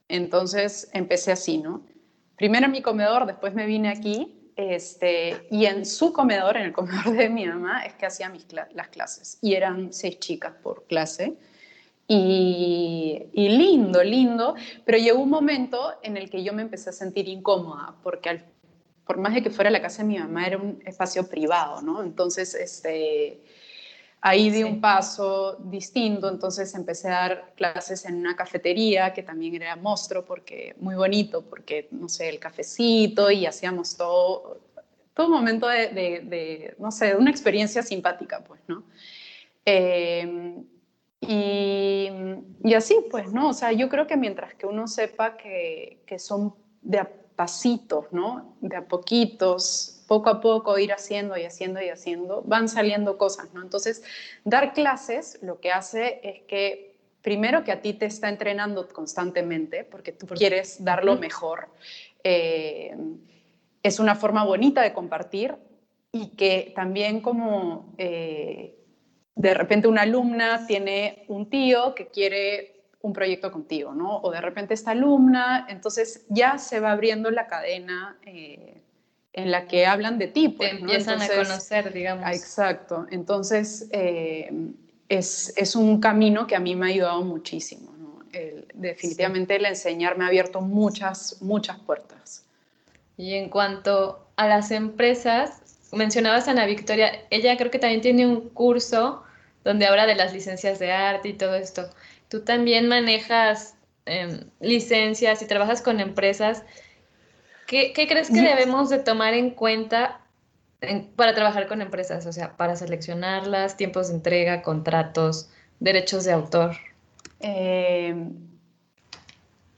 Entonces 0.08 0.90
empecé 0.92 1.32
así, 1.32 1.56
¿no? 1.56 1.86
Primero 2.36 2.66
en 2.66 2.72
mi 2.72 2.82
comedor, 2.82 3.24
después 3.24 3.54
me 3.54 3.64
vine 3.64 3.88
aquí, 3.88 4.52
este, 4.56 5.46
y 5.50 5.64
en 5.64 5.86
su 5.86 6.12
comedor, 6.12 6.58
en 6.58 6.64
el 6.64 6.72
comedor 6.72 7.16
de 7.16 7.30
mi 7.30 7.46
mamá, 7.46 7.86
es 7.86 7.94
que 7.94 8.04
hacía 8.04 8.28
mis 8.28 8.46
las 8.52 8.88
clases. 8.88 9.38
Y 9.40 9.54
eran 9.54 9.92
seis 9.92 10.18
chicas 10.18 10.52
por 10.62 10.86
clase. 10.86 11.38
Y, 12.06 13.30
y, 13.32 13.48
lindo, 13.48 14.04
lindo, 14.04 14.54
pero 14.84 14.98
llegó 14.98 15.20
un 15.20 15.30
momento 15.30 15.94
en 16.02 16.18
el 16.18 16.28
que 16.28 16.44
yo 16.44 16.52
me 16.52 16.60
empecé 16.60 16.90
a 16.90 16.92
sentir 16.92 17.26
incómoda, 17.28 17.94
porque 18.02 18.42
por 19.06 19.16
más 19.16 19.32
de 19.32 19.42
que 19.42 19.48
fuera 19.48 19.70
la 19.70 19.80
casa 19.80 20.02
de 20.02 20.08
mi 20.08 20.18
mamá, 20.18 20.46
era 20.46 20.58
un 20.58 20.82
espacio 20.84 21.26
privado, 21.28 21.80
¿no? 21.80 22.02
Entonces, 22.02 22.54
este, 22.54 23.42
Ahí 24.26 24.48
di 24.48 24.62
un 24.62 24.80
paso 24.80 25.58
distinto, 25.64 26.30
entonces 26.30 26.74
empecé 26.74 27.08
a 27.08 27.10
dar 27.10 27.52
clases 27.56 28.06
en 28.06 28.14
una 28.16 28.34
cafetería 28.34 29.12
que 29.12 29.22
también 29.22 29.54
era 29.56 29.76
monstruo, 29.76 30.24
porque 30.24 30.74
muy 30.78 30.94
bonito, 30.94 31.42
porque, 31.42 31.88
no 31.90 32.08
sé, 32.08 32.30
el 32.30 32.38
cafecito 32.38 33.30
y 33.30 33.44
hacíamos 33.44 33.98
todo, 33.98 34.62
todo 35.12 35.28
momento 35.28 35.66
de, 35.68 36.74
no 36.78 36.90
sé, 36.90 37.14
una 37.14 37.30
experiencia 37.30 37.82
simpática, 37.82 38.42
pues, 38.42 38.62
¿no? 38.66 38.84
Em, 39.66 40.64
y, 41.20 42.08
y, 42.64 42.72
así, 42.72 42.96
pues, 43.10 43.30
¿no? 43.30 43.50
O 43.50 43.52
sea, 43.52 43.72
yo 43.72 43.90
creo 43.90 44.06
que 44.06 44.16
mientras 44.16 44.54
que 44.54 44.64
uno 44.64 44.86
sepa 44.86 45.36
que, 45.36 45.98
que 46.06 46.18
son 46.18 46.54
de 46.80 47.00
a 47.00 47.10
pasitos, 47.36 48.06
¿no? 48.10 48.56
De 48.62 48.76
a 48.76 48.88
poquitos, 48.88 49.93
poco 50.06 50.30
a 50.30 50.40
poco 50.40 50.78
ir 50.78 50.92
haciendo 50.92 51.36
y 51.36 51.44
haciendo 51.44 51.82
y 51.82 51.88
haciendo, 51.88 52.42
van 52.42 52.68
saliendo 52.68 53.18
cosas, 53.18 53.52
¿no? 53.54 53.62
Entonces, 53.62 54.02
dar 54.44 54.72
clases 54.72 55.38
lo 55.42 55.60
que 55.60 55.70
hace 55.70 56.20
es 56.22 56.42
que, 56.42 56.94
primero 57.22 57.64
que 57.64 57.72
a 57.72 57.80
ti 57.80 57.94
te 57.94 58.06
está 58.06 58.28
entrenando 58.28 58.86
constantemente, 58.88 59.84
porque 59.84 60.12
tú 60.12 60.26
quieres 60.26 60.84
dar 60.84 61.04
lo 61.04 61.16
mejor, 61.16 61.68
eh, 62.22 62.94
es 63.82 63.98
una 63.98 64.14
forma 64.14 64.44
bonita 64.44 64.82
de 64.82 64.92
compartir 64.92 65.54
y 66.12 66.28
que 66.36 66.72
también 66.74 67.20
como 67.20 67.94
eh, 67.98 68.76
de 69.34 69.54
repente 69.54 69.88
una 69.88 70.02
alumna 70.02 70.66
tiene 70.66 71.24
un 71.28 71.48
tío 71.50 71.94
que 71.94 72.08
quiere 72.08 72.84
un 73.00 73.12
proyecto 73.12 73.52
contigo, 73.52 73.92
¿no? 73.92 74.18
O 74.18 74.30
de 74.30 74.40
repente 74.40 74.72
esta 74.72 74.92
alumna, 74.92 75.66
entonces 75.68 76.24
ya 76.28 76.56
se 76.56 76.80
va 76.80 76.92
abriendo 76.92 77.30
la 77.30 77.46
cadena. 77.46 78.18
Eh, 78.24 78.80
en 79.34 79.50
la 79.50 79.66
que 79.66 79.84
hablan 79.84 80.18
de 80.18 80.28
ti. 80.28 80.48
Pues, 80.48 80.70
Te 80.70 80.76
empiezan 80.78 81.20
a 81.20 81.28
conocer, 81.28 81.92
digamos. 81.92 82.26
Exacto. 82.34 83.06
Entonces, 83.10 83.88
eh, 83.90 84.50
es, 85.08 85.52
es, 85.56 85.76
un 85.76 86.00
camino 86.00 86.46
que 86.46 86.56
a 86.56 86.60
mí 86.60 86.74
me 86.74 86.86
ha 86.86 86.88
ayudado 86.88 87.22
muchísimo. 87.22 87.92
definitivamente 88.74 89.56
el 89.56 89.66
enseñar 89.66 90.16
me 90.16 90.24
ha 90.24 90.28
abierto 90.28 90.60
muchas, 90.60 91.42
muchas 91.42 91.78
puertas. 91.80 92.44
Y 93.16 93.34
en 93.34 93.48
cuanto 93.48 94.26
a 94.36 94.48
las 94.48 94.70
empresas, 94.70 95.88
mencionabas 95.92 96.48
a 96.48 96.52
Ana 96.52 96.66
Victoria, 96.66 97.12
ella 97.30 97.56
creo 97.56 97.70
que 97.70 97.78
también 97.78 98.00
tiene 98.00 98.26
un 98.26 98.48
curso 98.50 99.22
donde 99.64 99.86
habla 99.86 100.06
de 100.06 100.14
las 100.14 100.32
licencias 100.32 100.78
de 100.78 100.92
arte 100.92 101.28
y 101.28 101.32
todo 101.34 101.54
esto. 101.54 101.88
Tú 102.28 102.40
también 102.40 102.88
manejas 102.88 103.76
em, 104.06 104.40
licencias 104.60 105.42
y 105.42 105.46
trabajas 105.46 105.80
con 105.82 106.00
empresas. 106.00 106.62
¿Qué, 107.66 107.92
crees 107.92 108.30
que 108.30 108.40
debemos 108.40 108.90
de 108.90 108.98
tomar 108.98 109.34
en 109.34 109.50
cuenta 109.50 110.20
para 111.16 111.34
trabajar 111.34 111.66
con 111.66 111.80
empresas? 111.80 112.26
O 112.26 112.32
sea, 112.32 112.56
para 112.56 112.76
seleccionarlas, 112.76 113.76
tiempos 113.76 114.08
de 114.08 114.14
entrega, 114.14 114.62
contratos, 114.62 115.50
derechos 115.80 116.24
de 116.24 116.32
autor. 116.32 116.76
Em, 117.40 118.34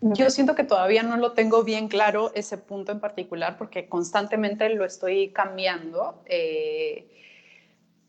yo 0.00 0.30
siento 0.30 0.54
que 0.54 0.64
todavía 0.64 1.02
no 1.02 1.16
lo 1.16 1.32
tengo 1.32 1.64
bien 1.64 1.88
claro 1.88 2.32
ese 2.34 2.58
punto 2.58 2.92
en 2.92 3.00
particular 3.00 3.56
porque 3.56 3.88
constantemente 3.88 4.68
lo 4.70 4.84
estoy 4.84 5.30
cambiando. 5.30 6.22
Eh, 6.26 7.12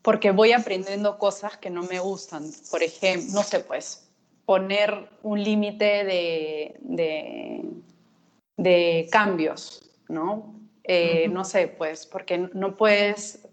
porque 0.02 0.30
voy 0.30 0.52
aprendiendo 0.52 1.18
cosas 1.18 1.56
que 1.56 1.70
no 1.70 1.82
me 1.82 1.98
gustan. 1.98 2.44
Por 2.70 2.82
ejemplo, 2.82 3.32
no 3.32 3.42
sé, 3.42 3.60
pues 3.60 4.08
poner 4.46 5.08
un 5.22 5.42
límite 5.42 6.04
de 6.04 6.76
de 6.80 7.62
cambios, 9.10 9.90
¿no? 10.08 10.58
Eh, 10.84 11.28
no 11.28 11.44
sé, 11.44 11.68
pues, 11.68 12.06
porque 12.06 12.38
no 12.38 12.74
puedes, 12.74 13.46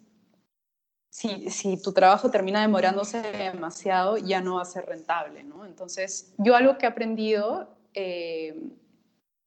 si, 1.09 1.49
si, 1.49 1.81
tu 1.81 1.91
trabajo 1.91 2.31
termina 2.31 2.61
demorándose 2.61 3.21
demasiado, 3.21 4.17
ya 4.17 4.39
no 4.39 4.55
va 4.55 4.61
a 4.61 4.65
ser 4.65 4.85
rentable, 4.85 5.43
¿no? 5.43 5.65
Entonces, 5.65 6.33
yo 6.37 6.55
algo 6.55 6.77
que 6.77 6.85
he 6.85 6.89
aprendido, 6.89 7.75
eh, 7.93 8.55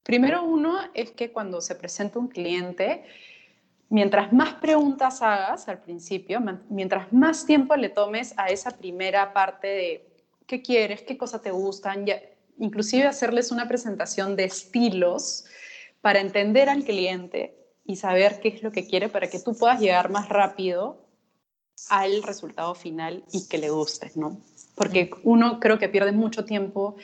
primero 0.02 0.44
uno 0.44 0.78
es 0.92 1.12
que 1.12 1.32
cuando 1.32 1.62
se 1.62 1.74
presenta 1.74 2.18
un 2.18 2.28
cliente, 2.28 3.04
mientras 3.88 4.34
más 4.34 4.54
preguntas 4.54 5.22
hagas 5.22 5.66
al 5.68 5.80
principio, 5.80 6.40
mientras 6.68 7.11
más 7.11 7.46
tiempo 7.46 7.74
le 7.74 7.88
tomes 7.88 8.34
a 8.36 8.48
esa 8.48 8.70
primera 8.70 9.32
parte 9.32 9.66
de 9.66 10.09
qué 10.46 10.61
quieres, 10.61 11.02
qué 11.02 11.16
cosas 11.16 11.40
te 11.40 11.50
gustan, 11.50 12.04
ya, 12.04 12.20
inclusive 12.59 13.06
hacerles 13.06 13.50
una 13.50 13.68
presentación 13.68 14.36
de 14.36 14.44
estilos 14.44 15.44
para 16.00 16.20
entender 16.20 16.68
al 16.68 16.84
cliente 16.84 17.54
y 17.84 17.96
saber 17.96 18.40
qué 18.40 18.48
es 18.48 18.62
lo 18.62 18.72
que 18.72 18.86
quiere 18.86 19.09
para 19.09 19.28
que 19.28 19.38
tú 19.38 19.56
puedas 19.56 19.80
llegar 19.80 20.11
más 20.11 20.28
rápido 20.28 21.09
al 21.88 22.22
resultado 22.22 22.74
final 22.74 23.24
y 23.32 23.48
que 23.48 23.59
le 23.59 23.70
guste, 23.70 24.11
¿no? 24.14 24.40
Porque 24.74 25.11
uno 25.22 25.61
creo 25.61 25.78
que 25.78 25.88
pierde 25.88 26.12
mucho 26.12 26.44
tiempo 26.44 26.96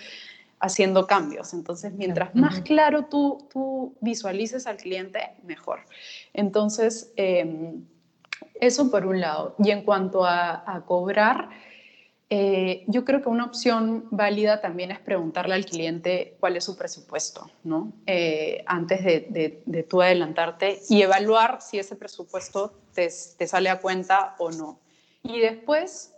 haciendo 0.61 1.07
cambios. 1.07 1.55
Entonces, 1.55 1.92
mientras 1.92 2.34
más 2.34 2.61
claro 2.61 3.07
tú, 3.07 3.48
tú 3.52 3.94
visualices 4.00 4.66
al 4.66 4.76
cliente, 4.76 5.20
mejor. 5.44 5.80
Entonces, 6.32 7.12
em, 7.16 7.84
eso 8.61 8.90
por 8.90 9.07
un 9.07 9.20
lado. 9.20 9.55
Y 9.59 9.70
en 9.70 9.82
cuanto 9.82 10.24
a, 10.24 10.64
a 10.66 10.84
cobrar, 10.84 11.50
eh, 12.31 12.85
yo 12.87 13.05
creo 13.05 13.22
que 13.22 13.29
una 13.29 13.45
opción 13.45 14.07
válida 14.11 14.61
también 14.61 14.91
es 14.91 14.99
preguntarle 14.99 15.55
al 15.55 15.66
cliente 15.66 16.37
cuál 16.41 16.57
es 16.57 16.64
su 16.64 16.77
presupuesto, 16.77 17.51
¿no? 17.62 17.93
Eh, 18.07 18.64
antes 18.66 19.05
de, 19.05 19.62
de, 19.64 19.83
tú 19.83 20.01
adelantarte 20.01 20.81
y 20.89 21.03
evaluar 21.03 21.61
si 21.61 21.79
ese 21.79 21.97
presupuesto 21.97 22.72
te, 22.95 23.09
te 23.39 23.47
sale 23.47 23.68
a 23.68 23.81
cuenta 23.81 24.35
o 24.39 24.51
no. 24.51 24.81
Y 25.22 25.41
después, 25.41 26.14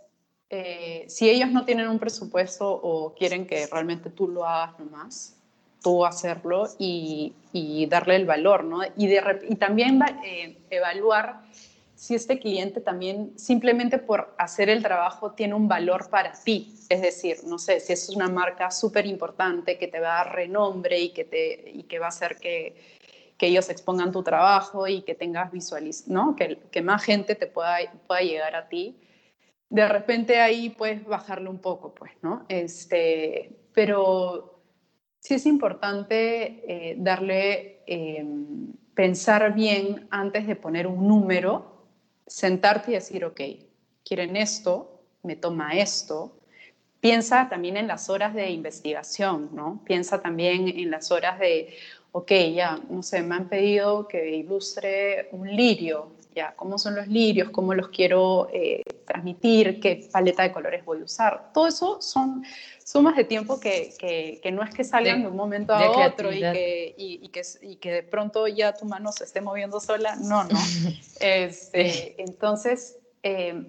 eh, 0.49 1.05
si 1.09 1.29
ellos 1.29 1.51
no 1.51 1.65
tienen 1.65 1.89
un 1.89 1.99
presupuesto 1.99 2.69
o 2.71 3.13
quieren 3.13 3.45
que 3.45 3.67
realmente 3.67 4.09
tú 4.09 4.27
lo 4.27 4.45
hagas 4.45 4.79
nomás, 4.79 5.37
tú 5.81 6.05
hacerlo 6.05 6.67
y, 6.79 7.33
darle 7.89 8.17
el 8.17 8.25
valor, 8.25 8.63
¿no? 8.63 8.81
Y, 8.95 9.07
de, 9.07 9.47
y 9.49 9.55
también 9.55 9.99
eh, 10.23 10.57
evaluar 10.69 11.41
si 11.97 12.13
este 12.13 12.37
cliente 12.37 12.79
también 12.79 13.33
simplemente 13.37 13.97
por 13.97 14.35
hacer 14.37 14.69
el 14.69 14.83
trabajo 14.83 15.31
tiene 15.31 15.55
un 15.55 15.67
valor 15.67 16.11
para 16.11 16.31
ti. 16.31 16.75
Es 16.89 17.01
decir, 17.01 17.37
no 17.43 17.57
sé, 17.57 17.79
si 17.79 17.93
es 17.93 18.09
una 18.09 18.29
marca 18.29 18.69
súper 18.69 19.07
importante 19.07 19.79
que 19.79 19.87
te 19.87 19.99
va 19.99 20.21
a 20.21 20.23
dar 20.25 20.35
renombre 20.35 20.99
y 20.99 21.09
que, 21.09 21.25
te, 21.25 21.71
y 21.71 21.83
que 21.83 21.97
va 21.97 22.05
a 22.05 22.09
hacer 22.09 22.37
que, 22.37 22.75
que 23.35 23.47
ellos 23.47 23.69
expongan 23.69 24.11
tu 24.11 24.21
trabajo 24.21 24.87
y 24.87 25.01
que 25.01 25.15
tengas 25.15 25.51
visualiz 25.51 26.07
¿no? 26.07 26.35
Que, 26.35 26.59
que, 26.71 26.83
más 26.83 27.03
gente 27.03 27.33
te 27.33 27.47
pueda, 27.47 27.77
pueda 28.05 28.21
llegar 28.21 28.55
a 28.55 28.69
ti. 28.69 28.99
De 29.67 29.87
repente 29.87 30.39
ahí 30.39 30.69
puedes 30.69 31.03
bajarle 31.03 31.49
un 31.49 31.59
poco, 31.59 31.95
pues, 31.95 32.11
¿no? 32.21 32.45
Este, 32.47 33.57
pero 33.73 34.61
sí 35.19 35.33
es 35.33 35.47
importante 35.47 36.91
eh, 36.91 36.95
darle, 36.99 37.83
eh, 37.87 38.23
pensar 38.93 39.55
bien 39.55 40.07
antes 40.11 40.45
de 40.45 40.55
poner 40.55 40.85
un 40.85 41.07
número, 41.07 41.76
sentarte 42.27 42.91
y 42.91 42.93
decir, 42.95 43.25
ok, 43.25 43.41
quieren 44.03 44.35
esto, 44.35 45.01
me 45.23 45.35
toma 45.35 45.73
esto. 45.73 46.37
Piensa 46.99 47.47
también 47.49 47.77
en 47.77 47.87
las 47.87 48.09
horas 48.09 48.33
de 48.33 48.49
investigación, 48.49 49.49
¿no? 49.53 49.81
Piensa 49.85 50.21
también 50.21 50.67
en 50.67 50.91
las 50.91 51.11
horas 51.11 51.39
de, 51.39 51.75
ok, 52.11 52.31
ya, 52.53 52.79
no 52.89 53.03
sé, 53.03 53.21
me 53.21 53.35
han 53.35 53.47
pedido 53.47 54.07
que 54.07 54.35
ilustre 54.35 55.29
un 55.31 55.55
lirio, 55.55 56.11
ya, 56.37 56.53
cómo 56.55 56.77
son 56.77 56.95
los 56.95 57.07
lirios, 57.07 57.49
cómo 57.49 57.73
los 57.73 57.89
quiero 57.89 58.47
eh, 58.53 58.83
transmitir, 59.05 59.79
qué 59.79 60.07
paleta 60.11 60.43
de 60.43 60.51
colores 60.51 60.85
voy 60.85 61.01
a 61.01 61.03
usar. 61.03 61.51
Todo 61.51 61.67
eso 61.67 61.99
son 61.99 62.43
sumas 62.85 63.15
de 63.15 63.23
tiempo 63.23 63.59
que, 63.59 63.93
que, 63.97 64.51
no 64.51 64.63
es 64.63 64.73
que 64.73 64.83
salgan 64.83 65.23
de, 65.23 65.29
un 65.29 65.35
momento 65.35 65.73
a 65.73 66.07
otro 66.07 66.31
y 66.31 66.39
que, 66.39 66.93
y, 66.95 67.27
que, 67.29 67.41
y 67.63 67.75
que 67.77 67.91
de 67.91 68.03
pronto 68.03 68.47
ya 68.47 68.73
tu 68.73 68.85
mano 68.85 69.11
se 69.11 69.23
esté 69.23 69.41
moviendo 69.41 69.79
sola. 69.79 70.15
No, 70.15 70.43
no. 70.43 70.59
este, 71.19 72.21
entonces, 72.21 72.99
eh, 73.23 73.65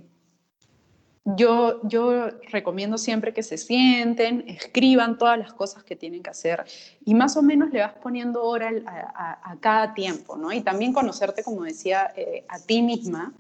yo, 1.37 2.31
recomiendo 2.51 2.97
siempre 2.97 3.33
que 3.33 3.43
se 3.43 3.59
sienten, 3.59 4.45
escriban 4.47 5.19
todas 5.19 5.39
las 5.39 5.53
cosas 5.53 5.85
que 5.85 5.97
tienen 5.97 6.23
que 6.23 6.31
hacer 6.31 6.65
y 7.05 7.15
más 7.15 7.37
o 7.37 7.43
menos 7.43 7.71
le 7.71 7.81
vas 7.81 7.95
poniendo 7.95 8.45
hora 8.45 8.71
a, 8.87 9.57
cada 9.61 9.95
tiempo, 9.95 10.37
¿no? 10.37 10.53
Y 10.53 10.61
también 10.63 10.93
conocerte, 10.93 11.43
como 11.43 11.63
decía, 11.63 12.13
eh, 12.17 12.45
a 12.49 12.59
ti 12.59 12.83
misma 12.83 13.33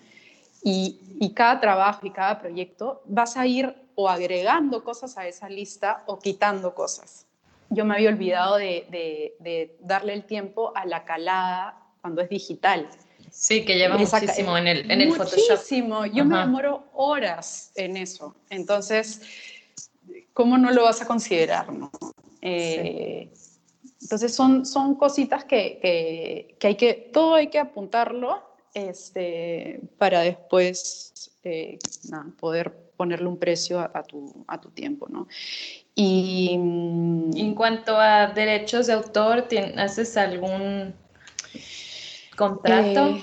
y, 0.62 1.32
cada 1.34 1.60
trabajo 1.60 2.06
y 2.06 2.10
cada 2.10 2.40
proyecto 2.40 3.02
vas 3.06 3.36
a 3.36 3.46
ir 3.46 3.74
o 3.94 4.08
agregando 4.08 4.82
cosas 4.82 5.16
a 5.18 5.26
esa 5.26 5.48
lista 5.48 6.02
o 6.06 6.18
quitando 6.18 6.74
cosas. 6.74 7.26
Yo 7.70 7.84
me 7.84 7.94
había 7.94 8.08
olvidado 8.08 8.56
de, 8.56 8.86
de 8.90 9.76
darle 9.80 10.14
el 10.14 10.24
tiempo 10.24 10.72
a 10.74 10.86
la 10.86 11.04
calada 11.04 11.78
cuando 12.00 12.22
es 12.22 12.28
digital. 12.28 12.88
Sí, 13.32 13.64
que 13.64 13.76
lleva 13.76 13.96
muchísimo 13.96 14.56
en 14.56 14.66
el, 14.68 14.90
en 14.90 15.00
el 15.00 15.08
muchísimo. 15.08 16.06
Yo 16.06 16.24
me 16.24 16.38
demoro 16.38 16.84
horas 16.94 17.72
en 17.74 17.96
eso. 17.96 18.34
Entonces, 18.50 19.22
¿cómo 20.32 20.58
no 20.58 20.70
lo 20.70 20.84
vas 20.84 21.02
a 21.02 21.06
considerar? 21.06 21.72
No? 21.72 21.90
Eh, 22.40 23.30
entonces, 24.00 24.34
son, 24.34 24.64
son 24.64 24.94
cositas 24.94 25.44
que, 25.44 25.78
que, 25.80 26.56
que, 26.58 26.66
hay 26.66 26.74
que, 26.76 26.94
todo 26.94 27.34
hay 27.34 27.48
que 27.48 27.58
apuntarlo 27.58 28.42
este, 28.74 29.80
para 29.98 30.20
después 30.20 31.30
eh, 31.44 31.78
poder 32.38 32.72
ponerle 32.96 33.28
un 33.28 33.38
precio 33.38 33.80
a, 33.80 34.02
tu, 34.02 34.44
a 34.48 34.60
tu 34.60 34.70
tiempo, 34.70 35.06
¿no? 35.08 35.28
Y 35.94 36.50
en 36.54 37.54
cuanto 37.54 37.96
a 37.96 38.28
derechos 38.28 38.86
de 38.86 38.92
autor, 38.92 39.48
¿haces 39.76 40.16
algún 40.16 40.94
contrato? 42.38 43.06
Eh, 43.08 43.22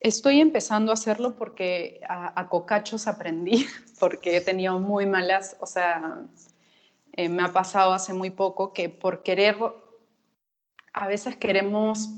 estoy 0.00 0.40
empezando 0.40 0.90
a 0.90 0.94
hacerlo 0.94 1.36
porque 1.36 2.00
a, 2.08 2.48
cocachos 2.48 3.06
aprendí, 3.06 3.66
porque 3.98 4.36
he 4.36 4.40
tenido 4.40 4.78
muy 4.78 5.06
malas, 5.06 5.56
o 5.60 5.66
sea, 5.66 6.22
eh, 7.12 7.28
me 7.28 7.42
ha 7.42 7.52
pasado 7.52 7.92
hace 7.92 8.12
muy 8.12 8.30
poco 8.30 8.72
que 8.72 8.88
por 8.88 9.22
querer, 9.22 9.56
a 10.92 11.06
veces 11.06 11.36
queremos, 11.36 12.10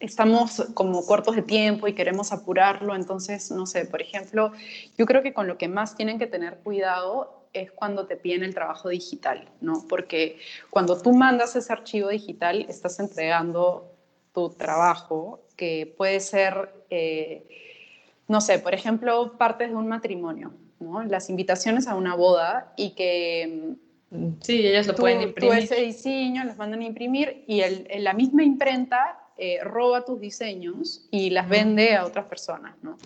estamos 0.00 0.66
como 0.74 1.04
cortos 1.06 1.36
de 1.36 1.42
tiempo 1.42 1.86
y 1.86 1.94
queremos 1.94 2.32
apurarlo, 2.32 2.96
entonces, 2.96 3.50
no 3.50 3.66
sé, 3.66 3.86
por 3.86 4.02
ejemplo, 4.02 4.52
yo 4.98 5.06
creo 5.06 5.22
que 5.22 5.32
con 5.32 5.46
lo 5.46 5.58
que 5.58 5.68
más 5.68 5.94
tienen 5.94 6.18
que 6.18 6.26
tener 6.26 6.58
cuidado 6.58 7.48
es 7.52 7.70
cuando 7.70 8.06
te 8.06 8.16
piden 8.16 8.42
el 8.42 8.54
trabajo 8.54 8.88
digital, 8.88 9.50
¿no? 9.60 9.84
Porque 9.88 10.38
cuando 10.70 11.00
tú 11.00 11.12
mandas 11.12 11.54
ese 11.54 11.72
archivo 11.72 12.08
digital, 12.08 12.64
estás 12.68 12.98
entregando 12.98 13.91
tu 14.32 14.50
trabajo, 14.50 15.40
que 15.56 15.92
puede 15.96 16.20
ser, 16.20 16.70
eh, 16.90 17.46
no 18.28 18.40
sé, 18.40 18.58
por 18.58 18.74
ejemplo, 18.74 19.36
partes 19.38 19.70
de 19.70 19.76
un 19.76 19.88
matrimonio, 19.88 20.52
¿no? 20.80 21.02
las 21.04 21.30
invitaciones 21.30 21.86
a 21.86 21.94
una 21.94 22.14
boda 22.14 22.72
y 22.76 22.90
que... 22.90 23.76
Mm, 24.10 24.28
sí, 24.40 24.66
ellas 24.66 24.86
lo 24.86 24.94
pueden 24.94 25.22
imprimir. 25.22 25.68
Tú 25.68 25.74
ese 25.74 25.82
diseño 25.82 26.44
los 26.44 26.56
mandan 26.56 26.80
a 26.80 26.84
imprimir 26.84 27.44
y 27.46 27.60
el, 27.60 27.86
la 27.98 28.12
misma 28.14 28.42
imprenta 28.42 29.18
eh, 29.36 29.58
roba 29.62 30.04
tus 30.04 30.20
diseños 30.20 31.06
y 31.10 31.30
las 31.30 31.48
vende 31.48 31.94
a 31.94 32.04
otras 32.04 32.26
personas, 32.26 32.76
¿no? 32.82 32.98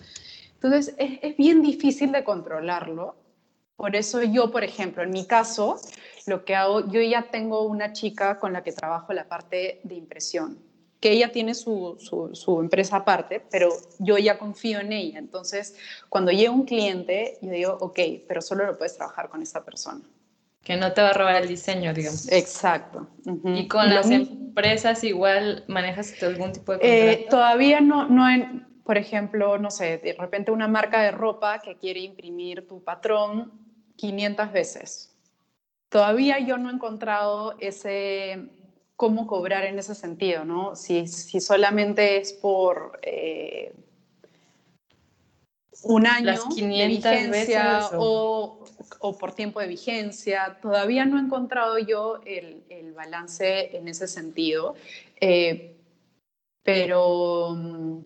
Entonces, 0.55 0.95
es, 0.97 1.19
es 1.21 1.37
bien 1.37 1.61
difícil 1.61 2.11
de 2.11 2.23
controlarlo. 2.23 3.15
Por 3.75 3.95
eso 3.95 4.23
yo, 4.23 4.51
por 4.51 4.63
ejemplo, 4.63 5.03
en 5.03 5.11
mi 5.11 5.25
caso, 5.27 5.79
lo 6.25 6.43
que 6.43 6.55
hago, 6.55 6.89
yo 6.89 6.99
ya 7.01 7.27
tengo 7.29 7.61
una 7.61 7.93
chica 7.93 8.39
con 8.39 8.51
la 8.53 8.63
que 8.63 8.71
trabajo 8.71 9.13
la 9.13 9.29
parte 9.29 9.79
de 9.83 9.95
impresión 9.95 10.66
que 10.99 11.11
ella 11.11 11.31
tiene 11.31 11.53
su, 11.53 11.97
su, 12.33 12.59
empresa 12.59 12.97
aparte, 12.97 13.43
pero 13.51 13.69
yo 13.99 14.17
ya 14.17 14.39
confío 14.39 14.79
en 14.79 14.91
ella. 14.93 15.19
Entonces, 15.19 15.75
cuando 16.09 16.31
llega 16.31 16.51
un 16.51 16.65
cliente, 16.65 17.37
yo 17.41 17.51
digo, 17.51 17.77
ok, 17.79 17.99
pero 18.27 18.41
solo 18.41 18.65
lo 18.65 18.77
puedes 18.77 18.95
trabajar 18.95 19.29
con 19.29 19.41
esta 19.41 19.63
persona. 19.63 20.01
Que 20.63 20.75
no 20.75 20.91
te 20.93 21.01
va 21.01 21.09
a 21.09 21.13
robar 21.13 21.41
el 21.43 21.47
diseño, 21.47 21.93
digamos. 21.93 22.29
Exacto. 22.31 23.07
¿Y 23.45 23.67
con 23.67 23.93
las 23.93 24.09
empresas 24.09 25.03
igual 25.03 25.63
manejas 25.67 26.21
algún 26.23 26.51
tipo 26.51 26.75
de 26.75 26.79
eh, 26.81 27.07
contrato? 27.09 27.37
todavía 27.37 27.79
no, 27.79 28.09
no 28.09 28.27
en, 28.29 28.67
por 28.83 28.97
ejemplo, 28.97 29.57
no 29.57 29.69
sé, 29.69 29.97
de 29.97 30.13
repente 30.13 30.51
una 30.51 30.67
marca 30.67 31.01
de 31.01 31.11
ropa 31.11 31.59
que 31.59 31.75
quiere 31.75 31.99
imprimir 32.01 32.67
tu 32.67 32.83
patrón 32.83 33.51
500 33.97 34.51
veces. 34.51 35.13
Todavía 35.89 36.39
yo 36.39 36.57
no 36.57 36.69
he 36.69 36.73
encontrado 36.73 37.55
ese, 37.59 38.49
cómo 38.97 39.27
cobrar 39.27 39.63
en 39.63 39.79
ese 39.79 39.95
sentido, 39.95 40.43
¿no? 40.43 40.75
Si, 40.75 41.07
si 41.07 41.39
solamente 41.39 42.17
es 42.17 42.33
por 42.33 42.99
eh, 43.03 43.71
un 45.83 46.07
año 46.07 46.33
de 46.55 46.87
vigencia 46.87 47.89
o... 47.93 48.65
o... 48.99 49.17
por 49.17 49.33
tiempo 49.33 49.59
de 49.59 49.67
vigencia, 49.67 50.57
todavía 50.61 51.05
no 51.05 51.19
he 51.19 51.21
encontrado 51.21 51.77
yo 51.77 52.19
el, 52.25 52.63
el 52.69 52.93
balance 52.93 53.77
en 53.77 53.87
ese 53.87 54.07
sentido, 54.07 54.73
eh, 55.21 55.77
pero 56.63 57.53
mm, 57.55 57.99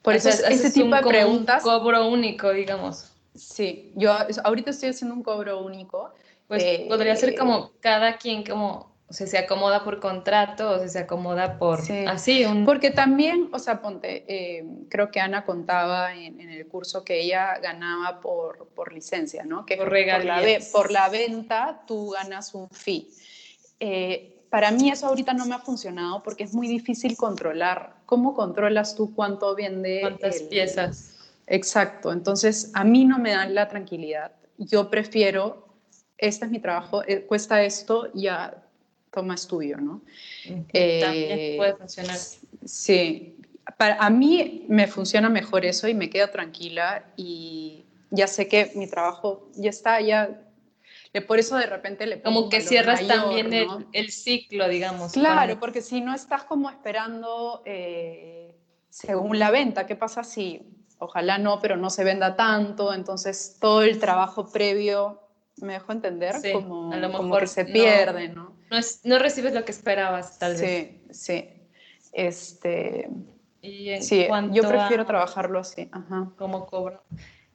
por 0.00 0.14
eso 0.14 0.30
ese 0.30 0.70
tipo 0.70 0.96
de 0.96 1.02
preguntas... 1.02 1.62
Un 1.62 1.70
cobro 1.70 2.08
único, 2.08 2.50
digamos. 2.52 3.12
Sí, 3.34 3.92
yo 3.96 4.16
ahorita 4.44 4.70
estoy 4.70 4.88
haciendo 4.88 5.14
un 5.14 5.22
cobro 5.22 5.62
único. 5.62 6.12
Pues 6.48 6.64
podría 6.88 7.16
ser 7.16 7.30
eh, 7.30 7.34
como 7.34 7.72
cada 7.80 8.18
quien 8.18 8.44
como 8.44 8.91
o 9.12 9.14
sea, 9.14 9.26
se 9.26 9.36
acomoda 9.36 9.84
por 9.84 10.00
contrato 10.00 10.70
o 10.70 10.88
se 10.88 11.00
acomoda 11.00 11.58
por 11.58 11.80
así. 12.08 12.46
Porque 12.64 12.90
también, 12.90 13.50
o 13.52 13.58
sea, 13.58 13.82
ponte, 13.82 14.24
eh, 14.26 14.64
creo 14.88 15.10
que 15.10 15.20
Ana 15.20 15.44
contaba 15.44 16.14
en, 16.14 16.40
el 16.40 16.66
curso 16.66 17.04
que 17.04 17.20
ella 17.20 17.58
ganaba 17.58 18.22
por, 18.22 18.68
por 18.68 18.90
licencia, 18.90 19.44
¿no? 19.44 19.66
Que 19.66 19.76
por, 19.76 19.92
la, 19.92 20.40
por 20.72 20.90
la 20.90 21.10
venta 21.10 21.82
tú 21.86 22.12
ganas 22.12 22.54
un 22.54 22.70
fee. 22.70 23.10
Eh, 23.80 24.46
para 24.48 24.70
mí 24.70 24.88
eso 24.88 25.08
ahorita 25.08 25.34
no 25.34 25.44
me 25.44 25.56
ha 25.56 25.58
funcionado 25.58 26.22
porque 26.22 26.44
es 26.44 26.54
muy 26.54 26.66
difícil 26.66 27.14
controlar. 27.14 27.96
¿Cómo 28.06 28.32
controlas 28.32 28.94
tú 28.94 29.14
cuánto 29.14 29.54
vende? 29.54 29.98
¿Cuántas 30.00 30.40
piezas? 30.40 31.18
Exacto. 31.46 32.12
Entonces, 32.12 32.70
a 32.72 32.82
mí 32.82 33.04
no 33.04 33.18
me 33.18 33.32
dan 33.32 33.54
la 33.54 33.68
tranquilidad. 33.68 34.32
Yo 34.56 34.88
prefiero, 34.88 35.68
este 36.16 36.46
es 36.46 36.50
mi 36.50 36.60
trabajo, 36.60 37.02
eh, 37.06 37.26
cuesta 37.26 37.62
esto, 37.62 38.10
ya 38.14 38.62
toma 39.12 39.34
estudio, 39.34 39.76
¿no? 39.78 40.02
También 40.44 40.66
eh, 40.72 41.54
puede 41.56 41.74
funcionar. 41.76 42.16
Sí, 42.64 43.36
para, 43.76 43.96
a 43.96 44.10
mí 44.10 44.64
me 44.68 44.86
funciona 44.88 45.28
mejor 45.28 45.64
eso 45.64 45.86
y 45.86 45.94
me 45.94 46.10
queda 46.10 46.30
tranquila 46.30 47.04
y 47.16 47.84
ya 48.10 48.26
sé 48.26 48.48
que 48.48 48.72
mi 48.74 48.88
trabajo 48.88 49.50
ya 49.54 49.70
está, 49.70 50.00
ya 50.00 50.42
por 51.20 51.38
eso 51.38 51.56
de 51.56 51.66
repente 51.66 52.06
le 52.06 52.22
Como 52.22 52.48
que 52.48 52.62
cierras 52.62 53.06
también 53.06 53.52
el, 53.92 54.10
ciclo, 54.10 54.66
digamos. 54.68 55.12
Claro, 55.12 55.60
porque 55.60 55.82
si 55.82 56.00
no 56.00 56.14
estás 56.14 56.44
como 56.44 56.70
esperando 56.70 57.62
eh, 57.66 58.56
según 58.88 59.38
la 59.38 59.50
venta, 59.50 59.86
¿qué 59.86 59.94
pasa 59.94 60.24
si 60.24 60.62
ojalá 60.98 61.36
no, 61.36 61.60
pero 61.60 61.76
no 61.76 61.90
se 61.90 62.04
venda 62.04 62.34
tanto? 62.34 62.94
Entonces 62.94 63.58
todo 63.60 63.82
el 63.82 63.98
trabajo 63.98 64.50
previo 64.50 65.20
me 65.56 65.74
dejo 65.74 65.92
entender, 65.92 66.36
como, 66.52 66.92
a 66.92 66.96
lo 66.96 67.08
mejor 67.10 67.46
se 67.46 67.66
pierde, 67.66 68.28
¿no? 68.28 68.44
No, 68.44 68.56
es, 68.76 69.04
no 69.04 69.18
recibes 69.18 69.54
lo 69.54 69.64
que 69.64 69.72
esperabas, 69.72 70.38
tal 70.38 70.56
vez. 70.56 70.60
Sí, 70.60 71.02
sí. 71.10 71.48
Este, 72.12 73.08
sí, 73.62 74.28
yo 74.52 74.68
prefiero 74.68 75.06
trabajarlo 75.06 75.60
así. 75.60 75.88
Ajá. 75.92 76.30
Como 76.36 76.66
cobro. 76.66 77.02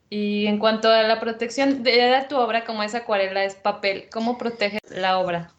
Y 0.09 0.47
en 0.47 0.57
cuanto 0.57 0.89
a 0.89 1.03
la 1.03 1.19
protección 1.19 1.83
de 1.83 2.25
tu 2.29 2.37
obra, 2.37 2.63
como 2.65 2.81
esa 2.81 2.99
acuarela 2.99 3.43
es 3.43 3.55
papel, 3.55 4.07
¿cómo 4.11 4.37
protege 4.37 4.79
la 4.89 5.19
obra? 5.19 5.53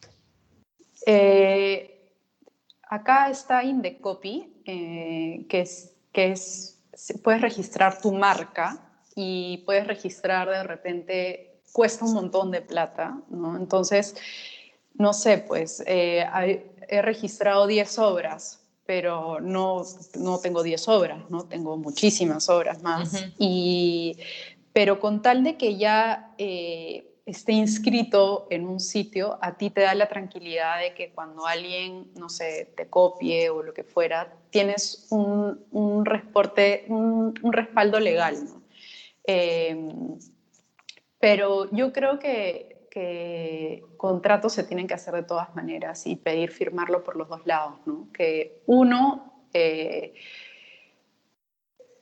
Eh, 1.06 2.12
acá 2.82 3.28
está 3.28 3.62
Indecopy, 3.62 4.62
eh, 4.64 5.46
que 5.48 5.60
es, 5.60 5.94
que 6.12 6.32
es, 6.32 6.80
puedes 7.22 7.42
registrar 7.42 8.00
tu 8.00 8.12
marca 8.12 8.90
y 9.14 9.62
puedes 9.66 9.86
registrar 9.86 10.48
de 10.48 10.62
repente, 10.62 11.60
cuesta 11.72 12.06
un 12.06 12.14
montón 12.14 12.50
de 12.50 12.62
plata, 12.62 13.20
¿no? 13.28 13.56
Entonces, 13.56 14.16
no 14.98 15.12
sé, 15.12 15.38
pues 15.38 15.82
eh, 15.86 16.26
he 16.88 17.02
registrado 17.02 17.66
10 17.66 17.98
obras, 17.98 18.60
pero 18.84 19.40
no, 19.40 19.82
no 20.18 20.38
tengo 20.38 20.62
10 20.62 20.88
obras, 20.88 21.30
¿no? 21.30 21.44
Tengo 21.44 21.76
muchísimas 21.76 22.48
obras 22.48 22.82
más. 22.82 23.24
y, 23.38 24.18
pero 24.72 25.00
con 25.00 25.22
tal 25.22 25.44
de 25.44 25.56
que 25.56 25.76
ya 25.76 26.34
eh, 26.38 27.08
esté 27.26 27.52
inscrito 27.52 28.46
en 28.50 28.66
un 28.66 28.80
sitio, 28.80 29.38
a 29.40 29.56
ti 29.56 29.70
te 29.70 29.82
da 29.82 29.94
la 29.94 30.08
tranquilidad 30.08 30.80
de 30.80 30.94
que 30.94 31.10
cuando 31.10 31.46
alguien, 31.46 32.10
no 32.16 32.28
sé, 32.28 32.72
te 32.76 32.88
copie 32.88 33.50
o 33.50 33.62
lo 33.62 33.74
que 33.74 33.84
fuera, 33.84 34.32
tienes 34.50 35.06
un, 35.10 35.64
un, 35.70 36.04
reporte, 36.04 36.84
un, 36.88 37.34
un 37.42 37.52
respaldo 37.52 38.00
legal, 38.00 38.44
¿no? 38.44 38.62
Em, 39.24 40.18
pero 41.20 41.70
yo 41.70 41.92
creo 41.92 42.18
que 42.18 42.67
que 42.98 43.84
contratos 43.96 44.54
se 44.54 44.64
tienen 44.64 44.88
que 44.88 44.94
hacer 44.94 45.14
de 45.14 45.22
todas 45.22 45.54
maneras 45.54 46.04
y 46.08 46.16
pedir 46.16 46.50
firmarlo 46.50 47.04
por 47.04 47.14
los 47.14 47.28
dos 47.28 47.46
lados, 47.46 47.78
¿no? 47.86 48.08
Que 48.12 48.64
uno, 48.66 49.44
eh, 49.52 50.14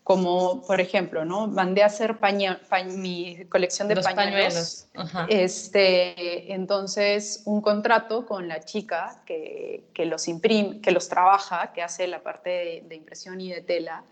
como 0.03 0.63
por 0.67 0.81
ejemplo, 0.81 1.27
¿no? 1.27 1.49
Mandé 1.49 1.83
a 1.83 1.87
hacer 1.87 2.17
mi 2.97 3.45
colección 3.51 3.89
de 3.89 3.97
pañuelos. 3.97 4.89
Este, 5.29 6.55
entonces, 6.55 7.43
un 7.45 7.61
contrato 7.61 8.25
con 8.25 8.49
la 8.49 8.61
chica 8.61 9.23
que, 9.27 9.85
que 9.93 10.07
los 10.07 10.29
imprime, 10.29 10.81
que 10.81 10.93
los 10.93 11.11
trabaja, 11.11 11.75
que 11.75 11.83
hace 11.83 12.07
la 12.07 12.23
parte 12.23 12.83
de, 12.89 12.95
impresión 12.97 13.39
y 13.43 13.53
de 13.53 13.61
tela, 13.61 14.03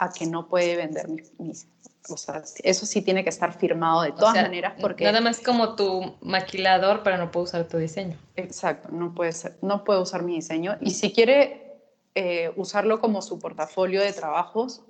a 0.00 0.10
que 0.10 0.26
no 0.26 0.48
puede 0.48 0.76
vender 0.76 1.08
mis, 1.08 1.38
mis 1.38 1.68
o 2.08 2.16
sea, 2.16 2.42
eso 2.64 2.86
sí 2.86 3.02
tiene 3.02 3.22
que 3.22 3.28
estar 3.28 3.52
firmado 3.52 4.00
de 4.00 4.12
todas 4.12 4.34
maneras 4.34 4.72
porque... 4.80 5.04
Nada 5.04 5.20
más 5.20 5.38
como 5.40 5.76
tu 5.76 6.16
maquilador, 6.22 7.02
pero 7.02 7.18
no 7.18 7.30
puedo 7.30 7.44
usar 7.44 7.68
tu 7.68 7.76
diseño. 7.76 8.16
Exacto, 8.36 8.88
no 8.90 9.14
puede, 9.14 9.32
ser, 9.32 9.58
no 9.60 9.84
puede 9.84 10.00
usar 10.00 10.22
mi 10.22 10.36
diseño. 10.36 10.78
Y 10.80 10.92
si 10.92 11.12
quiere 11.12 11.76
eh, 12.14 12.50
usarlo 12.56 13.00
como 13.00 13.20
su 13.20 13.38
portafolio 13.38 14.00
de 14.00 14.14
trabajos, 14.14 14.82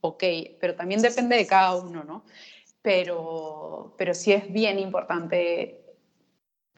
ok, 0.00 0.24
pero 0.60 0.74
también 0.74 1.00
depende 1.00 1.36
de 1.36 1.46
cada 1.46 1.76
uno, 1.76 2.02
¿no? 2.02 2.24
Pero, 2.82 3.94
pero 3.96 4.12
sí 4.12 4.32
es 4.32 4.52
bien 4.52 4.80
importante 4.80 5.80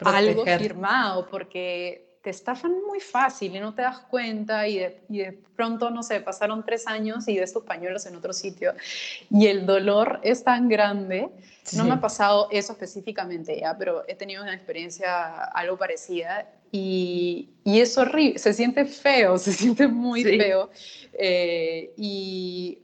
algo 0.01 0.45
firmado 0.45 1.29
porque 1.29 2.08
te 2.29 2.33
estafan 2.33 2.83
muy 2.87 3.01
fácil 3.01 3.57
y 3.57 3.59
no 3.59 3.73
te 3.73 3.81
das 3.81 4.01
cuenta 4.01 4.69
y 4.69 4.81
de, 4.81 5.41
pronto, 5.57 5.89
no 5.89 6.03
sé, 6.03 6.21
pasaron 6.21 6.63
tres 6.63 6.87
años 6.87 7.27
y 7.27 7.39
ves 7.39 7.55
tus 7.55 7.65
pañuelos 7.65 8.05
en 8.05 8.17
otro 8.17 8.35
sitio 8.35 8.75
y 9.31 9.47
el 9.47 9.65
dolor 9.65 10.21
es 10.23 10.45
tan 10.45 10.69
grande. 10.69 11.31
No 11.73 11.85
me 11.85 11.95
ha 11.95 12.01
pasado 12.03 12.49
eso 12.53 12.75
específicamente 12.75 13.59
ya, 13.59 13.79
pero 13.79 14.05
he 14.07 14.15
tenido 14.15 14.43
una 14.43 14.53
experiencia 14.53 15.43
algo 15.45 15.79
parecida 15.79 16.53
y, 16.71 17.49
y 17.65 17.81
es 17.81 17.97
horrible, 17.97 18.39
se 18.39 18.53
siente 18.53 18.85
feo, 18.85 19.39
se 19.47 19.55
siente 19.55 19.89
muy 19.89 20.23
feo 20.23 20.69
eh, 21.15 21.95
y 21.97 22.83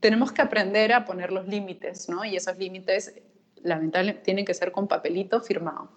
tenemos 0.00 0.32
que 0.32 0.42
aprender 0.42 0.92
a 0.92 1.06
poner 1.06 1.32
los 1.32 1.48
límites, 1.48 2.10
¿no? 2.10 2.26
Y 2.26 2.36
esos 2.36 2.58
límites, 2.58 3.14
lamentablemente, 3.62 4.22
tienen 4.22 4.44
que 4.44 4.52
ser 4.52 4.70
con 4.70 4.86
papelito 4.86 5.40
firmado. 5.40 5.88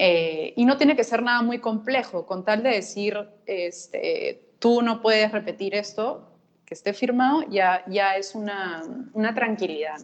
Eh, 0.00 0.52
y 0.56 0.64
no 0.64 0.76
tiene 0.76 0.94
que 0.94 1.02
ser 1.02 1.22
nada 1.24 1.42
muy 1.42 1.58
complejo, 1.58 2.24
con 2.24 2.44
tal 2.44 2.62
de 2.62 2.70
decir, 2.70 3.18
este, 3.46 4.40
tú 4.60 4.80
no 4.80 5.02
puedes 5.02 5.32
repetir 5.32 5.74
esto, 5.74 6.30
que 6.64 6.74
esté 6.74 6.92
firmado, 6.92 7.42
ya, 7.50 7.82
ya 7.88 8.16
es 8.16 8.36
una, 8.36 8.84
una 9.12 9.34
tranquilidad. 9.34 9.98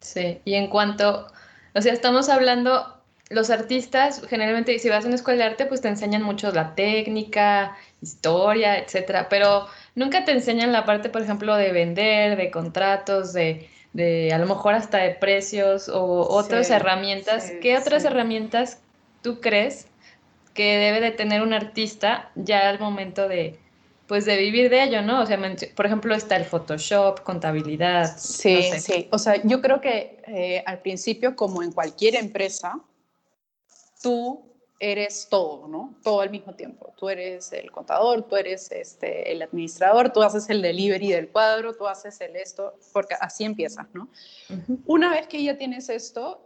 Sí, 0.00 0.40
y 0.44 0.54
en 0.54 0.66
cuanto, 0.66 1.28
o 1.74 1.80
sea, 1.80 1.92
estamos 1.92 2.28
hablando, 2.28 3.00
los 3.28 3.50
artistas, 3.50 4.26
generalmente, 4.28 4.76
si 4.80 4.88
vas 4.88 5.04
a 5.04 5.06
una 5.06 5.14
escuela 5.14 5.44
de 5.44 5.50
arte, 5.50 5.66
pues 5.66 5.80
te 5.80 5.86
enseñan 5.86 6.24
mucho 6.24 6.50
la 6.50 6.74
técnica, 6.74 7.76
historia, 8.02 8.78
etcétera, 8.78 9.28
pero 9.28 9.68
nunca 9.94 10.24
te 10.24 10.32
enseñan 10.32 10.72
la 10.72 10.84
parte, 10.84 11.08
por 11.08 11.22
ejemplo, 11.22 11.54
de 11.54 11.70
vender, 11.70 12.36
de 12.36 12.50
contratos, 12.50 13.32
de, 13.32 13.68
de 13.92 14.32
a 14.32 14.38
lo 14.38 14.46
mejor 14.46 14.74
hasta 14.74 14.98
de 14.98 15.10
precios 15.10 15.88
o 15.88 16.02
otras 16.28 16.68
herramientas. 16.70 17.52
¿Qué 17.62 17.78
otras 17.78 18.04
herramientas 18.04 18.80
tú 19.22 19.40
crees 19.40 19.86
que 20.54 20.76
debe 20.78 21.00
de 21.00 21.10
tener 21.10 21.42
un 21.42 21.52
artista 21.52 22.30
ya 22.34 22.68
al 22.68 22.78
momento 22.78 23.28
de, 23.28 23.58
pues 24.06 24.24
de 24.24 24.36
vivir 24.36 24.70
de 24.70 24.82
ello, 24.82 25.02
¿no? 25.02 25.22
O 25.22 25.26
sea, 25.26 25.38
por 25.76 25.86
ejemplo, 25.86 26.14
está 26.14 26.36
el 26.36 26.44
Photoshop, 26.44 27.22
contabilidad. 27.22 28.16
Sí, 28.18 28.62
sí. 28.78 29.08
O 29.12 29.18
sea, 29.18 29.40
yo 29.44 29.60
creo 29.60 29.80
que 29.80 30.20
eh, 30.26 30.62
al 30.66 30.80
principio, 30.80 31.36
como 31.36 31.62
en 31.62 31.72
cualquier 31.72 32.16
empresa, 32.16 32.80
tú 34.02 34.44
eres 34.80 35.28
todo, 35.30 35.68
¿no? 35.68 35.94
Todo 36.02 36.22
al 36.22 36.30
mismo 36.30 36.54
tiempo. 36.54 36.92
Tú 36.96 37.10
eres 37.10 37.52
el 37.52 37.70
contador, 37.70 38.22
tú 38.22 38.36
eres 38.36 38.72
este, 38.72 39.30
el 39.30 39.42
administrador, 39.42 40.10
tú 40.10 40.22
haces 40.22 40.48
el 40.48 40.62
delivery 40.62 41.12
del 41.12 41.28
cuadro, 41.28 41.74
tú 41.74 41.86
haces 41.86 42.20
el 42.22 42.34
esto, 42.34 42.74
porque 42.92 43.14
así 43.20 43.44
empiezas, 43.44 43.86
¿no? 43.92 44.08
Una 44.86 45.10
vez 45.10 45.26
que 45.26 45.42
ya 45.42 45.58
tienes 45.58 45.90
esto, 45.90 46.40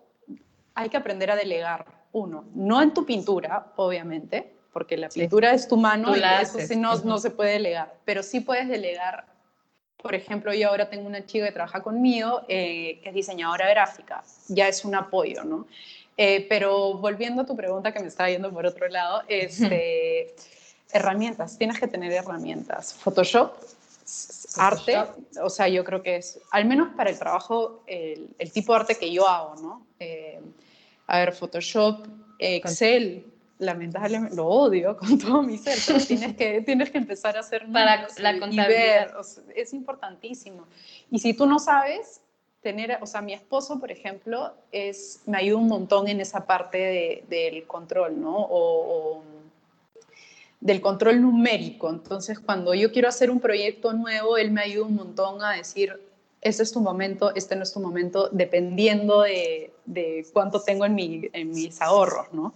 hay 0.74 0.88
que 0.88 0.96
aprender 0.96 1.30
a 1.30 1.36
delegar 1.36 2.03
uno, 2.14 2.44
no 2.54 2.80
en 2.80 2.94
tu 2.94 3.04
pintura, 3.04 3.72
obviamente, 3.76 4.54
porque 4.72 4.96
la 4.96 5.08
pintura 5.08 5.52
es 5.52 5.68
tu 5.68 5.76
mano 5.76 6.16
y 6.16 6.22
eso 6.40 6.58
sí 6.60 6.76
no, 6.76 6.96
no 7.00 7.18
se 7.18 7.30
puede 7.30 7.52
delegar, 7.52 7.94
pero 8.04 8.22
sí 8.22 8.40
puedes 8.40 8.68
delegar. 8.68 9.26
Por 10.00 10.14
ejemplo, 10.14 10.54
yo 10.54 10.68
ahora 10.68 10.88
tengo 10.88 11.06
una 11.06 11.26
chica 11.26 11.46
que 11.46 11.52
trabaja 11.52 11.82
conmigo, 11.82 12.42
eh, 12.48 13.00
que 13.02 13.08
es 13.08 13.14
diseñadora 13.14 13.68
gráfica, 13.68 14.22
ya 14.48 14.68
es 14.68 14.84
un 14.84 14.94
apoyo, 14.94 15.44
¿no? 15.44 15.66
Eh, 16.16 16.46
pero 16.48 16.94
volviendo 16.94 17.42
a 17.42 17.46
tu 17.46 17.56
pregunta 17.56 17.92
que 17.92 18.00
me 18.00 18.06
estaba 18.06 18.30
yendo 18.30 18.52
por 18.52 18.64
otro 18.64 18.86
lado, 18.88 19.22
este, 19.26 20.36
herramientas, 20.92 21.58
tienes 21.58 21.80
que 21.80 21.88
tener 21.88 22.12
herramientas. 22.12 22.94
Photoshop, 22.94 23.54
arte, 24.56 24.96
o 25.42 25.50
sea, 25.50 25.66
yo 25.66 25.82
creo 25.82 26.00
que 26.00 26.16
es, 26.16 26.38
al 26.52 26.64
menos 26.64 26.94
para 26.94 27.10
el 27.10 27.18
trabajo, 27.18 27.82
el, 27.86 28.52
tipo 28.52 28.72
de 28.72 28.80
arte 28.80 28.94
que 28.96 29.12
yo 29.12 29.28
hago, 29.28 29.56
¿no? 29.56 29.86
Eh, 29.98 30.38
a 31.06 31.18
ver, 31.18 31.32
Photoshop, 31.32 32.06
Excel, 32.38 33.26
lamentablemente 33.58 34.36
lo 34.36 34.46
odio 34.46 34.96
con 34.96 35.18
todo 35.18 35.42
mi 35.42 35.58
ser, 35.58 35.78
pero 35.86 35.98
tienes 36.06 36.36
que, 36.36 36.62
tienes 36.62 36.90
que 36.90 36.98
empezar 36.98 37.36
a 37.36 37.40
hacer 37.40 37.66
para 37.72 38.06
la 38.18 38.38
contabilidad. 38.38 39.14
es 39.54 39.74
importantísimo. 39.74 40.66
Y 41.10 41.18
si 41.18 41.34
tú 41.34 41.46
no 41.46 41.58
sabes, 41.58 42.20
tener, 42.64 42.98
o 43.00 43.06
sea, 43.06 43.20
mi 43.20 43.34
esposo, 43.34 43.78
por 43.78 43.92
ejemplo, 43.92 44.54
es, 44.72 45.20
me 45.26 45.36
ayuda 45.36 45.58
un 45.58 45.68
montón 45.68 46.08
en 46.08 46.20
esa 46.20 46.46
parte 46.46 47.22
del 47.28 47.66
control, 47.66 48.20
¿no? 48.20 48.34
O, 48.36 49.22
del 50.60 50.80
control 50.80 51.20
numérico. 51.20 51.90
Entonces, 51.90 52.40
cuando 52.40 52.72
yo 52.72 52.90
quiero 52.90 53.06
hacer 53.06 53.30
un 53.30 53.38
proyecto 53.38 53.92
nuevo, 53.92 54.38
él 54.38 54.50
me 54.50 54.62
ayuda 54.62 54.86
un 54.86 54.94
montón 54.94 55.42
a 55.42 55.52
decir, 55.52 56.00
este 56.44 56.62
es 56.62 56.72
tu 56.72 56.80
momento, 56.80 57.34
este 57.34 57.56
no 57.56 57.62
es 57.62 57.72
tu 57.72 57.80
momento, 57.80 58.28
dependiendo 58.30 59.22
de, 59.22 59.72
de 59.86 60.26
cuánto 60.32 60.60
tengo 60.60 60.84
en, 60.84 60.94
mi, 60.94 61.28
en 61.32 61.50
mis 61.50 61.80
ahorros, 61.80 62.32
¿no? 62.32 62.54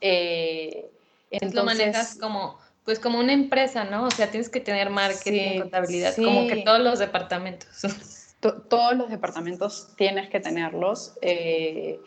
Eh, 0.00 0.90
entonces, 1.30 1.54
lo 1.54 1.64
manejas 1.64 2.16
como, 2.16 2.58
pues 2.84 2.98
como 2.98 3.18
una 3.18 3.32
empresa, 3.32 3.84
¿no? 3.84 4.06
O 4.06 4.10
sea, 4.10 4.30
tienes 4.30 4.48
que 4.48 4.60
tener 4.60 4.90
marketing, 4.90 5.60
contabilidad, 5.60 6.16
como 6.16 6.48
que 6.48 6.56
todos 6.56 6.80
los 6.80 6.98
departamentos. 6.98 7.68
todos 8.68 8.96
los 8.96 9.08
departamentos 9.08 9.88
tienes 9.96 10.28
que 10.28 10.40
tenerlos. 10.40 11.14
Eh, 11.22 12.00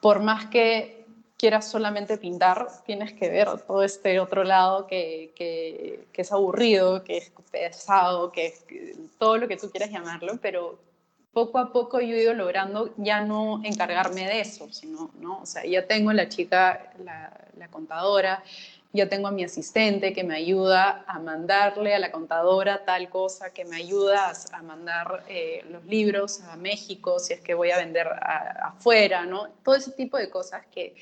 por 0.00 0.20
más 0.20 0.46
que 0.46 1.01
quieras 1.42 1.68
solamente 1.68 2.18
pintar, 2.18 2.68
tienes 2.86 3.14
que 3.14 3.28
ver 3.28 3.48
todo 3.66 3.82
este 3.82 4.20
otro 4.20 4.44
lado 4.44 4.86
que, 4.86 5.32
que, 5.34 6.06
es 6.14 6.30
aburrido, 6.30 7.02
que 7.02 7.16
es 7.16 7.32
pesado, 7.50 8.30
que 8.30 8.46
es 8.46 8.64
todo 9.18 9.38
lo 9.38 9.48
que 9.48 9.56
tú 9.56 9.68
quieras 9.68 9.90
llamarlo, 9.90 10.38
pero 10.40 10.78
poco 11.32 11.58
a 11.58 11.72
poco 11.72 12.00
yo 12.00 12.14
he 12.14 12.22
ido 12.22 12.32
logrando 12.32 12.94
ya 12.96 13.22
no 13.22 13.60
encargarme 13.64 14.24
de 14.24 14.40
eso, 14.40 14.72
sino, 14.72 15.10
¿no? 15.18 15.40
O 15.40 15.46
sea, 15.46 15.66
ya 15.66 15.84
tengo 15.88 16.12
la 16.12 16.28
chica, 16.28 16.92
la, 17.02 17.36
la 17.56 17.66
contadora, 17.66 18.44
yo 18.92 19.08
tengo 19.08 19.28
a 19.28 19.30
mi 19.30 19.42
asistente 19.42 20.12
que 20.12 20.22
me 20.22 20.36
ayuda 20.36 21.04
a 21.06 21.18
mandarle 21.18 21.94
a 21.94 21.98
la 21.98 22.12
contadora 22.12 22.84
tal 22.84 23.08
cosa, 23.08 23.52
que 23.52 23.64
me 23.64 23.76
ayuda 23.76 24.32
a, 24.52 24.62
mandar 24.62 25.24
eh, 25.28 25.64
los 25.70 25.84
libros 25.86 26.42
a 26.42 26.56
México 26.56 27.18
si 27.18 27.32
es 27.32 27.40
que 27.40 27.54
voy 27.54 27.70
a 27.70 27.78
vender 27.78 28.06
afuera, 28.06 29.24
¿no? 29.24 29.48
Todo 29.64 29.76
ese 29.76 29.92
tipo 29.92 30.18
de 30.18 30.28
cosas 30.28 30.66
que, 30.66 30.94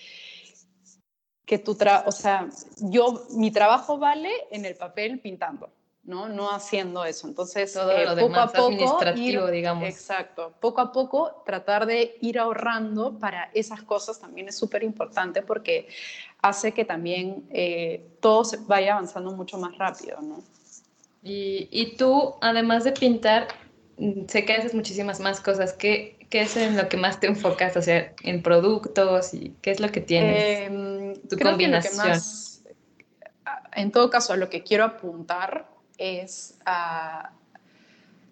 que 1.51 1.59
tu 1.59 1.77
o 2.07 2.13
sea, 2.13 2.49
yo, 2.79 3.27
mi 3.31 3.51
trabajo 3.51 3.99
vale 3.99 4.31
en 4.53 4.65
el 4.65 4.77
papel 4.77 5.19
pintando. 5.19 5.69
¿no? 6.05 6.29
No 6.29 6.53
haciendo 6.53 7.05
eso. 7.05 7.27
Entonces, 7.27 7.73
Todo 7.73 7.91
eh, 7.91 8.07
poco 8.21 8.37
a 8.37 8.47
poco 8.47 8.67
administrativo, 8.69 9.51
digamos. 9.51 9.89
Exacto. 9.89 10.55
Poco 10.61 10.81
a 10.81 10.93
poco 10.93 11.43
tratar 11.45 11.87
de 11.87 12.17
ir 12.21 12.39
ahorrando 12.39 13.19
para 13.19 13.51
esas 13.53 13.83
cosas 13.83 14.21
también 14.21 14.49
es 14.49 14.57
súper 14.57 14.85
importante 14.85 15.43
porque 15.43 15.89
hace 16.41 16.71
que 16.71 16.85
también 16.85 17.45
eh, 17.51 18.07
todo 18.21 18.45
se 18.45 18.59
vaya 18.59 18.93
avanzando 18.93 19.33
mucho 19.33 19.59
más 19.59 19.77
rápido, 19.77 20.21
¿no? 20.23 20.45
Y, 21.25 21.69
y, 21.73 21.97
tú, 21.97 22.37
además 22.41 22.85
de 22.85 22.93
pintar, 22.93 23.49
sé 24.29 24.45
que 24.45 24.53
haces 24.53 24.73
muchísimas 24.73 25.19
más 25.19 25.41
cosas. 25.41 25.73
¿Qué, 25.73 26.17
¿Qué, 26.31 26.43
es 26.43 26.57
en 26.57 26.77
lo 26.77 26.89
que 26.89 26.97
más 26.97 27.19
te 27.19 27.27
enfocas? 27.27 27.77
O 27.77 27.83
sea, 27.83 28.15
en 28.23 28.41
productos 28.41 29.35
y 29.35 29.53
qué 29.63 29.73
es 29.73 29.81
lo 29.81 29.89
que 29.91 30.01
tienes? 30.01 30.69
Em, 30.69 31.00
tu 31.31 31.39
combinación. 31.39 32.21
en 33.75 33.93
todo 33.93 34.11
caso, 34.11 34.33
a 34.33 34.37
lo 34.37 34.51
que 34.51 34.63
quiero 34.63 34.85
apuntar 34.85 35.69
es, 35.97 36.59
ah, 36.67 37.31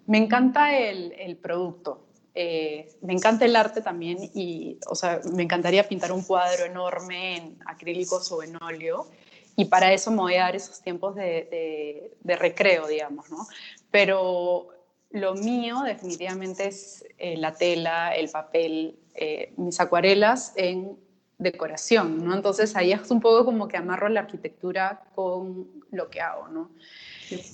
me 0.07 0.17
encanta 0.17 0.75
el, 0.75 1.37
producto, 1.41 2.07
eh, 2.33 2.91
me 3.01 3.13
encanta 3.13 3.45
el 3.45 3.55
arte 3.55 3.81
también 3.81 4.17
y, 4.33 4.79
o 4.87 4.95
sea, 4.95 5.21
me 5.33 5.43
encantaría 5.43 5.87
pintar 5.87 6.11
un 6.11 6.23
cuadro 6.23 6.65
enorme 6.65 7.37
en 7.37 7.59
acrílicos 7.65 8.31
o 8.31 8.43
en 8.43 8.61
óleo 8.61 9.07
y 9.55 9.65
para 9.65 9.93
eso 9.93 10.09
me 10.11 10.17
voy 10.17 10.35
a 10.35 10.43
dar 10.43 10.55
esos 10.55 10.81
tiempos 10.81 11.15
de, 11.15 12.15
recreo, 12.23 12.87
digamos, 12.87 13.29
¿no? 13.29 13.45
Pero 13.91 14.69
lo 15.11 15.35
mío 15.35 15.81
definitivamente 15.85 16.67
es 16.67 17.03
eh, 17.17 17.35
la 17.35 17.53
tela, 17.53 18.15
el 18.15 18.29
papel, 18.29 18.97
eh, 19.15 19.53
mis 19.57 19.79
acuarelas 19.79 20.53
en 20.55 20.97
decoración, 21.39 22.23
¿no? 22.23 22.35
Entonces 22.35 22.75
ahí 22.75 22.91
es 22.91 23.09
un 23.09 23.21
poco 23.21 23.45
como 23.45 23.67
que 23.67 23.77
amarro 23.77 24.09
la 24.09 24.19
arquitectura 24.19 25.01
con 25.15 25.67
lo 25.91 26.09
que 26.09 26.21
hago, 26.21 26.49
¿no? 26.49 26.69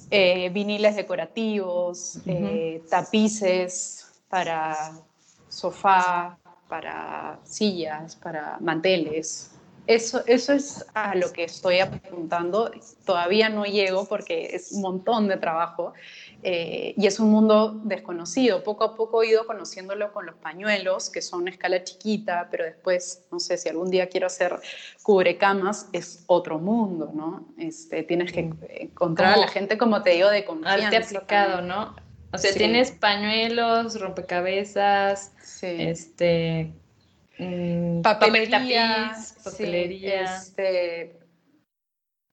Eh, 0.10 0.50
viniles 0.50 0.96
decorativos, 0.96 2.20
eh, 2.26 2.84
tapices 2.90 4.08
para 4.28 4.92
sofá, 5.48 6.38
para 6.68 7.40
sillas, 7.44 8.16
para 8.16 8.58
manteles. 8.60 9.52
Eso, 9.88 10.24
eso 10.26 10.54
es 10.54 10.86
a 10.94 11.16
lo 11.16 11.32
que 11.32 11.44
estoy 11.44 11.80
apuntando. 11.80 12.72
Todavía 13.06 13.50
no 13.50 13.66
llego 13.66 14.06
porque 14.06 14.56
es 14.56 14.72
un 14.72 14.82
montón 14.82 15.28
de 15.28 15.38
trabajo, 15.38 15.94
eh, 16.48 16.94
y 16.96 17.08
es 17.08 17.20
un 17.20 17.32
mundo 17.32 17.82
desconocido. 17.84 18.64
Poco 18.64 18.84
a 18.84 18.96
poco 18.96 19.24
he 19.24 19.30
ido 19.30 19.48
conociéndolo 19.48 20.14
con 20.14 20.26
los 20.26 20.36
pañuelos, 20.36 21.10
que 21.10 21.22
son 21.22 21.48
a 21.48 21.52
escala 21.52 21.84
chiquita, 21.84 22.48
pero 22.52 22.66
después, 22.66 23.26
no 23.32 23.40
sé, 23.40 23.58
si 23.58 23.70
algún 23.70 23.90
día 23.90 24.10
quiero 24.10 24.28
hacer 24.28 24.56
cubrecamas, 25.02 25.90
es 25.92 26.24
otro 26.28 26.60
mundo, 26.60 27.12
¿no? 27.14 27.48
Este, 27.58 28.04
tienes 28.04 28.32
que 28.32 28.52
encontrar 28.80 29.34
a 29.34 29.38
la 29.38 29.48
gente, 29.48 29.78
como 29.78 30.04
te 30.04 30.12
digo, 30.12 30.30
de 30.30 30.46
confianza. 30.46 30.88
Arte 30.88 30.98
aplicado, 30.98 31.62
¿no? 31.62 31.96
O 32.32 32.38
sea, 32.38 32.54
tienes 32.54 32.92
pañuelos, 32.92 34.00
rompecabezas, 34.00 35.32
este... 35.64 36.74
Mm, 37.38 38.02
papelería, 38.02 39.16
papelería. 39.44 40.24
este, 40.24 41.20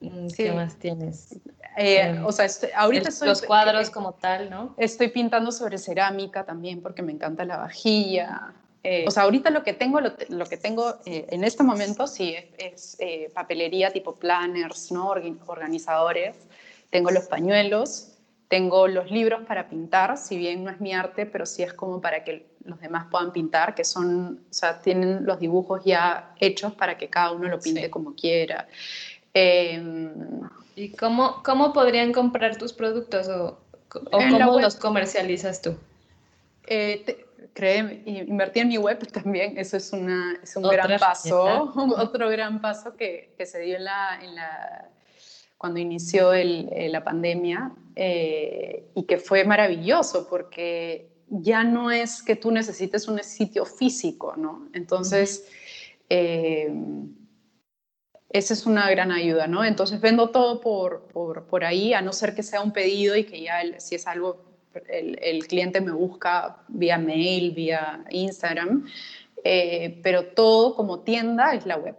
mm, 0.00 0.26
¿Qué 0.36 0.52
más 0.52 0.78
tienes? 0.78 1.32
Eh, 1.76 2.00
em, 2.00 2.24
o 2.24 2.32
sea, 2.32 2.46
ahorita 2.76 3.08
estoy... 3.08 3.28
Los 3.28 3.42
cuadros 3.42 3.90
como 3.90 4.12
tal, 4.14 4.50
¿no? 4.50 4.74
Estoy 4.78 5.08
pintando 5.08 5.50
sobre 5.50 5.78
cerámica 5.78 6.44
también 6.44 6.82
porque 6.82 7.02
me 7.02 7.12
encanta 7.12 7.44
la 7.44 7.56
vajilla. 7.56 8.52
Eh, 8.84 9.04
o 9.06 9.10
sea, 9.10 9.24
ahorita 9.24 9.50
lo 9.50 9.62
que 9.62 9.72
tengo, 9.72 10.00
lo, 10.00 10.46
que 10.46 10.56
tengo 10.56 10.96
eh, 11.06 11.26
en 11.30 11.44
este 11.44 11.62
momento 11.62 12.06
sí 12.06 12.34
es, 12.58 12.98
papelería 13.32 13.90
tipo 13.90 14.16
planners, 14.16 14.92
¿no? 14.92 15.08
organizadores. 15.46 16.36
Tengo 16.90 17.10
los 17.10 17.26
pañuelos, 17.26 18.18
tengo 18.48 18.86
los 18.86 19.10
libros 19.10 19.46
para 19.46 19.68
pintar, 19.68 20.18
si 20.18 20.36
bien 20.36 20.62
no 20.62 20.70
es 20.70 20.80
mi 20.80 20.92
arte, 20.92 21.24
pero 21.24 21.46
sí 21.46 21.62
es 21.62 21.72
como 21.72 22.02
para 22.02 22.22
que 22.22 22.51
los 22.64 22.80
demás 22.80 23.06
puedan 23.10 23.32
pintar, 23.32 23.74
que 23.74 23.84
son, 23.84 24.40
o 24.50 24.52
sea, 24.52 24.80
tienen 24.80 25.24
los 25.24 25.38
dibujos 25.38 25.84
ya 25.84 26.34
hechos 26.38 26.72
para 26.74 26.96
que 26.96 27.08
cada 27.08 27.32
uno 27.32 27.48
lo 27.48 27.58
pinte 27.58 27.90
como 27.90 28.14
quiera. 28.14 28.68
Eh, 29.34 30.10
¿Y 30.74 30.90
cómo, 30.90 31.42
cómo 31.42 31.72
podrían 31.72 32.12
comprar 32.12 32.56
tus 32.56 32.72
productos 32.72 33.28
o, 33.28 33.58
cómo 33.88 34.60
los 34.60 34.76
comercializas 34.76 35.60
tú? 35.60 35.76
Eh, 36.66 37.26
créeme, 37.52 38.02
invertí 38.06 38.60
en 38.60 38.68
mi 38.68 38.78
web 38.78 39.06
también, 39.12 39.58
eso 39.58 39.76
es, 39.76 39.92
una, 39.92 40.38
es 40.42 40.56
un 40.56 40.62
gran 40.62 40.98
paso, 40.98 41.72
otro 41.98 42.28
gran 42.30 42.60
paso 42.60 42.96
que, 42.96 43.34
que, 43.36 43.46
se 43.46 43.60
dio 43.60 43.76
en 43.76 43.84
la, 43.84 44.18
en 44.22 44.34
la 44.34 44.88
cuando 45.58 45.78
inició 45.78 46.32
el, 46.32 46.68
eh, 46.72 46.88
la 46.88 47.04
pandemia 47.04 47.70
eh, 47.94 48.84
y 48.96 49.04
que 49.04 49.18
fue 49.18 49.44
maravilloso 49.44 50.26
porque 50.28 51.11
ya 51.28 51.64
no 51.64 51.90
es 51.90 52.22
que 52.22 52.36
tú 52.36 52.50
necesites 52.50 53.08
un 53.08 53.22
sitio 53.22 53.64
físico, 53.64 54.34
¿no? 54.36 54.68
Entonces, 54.74 55.46
esa 58.32 58.54
es 58.54 58.66
una 58.66 58.90
gran 58.90 59.12
ayuda, 59.12 59.46
¿no? 59.46 59.64
Entonces 59.64 60.00
vendo 60.00 60.30
todo 60.30 60.60
por, 60.60 61.08
por, 61.08 61.44
por 61.46 61.64
ahí, 61.64 61.94
a 61.94 62.02
no 62.02 62.12
ser 62.12 62.34
que 62.34 62.42
sea 62.42 62.60
un 62.60 62.72
pedido 62.72 63.16
y 63.16 63.24
que 63.24 63.42
ya 63.42 63.62
si 63.78 63.94
es 63.94 64.06
algo, 64.06 64.44
el, 64.88 65.18
el, 65.22 65.46
cliente 65.46 65.80
me 65.80 65.92
busca 65.92 66.58
vía 66.68 66.98
mail, 66.98 67.52
vía 67.52 68.04
Instagram, 68.10 68.86
eh, 69.44 70.00
pero 70.02 70.26
todo 70.26 70.74
como 70.74 71.00
tienda 71.00 71.54
es 71.54 71.66
la 71.66 71.76
web. 71.76 71.96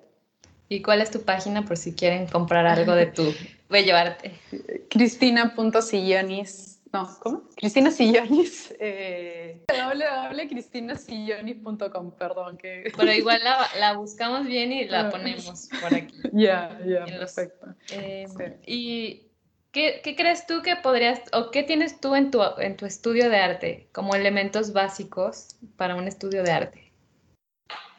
¿Y 0.69 0.81
cuál 0.81 1.01
es 1.01 1.11
tu 1.11 1.21
página 1.21 1.65
por 1.65 1.77
si 1.77 1.93
quieren 1.93 2.25
comprar 2.27 2.65
algo 2.65 2.95
de 2.95 3.07
tu... 3.07 3.33
Voy 3.69 3.79
a 3.79 3.81
llevarte. 3.81 4.31
Cristina.sillonis 4.89 6.72
no, 6.93 7.09
¿cómo? 7.19 7.41
Cristina 7.55 7.89
Sillonis, 7.89 8.75
eh, 8.79 9.65
www.cristinasillonis.com, 9.67 12.11
perdón. 12.11 12.57
Que... 12.57 12.93
Pero 12.95 13.11
igual 13.11 13.41
la, 13.43 13.93
buscamos 13.93 14.45
bien 14.45 14.71
y 14.71 14.85
la 14.85 15.09
ponemos 15.09 15.69
por 15.81 15.95
aquí. 15.95 16.13
Ya, 16.33 16.79
ya, 16.85 17.05
perfecto. 17.05 17.73
Eh, 17.91 18.27
¿Y 18.67 19.23
qué, 19.71 20.01
qué, 20.03 20.15
crees 20.15 20.45
tú 20.45 20.61
que 20.61 20.75
podrías, 20.75 21.21
o 21.33 21.49
qué 21.49 21.63
tienes 21.63 21.99
tú 21.99 22.13
en 22.13 22.29
tu, 22.29 22.43
en 22.59 22.77
tu 22.77 22.85
estudio 22.85 23.27
de 23.29 23.37
arte 23.37 23.89
como 23.91 24.13
elementos 24.13 24.71
básicos 24.71 25.55
para 25.77 25.95
un 25.95 26.07
estudio 26.07 26.43
de 26.43 26.51
arte? 26.51 26.91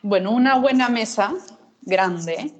Bueno, 0.02 0.30
una 0.30 0.56
buena 0.58 0.88
mesa 0.88 1.34
grande, 1.82 2.52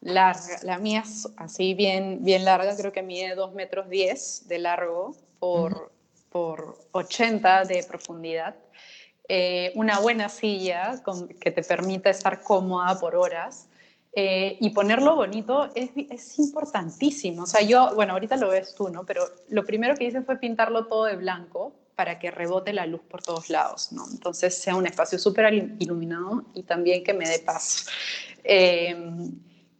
larga, 0.00 0.60
la 0.62 0.78
mía 0.78 1.02
es 1.04 1.28
así 1.36 1.74
bien, 1.74 2.24
bien 2.24 2.46
larga, 2.46 2.74
creo 2.76 2.92
que 2.92 3.02
mide 3.02 3.34
2 3.34 3.52
metros 3.52 3.90
10 3.90 4.48
de 4.48 4.58
largo 4.58 5.14
por, 5.44 5.92
por 6.30 6.78
80 6.92 7.64
de 7.64 7.84
profundidad. 7.84 8.56
Eh, 9.28 9.72
una 9.74 10.00
buena 10.00 10.30
silla 10.30 11.02
con, 11.02 11.28
que 11.28 11.50
te 11.50 11.62
permita 11.62 12.08
estar 12.08 12.40
cómoda 12.40 12.98
por 12.98 13.14
horas. 13.14 13.68
Eh, 14.16 14.56
y 14.60 14.70
ponerlo 14.70 15.16
bonito 15.16 15.68
es, 15.74 15.90
es, 16.08 16.38
importantísimo. 16.38 17.42
O 17.42 17.46
sea, 17.46 17.60
yo, 17.60 17.94
bueno, 17.94 18.14
ahorita 18.14 18.38
lo 18.38 18.48
ves 18.48 18.74
tú, 18.74 18.88
¿no? 18.88 19.04
Pero 19.04 19.22
lo 19.50 19.66
primero 19.66 19.96
que 19.96 20.04
hice 20.04 20.22
fue 20.22 20.38
pintarlo 20.38 20.86
todo 20.86 21.04
de 21.04 21.16
blanco 21.16 21.74
para 21.94 22.18
que 22.18 22.30
rebote 22.30 22.72
la 22.72 22.86
luz 22.86 23.02
por 23.02 23.20
todos 23.20 23.50
lados, 23.50 23.92
¿no? 23.92 24.06
Entonces 24.10 24.56
sea 24.56 24.76
un 24.76 24.86
espacio 24.86 25.18
súper 25.18 25.52
iluminado 25.52 26.44
y 26.54 26.62
también 26.62 27.04
que 27.04 27.12
me 27.12 27.28
dé 27.28 27.40
paz. 27.40 27.86
Eh, 28.44 28.96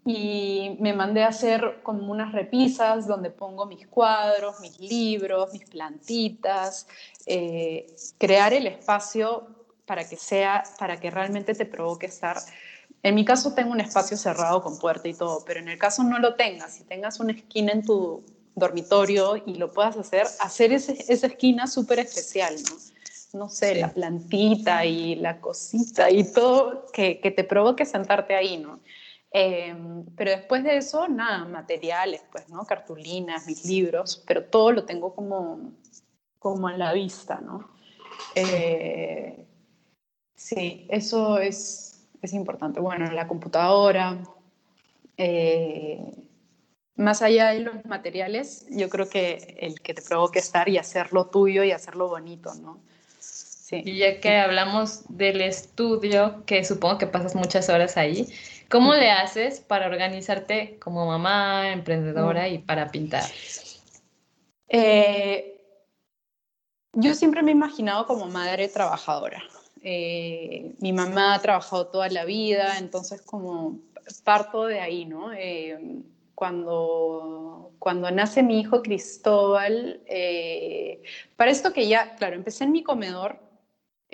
y 0.05 0.77
me 0.81 0.93
mandé 0.93 1.23
a 1.23 1.29
hacer 1.29 1.81
como 1.83 2.13
unas 2.13 2.33
repisas 2.33 3.07
donde 3.07 3.31
pongo 3.31 3.65
mis 3.65 3.87
cuadros, 3.87 4.61
mis 4.61 4.79
libros, 4.79 5.53
mis 5.53 5.65
plantitas, 5.65 6.87
eh, 7.27 7.87
crear 8.19 8.53
el 8.53 8.67
espacio 8.67 9.47
para 9.87 10.07
que 10.07 10.17
sea, 10.17 10.63
para 10.79 10.99
que 10.99 11.11
realmente 11.11 11.55
te 11.55 11.65
provoque 11.65 12.07
estar. 12.07 12.37
En 13.03 13.15
mi 13.15 13.25
caso 13.25 13.55
tengo 13.55 13.73
un 13.73 13.81
espacio 13.81 14.17
cerrado 14.17 14.63
con 14.63 14.79
puerta 14.79 15.09
y 15.09 15.15
todo, 15.15 15.43
pero 15.47 15.61
en 15.61 15.69
el 15.69 15.79
caso 15.79 16.03
no 16.03 16.19
lo 16.19 16.35
tengas, 16.35 16.75
si 16.75 16.85
tengas 16.85 17.19
una 17.21 17.33
esquina 17.33 17.73
en 17.73 17.83
tu 17.83 18.23
dormitorio 18.55 19.37
y 19.47 19.55
lo 19.55 19.73
puedas 19.73 19.97
hacer, 19.97 20.27
hacer 20.41 20.73
esa 20.73 21.27
esquina 21.27 21.67
súper 21.67 21.99
especial, 21.99 22.55
¿no? 22.69 22.77
no 23.35 23.49
sé, 23.49 23.75
la 23.75 23.93
plantita 23.93 24.85
y 24.85 25.17
la 25.17 25.41
cosita 25.41 26.11
y 26.11 26.25
todo 26.33 26.87
que, 26.93 27.19
que 27.21 27.31
te 27.31 27.43
provoque 27.43 27.85
sentarte 27.85 28.35
ahí, 28.37 28.59
¿no? 28.59 28.79
Em, 29.37 30.05
pero 30.17 30.31
después 30.31 30.63
de 30.63 30.77
eso, 30.77 31.09
nada, 31.09 31.45
materiales, 31.45 32.23
pues, 32.31 32.49
¿no? 32.49 32.65
Cartulinas, 32.65 33.49
mis 33.49 33.65
libros, 33.65 34.23
pero 34.25 34.45
todo 34.45 34.71
lo 34.71 34.85
tengo 34.85 35.13
como, 35.13 35.73
como 36.39 36.71
en 36.71 36.79
la 36.79 36.93
vista, 36.93 37.41
¿no? 37.41 37.69
Eh, 38.37 39.45
sí, 40.37 40.87
eso 40.89 41.39
es, 41.39 42.07
es, 42.23 42.33
importante. 42.33 42.79
Bueno, 42.79 43.11
la 43.11 43.27
computadora, 43.27 44.23
eh, 45.17 45.99
más 46.95 47.21
allá 47.21 47.49
de 47.49 47.59
los 47.59 47.85
materiales, 47.87 48.69
yo 48.71 48.89
creo 48.89 49.09
que 49.09 49.57
el 49.59 49.81
que 49.81 49.95
te 49.95 50.03
provoque 50.03 50.39
estar 50.39 50.69
y 50.69 50.79
hacerlo 50.79 51.27
tuyo 51.27 51.65
y 51.65 51.73
hacerlo 51.73 52.09
bonito, 52.09 52.55
¿no? 52.55 52.79
Sí. 53.19 53.83
Y 53.85 53.99
ya 53.99 54.21
que 54.21 54.37
hablamos 54.37 55.03
del 55.09 55.41
estudio, 55.41 56.45
que 56.47 56.63
supongo 56.65 56.99
que 56.99 57.09
pasas 57.09 57.35
muchas 57.35 57.69
horas 57.69 57.97
ahí, 57.97 58.29
¿cómo 58.71 58.95
le 58.95 59.11
haces 59.11 59.61
para 59.61 59.87
organizarte 59.87 60.79
como 60.79 61.07
mamá, 61.07 61.73
emprendedora 61.73 62.49
y 62.49 62.59
para 62.59 62.89
pintar? 62.91 63.25
Eh, 64.69 65.61
yo 66.93 67.15
siempre 67.15 67.43
me 67.43 67.51
he 67.51 67.55
imaginado 67.55 68.07
como 68.07 68.27
madre 68.27 68.69
trabajadora. 68.69 69.43
Eh, 69.83 70.75
mi 70.81 70.93
mamá 70.93 71.35
ha 71.35 71.43
trabajado 71.43 71.89
toda 71.89 72.09
la 72.09 72.25
vida, 72.25 72.79
entonces 72.79 73.21
como 73.21 73.81
parto 74.25 74.67
de 74.67 74.81
ahí, 74.81 75.05
¿no? 75.05 75.33
Eh, 75.33 76.03
cuando, 76.35 77.73
cuando 77.79 78.11
nace 78.11 78.43
mi 78.43 78.61
hijo 78.61 78.83
Cristóbal, 78.83 80.01
eh, 80.07 81.03
para 81.37 81.51
esto 81.51 81.73
que 81.73 81.87
ya, 81.87 82.17
claro, 82.17 82.35
empecé 82.35 82.65
en 82.65 82.73
mi 82.73 82.83
comedor, 82.83 83.39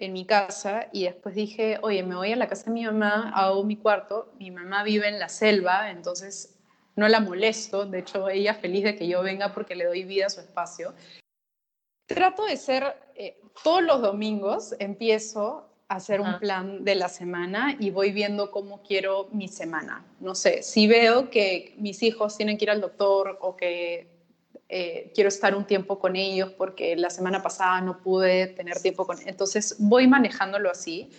en 0.00 0.12
mi 0.12 0.24
casa, 0.24 0.88
y 0.92 1.04
después 1.04 1.34
dije, 1.34 1.78
oye, 1.82 2.02
me 2.02 2.16
voy 2.16 2.32
a 2.32 2.36
la 2.36 2.48
casa 2.48 2.64
de 2.64 2.72
mi 2.72 2.84
mamá, 2.84 3.32
hago 3.34 3.62
mi 3.64 3.76
cuarto, 3.76 4.32
mi 4.38 4.50
mamá 4.50 4.82
vive 4.82 5.08
en 5.08 5.18
la 5.18 5.28
selva, 5.28 5.90
entonces 5.90 6.58
no 6.96 7.06
la 7.08 7.20
molesto, 7.20 7.86
de 7.86 8.00
hecho 8.00 8.28
ella 8.28 8.54
feliz 8.54 8.84
de 8.84 8.96
que 8.96 9.06
yo 9.06 9.22
venga 9.22 9.52
porque 9.52 9.74
le 9.74 9.84
doy 9.84 10.04
vida 10.04 10.26
a 10.26 10.30
su 10.30 10.40
espacio. 10.40 10.94
Trato 12.06 12.44
de 12.46 12.56
ser, 12.56 12.96
eh, 13.14 13.40
todos 13.62 13.82
los 13.82 14.02
domingos 14.02 14.74
empiezo 14.78 15.70
hacer 15.90 16.20
un 16.20 16.38
plan 16.38 16.84
de 16.84 16.94
la 16.94 17.08
semana 17.08 17.76
y 17.80 17.90
voy 17.90 18.12
viendo 18.12 18.52
cómo 18.52 18.80
quiero 18.82 19.28
mi 19.32 19.48
semana. 19.48 20.06
No 20.20 20.36
sé, 20.36 20.62
si 20.62 20.86
veo 20.86 21.30
que 21.30 21.74
mis 21.78 22.04
hijos 22.04 22.36
tienen 22.36 22.58
que 22.58 22.66
ir 22.66 22.70
al 22.70 22.80
doctor 22.80 23.36
o 23.40 23.56
que 23.56 24.06
eh, 24.70 25.10
quiero 25.14 25.28
estar 25.28 25.54
un 25.54 25.66
tiempo 25.66 25.98
con 25.98 26.16
ellos 26.16 26.50
porque 26.56 26.94
la 26.96 27.10
semana 27.10 27.42
pasada 27.42 27.80
no 27.80 28.00
pude 28.00 28.46
tener 28.46 28.80
tiempo 28.80 29.04
con 29.04 29.18
entonces 29.26 29.74
voy 29.78 30.06
manejándolo 30.06 30.70
así 30.70 31.10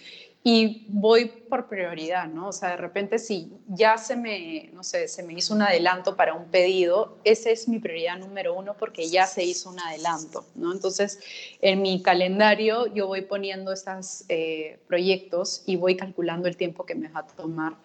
y 0.43 0.85
voy 0.87 1.25
por 1.49 1.67
prioridad, 1.67 2.27
¿no? 2.27 2.47
O 2.47 2.51
sea, 2.51 2.69
de 2.71 2.77
repente 2.77 3.19
si 3.19 3.51
ya 3.67 3.97
se 3.97 4.15
me, 4.15 4.69
no 4.73 4.83
sé, 4.83 5.07
se 5.07 5.21
me 5.21 5.33
hizo 5.33 5.53
un 5.53 5.61
adelanto 5.61 6.15
para 6.15 6.33
un 6.33 6.49
pedido, 6.49 7.19
esa 7.23 7.51
es 7.51 7.67
mi 7.67 7.77
prioridad 7.77 8.17
número 8.17 8.55
uno 8.55 8.75
porque 8.75 9.07
ya 9.07 9.27
se 9.27 9.43
hizo 9.43 9.69
un 9.69 9.79
adelanto, 9.79 10.45
¿no? 10.55 10.71
Entonces, 10.71 11.19
en 11.61 11.83
mi 11.83 12.01
calendario 12.01 12.87
yo 12.87 13.05
voy 13.05 13.21
poniendo 13.21 13.71
estos 13.71 14.23
eh, 14.29 14.79
proyectos 14.87 15.61
y 15.67 15.75
voy 15.75 15.95
calculando 15.95 16.47
el 16.47 16.57
tiempo 16.57 16.85
que 16.85 16.95
me 16.95 17.09
va 17.09 17.19
a 17.19 17.27
tomar. 17.27 17.75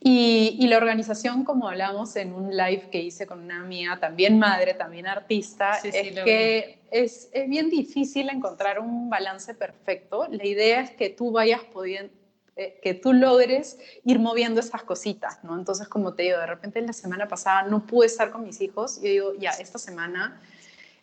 Y, 0.00 0.66
la 0.68 0.76
organización, 0.76 1.44
como 1.44 1.68
hablamos 1.68 2.14
en 2.16 2.32
un 2.32 2.56
live 2.56 2.88
que 2.90 3.02
hice 3.02 3.26
con 3.26 3.40
una 3.42 3.60
amiga, 3.60 3.98
también 3.98 4.38
madre, 4.38 4.74
también 4.74 5.06
artista, 5.06 5.78
es 5.82 5.92
que 5.92 6.78
es, 6.90 7.28
es, 7.32 7.48
bien 7.48 7.68
difícil 7.68 8.28
encontrar 8.28 8.78
un 8.78 9.10
balance 9.10 9.54
perfecto. 9.54 10.26
La 10.30 10.46
idea 10.46 10.80
es 10.82 10.90
que 10.90 11.10
tú 11.10 11.32
vayas 11.32 11.62
pudiendo, 11.64 12.12
eh, 12.58 12.80
que 12.82 12.92
tú 12.92 13.12
logres 13.12 13.78
ir 14.04 14.18
moviendo 14.18 14.58
esas 14.58 14.82
cositas, 14.82 15.44
¿no? 15.44 15.56
Entonces, 15.56 15.86
como 15.86 16.14
te 16.14 16.24
digo, 16.24 16.38
de 16.38 16.46
repente 16.46 16.80
la 16.80 16.92
semana 16.92 17.28
pasada 17.28 17.62
no 17.62 17.86
pude 17.86 18.08
estar 18.08 18.32
con 18.32 18.42
mis 18.42 18.60
hijos, 18.60 18.96
yo 18.96 19.08
digo, 19.08 19.34
ya, 19.38 19.50
esta 19.50 19.78
semana 19.78 20.40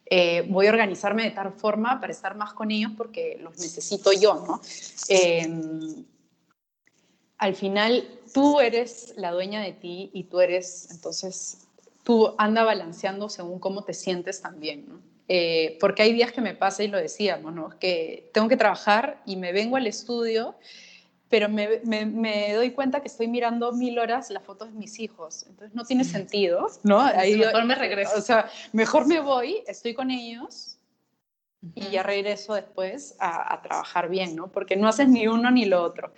eh, 0.06 0.46
voy 0.50 0.68
a 0.68 0.72
organizarme 0.72 1.24
de 1.24 1.32
tal 1.32 1.54
forma 1.54 2.02
para 2.02 2.12
estar 2.12 2.36
más 2.36 2.52
con 2.52 2.72
ellos 2.72 2.92
porque 2.98 3.40
los 3.42 3.58
necesito 3.58 4.12
yo, 4.12 4.44
¿no? 4.46 4.60
Em, 5.08 6.06
al 7.38 7.56
final 7.56 8.06
tú 8.36 8.60
eres 8.60 9.14
la 9.16 9.32
dueña 9.32 9.62
de 9.62 9.72
ti 9.72 10.10
y 10.12 10.26
tú 10.26 10.42
eres, 10.42 10.90
entonces, 10.92 11.70
tú 12.04 12.36
anda 12.38 12.66
balanceando 12.66 13.30
según 13.30 13.60
cómo 13.60 13.86
te 13.86 13.94
sientes 13.94 14.42
también, 14.42 14.90
¿no? 14.90 15.00
Eh, 15.30 15.78
porque 15.80 16.02
hay 16.02 16.12
días 16.12 16.34
que 16.34 16.42
me 16.42 16.54
pasa 16.54 16.84
y 16.84 16.90
lo 16.90 16.98
decíamos, 16.98 17.54
¿no? 17.54 17.70
Que 17.80 18.30
tengo 18.34 18.50
que 18.50 18.58
trabajar 18.58 19.22
y 19.26 19.38
me 19.38 19.54
vengo 19.54 19.78
al 19.78 19.88
estudio, 19.88 20.56
pero 21.30 21.48
me, 21.48 21.80
me, 21.86 22.54
doy 22.54 22.72
cuenta 22.72 23.00
que 23.00 23.08
estoy 23.08 23.30
mirando 23.30 23.72
mil 23.72 23.98
horas 24.00 24.30
las 24.30 24.44
fotos 24.44 24.68
de 24.68 24.78
mis 24.78 25.00
hijos, 25.00 25.46
entonces 25.48 25.74
no 25.74 25.86
tiene 25.86 26.04
sentido, 26.04 26.68
¿no? 26.84 27.00
Ahí 27.00 27.38
mejor 27.38 27.64
me 27.64 27.76
regreso. 27.76 28.18
O 28.18 28.22
sea, 28.22 28.50
mejor 28.74 29.08
me 29.08 29.22
voy, 29.22 29.64
estoy 29.66 29.94
con 29.94 30.12
ellos 30.12 30.78
y 31.74 31.88
ya 31.88 32.04
regreso 32.04 32.54
después 32.54 33.16
a, 33.18 33.54
a 33.54 33.62
trabajar 33.62 34.10
bien, 34.10 34.36
¿no? 34.36 34.52
Porque 34.52 34.76
no 34.76 34.90
haces 34.90 35.08
ni 35.08 35.26
uno 35.26 35.52
ni 35.52 35.64
lo 35.64 35.82
otro. 35.82 36.12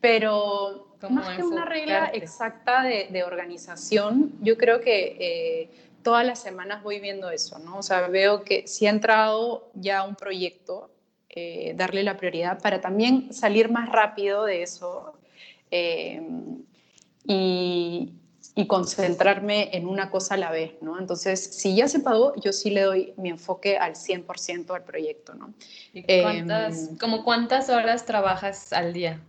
Pero 0.00 0.87
más 1.10 1.36
que 1.36 1.42
una 1.42 1.64
regla 1.64 2.10
exacta 2.12 2.82
de, 2.82 3.22
organización, 3.22 4.32
yo 4.40 4.56
creo 4.56 4.80
que 4.80 5.16
eh, 5.20 5.70
todas 6.02 6.26
las 6.26 6.40
semanas 6.40 6.82
voy 6.82 7.00
viendo 7.00 7.30
eso, 7.30 7.58
¿no? 7.58 7.78
O 7.78 7.82
sea, 7.82 8.08
veo 8.08 8.42
que 8.42 8.66
si 8.66 8.86
ha 8.86 8.90
entrado 8.90 9.70
ya 9.74 10.02
un 10.02 10.14
proyecto, 10.14 10.90
eh, 11.28 11.74
darle 11.76 12.02
la 12.02 12.16
prioridad 12.16 12.60
para 12.60 12.80
también 12.80 13.32
salir 13.32 13.70
más 13.70 13.90
rápido 13.90 14.44
de 14.44 14.62
eso 14.62 15.12
eh, 15.70 16.20
y, 17.24 18.14
y, 18.54 18.66
concentrarme 18.66 19.68
en 19.76 19.86
una 19.86 20.10
cosa 20.10 20.34
a 20.34 20.38
la 20.38 20.50
vez, 20.50 20.72
¿no? 20.80 20.98
Entonces, 20.98 21.38
si 21.44 21.76
ya 21.76 21.86
se 21.86 22.00
pagó, 22.00 22.34
yo 22.36 22.52
sí 22.52 22.70
le 22.70 22.80
doy 22.80 23.12
mi 23.18 23.28
enfoque 23.28 23.76
al 23.76 23.94
100% 23.94 24.74
al 24.74 24.84
proyecto, 24.84 25.34
¿no? 25.34 25.52
¿Y 25.92 26.02
cuántas, 26.22 26.90
como 26.98 27.22
cuántas 27.22 27.68
horas 27.68 28.06
trabajas 28.06 28.72
al 28.72 28.94
día? 28.94 29.20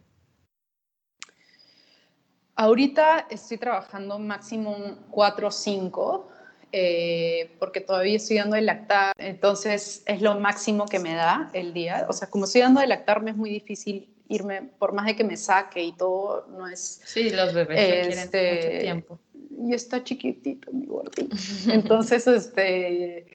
Ahorita 2.60 3.26
estoy 3.30 3.57
trabajando 3.57 4.20
máximo 4.20 4.76
cuatro 5.10 5.47
o 5.47 5.51
cinco, 5.51 6.28
eh, 6.74 7.55
porque 7.57 7.80
todavía 7.80 8.18
estoy 8.18 8.36
dando 8.36 8.57
de 8.57 8.64
lactar, 8.64 9.14
entonces 9.18 10.03
es 10.05 10.22
lo 10.22 10.38
máximo 10.41 10.84
que 10.86 10.99
me 10.99 11.14
da 11.14 11.49
el 11.53 11.74
día. 11.74 12.05
O 12.10 12.12
sea, 12.12 12.30
como 12.30 12.43
estoy 12.43 12.60
dando 12.60 12.82
de 12.82 12.88
lactar, 12.88 13.22
me 13.22 13.32
es 13.32 13.38
muy 13.38 13.49
difícil 13.49 14.10
irme, 14.28 14.64
por 14.78 14.91
más 14.91 15.05
de 15.05 15.16
que 15.16 15.24
me 15.24 15.38
saque 15.38 15.82
y 15.82 15.93
todo, 15.93 16.47
no 16.49 16.68
es... 16.68 16.99
Sí, 17.05 17.30
los 17.30 17.53
bebés 17.53 17.80
requieren 17.80 18.20
este, 18.20 18.55
mucho 18.55 18.80
tiempo. 18.82 19.20
Y 19.66 19.74
está 19.74 20.03
chiquitito, 20.03 20.70
mi 20.74 20.86
gordito. 20.86 21.38
Entonces, 21.72 22.28
este, 22.28 23.28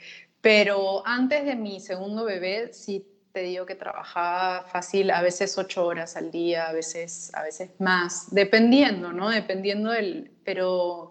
pero 0.43 1.03
antes 1.07 1.47
de 1.47 1.57
mi 1.57 1.81
segundo 1.81 2.27
bebé, 2.27 2.75
sí 2.75 3.07
te 3.35 3.41
digo 3.41 3.67
que 3.67 3.75
trabajaba 3.75 4.63
fácil, 4.63 5.11
a 5.11 5.21
veces 5.21 5.59
ocho 5.59 5.85
horas 5.85 6.17
al 6.17 6.31
día, 6.31 6.69
a 6.69 6.73
veces, 6.73 7.33
a 7.35 7.43
veces 7.43 7.71
más, 7.81 8.33
dependiendo, 8.33 9.13
¿no? 9.13 9.29
Dependiendo 9.29 9.91
del... 9.91 10.31
Pero, 10.45 11.11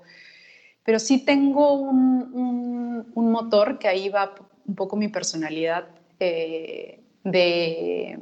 pero 0.86 0.99
sí 0.99 1.26
tengo 1.26 1.74
un, 1.74 3.11
un, 3.13 3.32
motor 3.32 3.78
que 3.78 3.89
ahí 3.89 4.07
va 4.07 4.36
un 4.65 4.76
poco 4.76 4.95
mi 4.95 5.09
personalidad 5.09 5.89
eh, 6.19 7.03
de, 7.26 8.19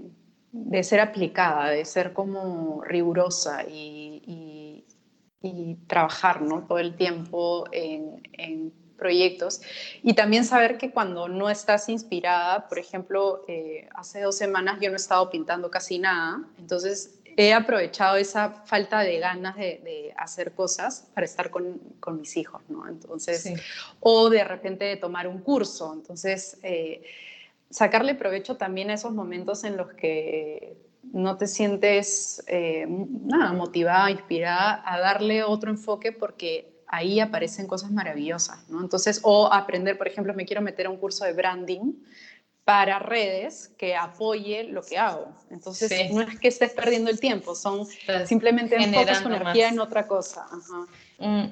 de, 0.52 0.84
ser 0.84 0.99
aplicada, 0.99 1.70
de 1.70 1.86
ser 1.86 2.14
como 2.14 2.82
rigurosa 2.84 3.66
y, 3.70 4.84
y, 5.43 5.76
trabajar, 5.86 6.41
¿no? 6.41 6.66
Todo 6.66 6.80
el 6.80 6.95
tiempo 6.95 7.66
en 7.72 8.72
proyectos. 9.02 9.62
Y 10.04 10.14
también 10.14 10.45
saber 10.45 10.78
que 10.78 10.91
cuando 10.91 11.28
no 11.28 11.49
estás 11.49 11.89
inspirada, 11.89 12.68
por 12.70 12.78
ejemplo, 12.78 13.43
eh, 13.47 13.89
hace 13.95 14.22
dos 14.22 14.38
semanas 14.38 14.78
yo 14.80 14.89
no 14.89 14.95
he 14.95 14.97
estado 14.97 15.28
pintando 15.32 15.72
casi 15.72 15.97
nada, 15.97 16.43
entonces 16.60 17.20
he 17.36 17.52
aprovechado 17.52 18.18
esa 18.18 18.52
falta 18.66 18.99
de 18.99 19.18
ganas 19.18 19.56
de, 19.56 20.14
hacer 20.18 20.52
cosas 20.52 21.10
para 21.16 21.26
estar 21.26 21.49
con, 21.49 21.80
con 21.99 22.20
mis 22.20 22.38
hijos, 22.38 22.62
¿no? 22.70 22.88
Entonces, 22.88 23.52
o 23.99 24.30
de 24.30 24.43
repente 24.43 24.86
de 24.86 24.97
tomar 24.97 25.28
un 25.28 25.39
curso, 25.39 25.91
entonces 25.93 26.60
eh, 26.62 27.02
sacarle 27.72 28.14
provecho 28.14 28.58
también 28.58 28.91
a 28.91 28.93
esos 28.93 29.14
momentos 29.14 29.64
en 29.64 29.78
los 29.78 29.93
que 29.93 30.78
no 31.12 31.38
te 31.38 31.47
sientes 31.47 32.43
eh, 32.47 32.86
nada 32.88 33.54
motivada, 33.54 34.12
inspirada 34.12 34.84
a 34.86 34.99
darle 34.99 35.43
otro 35.43 35.72
enfoque 35.72 36.12
porque 36.12 36.70
ahí 36.92 37.20
aparecen 37.20 37.66
cosas 37.68 37.89
maravillosas, 37.89 38.68
¿no? 38.70 38.82
Entonces, 38.82 39.22
o 39.24 39.52
aprender, 39.52 39.98
por 39.98 40.08
ejemplo, 40.08 40.34
me 40.34 40.46
quiero 40.46 40.62
meter 40.62 40.86
a 40.86 40.89
un 40.89 40.98
curso 40.98 41.26
de 41.26 41.34
branding 41.34 41.94
para 42.66 43.00
redes 43.00 43.72
que 43.78 43.96
apoye 43.96 44.66
lo 44.66 44.84
que 44.84 44.98
hago. 44.98 45.34
Entonces, 45.50 46.12
no 46.12 46.22
es 46.22 46.39
que 46.39 46.50
estés 46.50 46.72
perdiendo 46.74 47.10
el 47.10 47.20
tiempo, 47.20 47.56
son 47.56 47.88
simplemente 48.26 48.76
enfocas 48.76 49.24
tu 49.24 49.30
energía 49.30 49.70
en 49.70 49.80
otra 49.80 50.06
cosa. 50.06 50.46
Mm, 51.18 51.46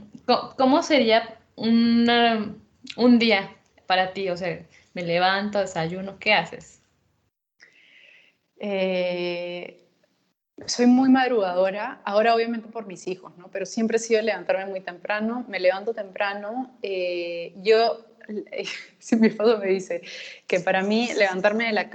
¿Cómo 0.58 0.84
sería 0.84 1.40
un 1.56 3.18
día 3.18 3.56
para 3.88 4.14
ti? 4.14 4.30
O 4.30 4.38
sea, 4.38 4.62
me 4.94 5.04
levanto, 5.04 5.60
desayuno, 5.60 6.20
¿qué 6.20 6.34
haces? 6.34 6.82
Eh, 8.60 9.89
soy 10.66 10.86
muy 10.86 11.10
madrugadora, 11.10 12.01
ahora 12.03 12.36
obviamente 12.36 12.68
por 12.68 12.86
mis 12.86 13.07
hijos, 13.07 13.36
¿no? 13.38 13.49
Pero 13.49 13.66
siempre 13.66 13.97
he 13.97 13.99
sido 13.99 14.22
levantarme 14.22 14.66
muy 14.66 14.82
temprano, 14.82 15.45
me 15.47 15.60
levanto 15.60 15.93
temprano. 15.93 16.78
Eh, 16.82 17.53
yo, 17.57 18.05
si 18.99 19.16
mi 19.16 19.28
esposo 19.28 19.57
me 19.57 19.68
dice 19.68 20.01
que 20.47 20.60
para 20.60 20.82
mí 20.82 21.10
levantarme 21.16 21.66
de 21.66 21.74
la 21.74 21.89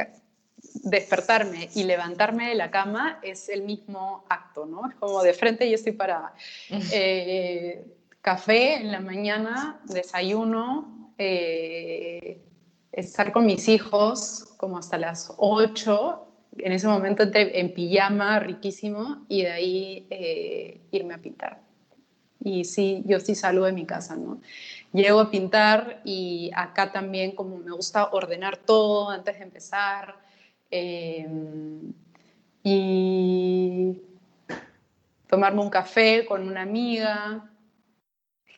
despertarme 0.82 1.70
y 1.74 1.84
levantarme 1.84 2.48
de 2.48 2.54
la 2.54 2.70
cama 2.70 3.20
es 3.22 3.48
el 3.48 3.62
mismo 3.62 4.24
acto, 4.28 4.66
¿no? 4.66 4.88
Es 4.88 4.94
como 4.96 5.22
de 5.22 5.32
frente 5.32 5.66
y 5.66 5.74
estoy 5.74 5.92
parada. 5.92 6.34
Eh, 6.92 7.84
café 8.20 8.76
en 8.76 8.90
la 8.90 9.00
mañana, 9.00 9.80
desayuno, 9.84 11.12
eh, 11.18 12.40
estar 12.92 13.32
con 13.32 13.46
mis 13.46 13.68
hijos 13.68 14.54
como 14.56 14.78
hasta 14.78 14.96
las 14.96 15.32
8, 15.36 16.33
en 16.58 16.72
ese 16.72 16.86
momento 16.86 17.24
en 17.32 17.74
pijama, 17.74 18.38
riquísimo, 18.40 19.24
y 19.28 19.42
de 19.42 19.50
ahí 19.50 20.06
eh, 20.10 20.80
irme 20.90 21.14
a 21.14 21.18
pintar. 21.18 21.60
Y 22.42 22.64
sí, 22.64 23.02
yo 23.06 23.20
sí 23.20 23.34
salgo 23.34 23.64
de 23.64 23.72
mi 23.72 23.86
casa, 23.86 24.16
¿no? 24.16 24.40
Llego 24.92 25.20
a 25.20 25.30
pintar 25.30 26.02
y 26.04 26.50
acá 26.54 26.92
también 26.92 27.32
como 27.32 27.56
me 27.58 27.72
gusta 27.72 28.10
ordenar 28.12 28.58
todo 28.58 29.10
antes 29.10 29.38
de 29.38 29.44
empezar. 29.44 30.16
Eh, 30.70 31.26
y 32.62 34.00
tomarme 35.28 35.60
un 35.60 35.70
café 35.70 36.24
con 36.24 36.48
una 36.48 36.62
amiga, 36.62 37.50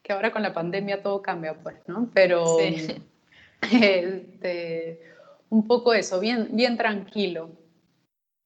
que 0.02 0.12
ahora 0.12 0.30
con 0.30 0.42
la 0.42 0.54
pandemia 0.54 1.02
todo 1.02 1.20
cambia, 1.20 1.54
pues, 1.54 1.76
¿no? 1.88 2.08
Pero 2.14 2.58
este, 3.72 5.00
un 5.50 5.66
poco 5.66 5.92
eso, 5.92 6.20
bien, 6.20 6.48
bien 6.52 6.76
tranquilo, 6.76 7.50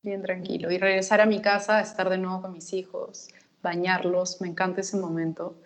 bien 0.03 0.23
tranquilo. 0.23 0.71
Y 0.71 0.79
regresar 0.79 1.21
a 1.21 1.27
mi 1.27 1.41
casa, 1.41 1.81
estar 1.81 2.09
de 2.09 2.19
nuevo 2.19 2.43
con 2.43 2.53
mis 2.53 2.73
hijos, 2.73 3.29
bañarlos, 3.63 4.41
me 4.41 4.49
encanta 4.49 4.81
ese 4.81 4.97
momento. 4.97 5.61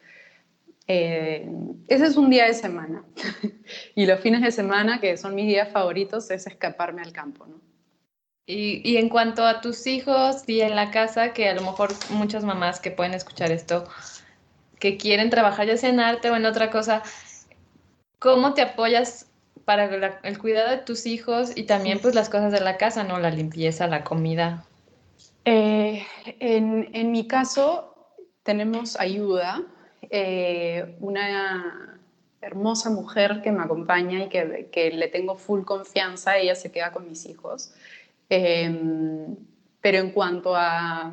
Eh, 0.86 1.48
ese 1.88 2.06
es 2.06 2.16
un 2.16 2.30
día 2.30 2.46
de 2.46 2.54
semana. 2.54 3.04
y 3.94 4.06
los 4.06 4.20
fines 4.20 4.42
de 4.42 4.50
semana, 4.50 5.00
que 5.00 5.16
son 5.16 5.34
mis 5.34 5.46
días 5.46 5.70
favoritos, 5.70 6.30
es 6.30 6.46
escaparme 6.46 7.02
al 7.02 7.12
campo, 7.12 7.46
¿no? 7.46 7.60
Y, 8.46 8.82
y, 8.84 8.98
en 8.98 9.08
cuanto 9.08 9.46
a 9.46 9.62
tus 9.62 9.86
hijos 9.86 10.46
y 10.46 10.60
en 10.60 10.76
la 10.76 10.90
casa, 10.90 11.32
que 11.32 11.48
a 11.48 11.54
lo 11.54 11.62
mejor 11.62 11.92
muchas 12.10 12.44
mamás 12.44 12.78
que 12.78 12.90
pueden 12.90 13.14
escuchar 13.14 13.50
esto, 13.50 13.88
que 14.78 14.98
quieren 14.98 15.30
trabajar 15.30 15.66
ya 15.66 15.78
sea 15.78 15.88
en 15.88 15.98
arte 15.98 16.30
o 16.30 16.36
en 16.36 16.44
otra 16.44 16.70
cosa, 16.70 17.02
¿cómo 18.18 18.52
te 18.52 18.60
apoyas 18.60 19.30
para 19.64 20.20
el 20.22 20.38
cuidado 20.38 20.70
de 20.70 20.78
tus 20.78 21.06
hijos 21.06 21.52
y 21.56 21.64
también 21.64 21.98
pues 22.00 22.14
las 22.14 22.28
cosas 22.28 22.52
de 22.52 22.60
la 22.60 22.76
casa, 22.76 23.04
¿no? 23.04 23.18
La 23.18 23.30
limpieza, 23.30 23.86
la 23.86 24.04
comida. 24.04 24.64
Eh, 25.44 26.04
en, 26.40 26.90
en, 26.92 27.12
mi 27.12 27.26
caso 27.26 27.94
tenemos 28.42 28.98
ayuda, 28.98 29.62
eh, 30.10 30.96
una 31.00 32.00
hermosa 32.40 32.90
mujer 32.90 33.40
que 33.42 33.52
me 33.52 33.62
acompaña 33.62 34.24
y 34.24 34.28
que, 34.28 34.68
que, 34.70 34.90
le 34.90 35.08
tengo 35.08 35.36
full 35.36 35.64
confianza, 35.64 36.36
ella 36.36 36.54
se 36.54 36.70
queda 36.70 36.92
con 36.92 37.08
mis 37.08 37.26
hijos. 37.26 37.72
Em, 38.28 39.36
pero 39.80 39.98
en 39.98 40.10
cuanto 40.10 40.54
a 40.54 41.12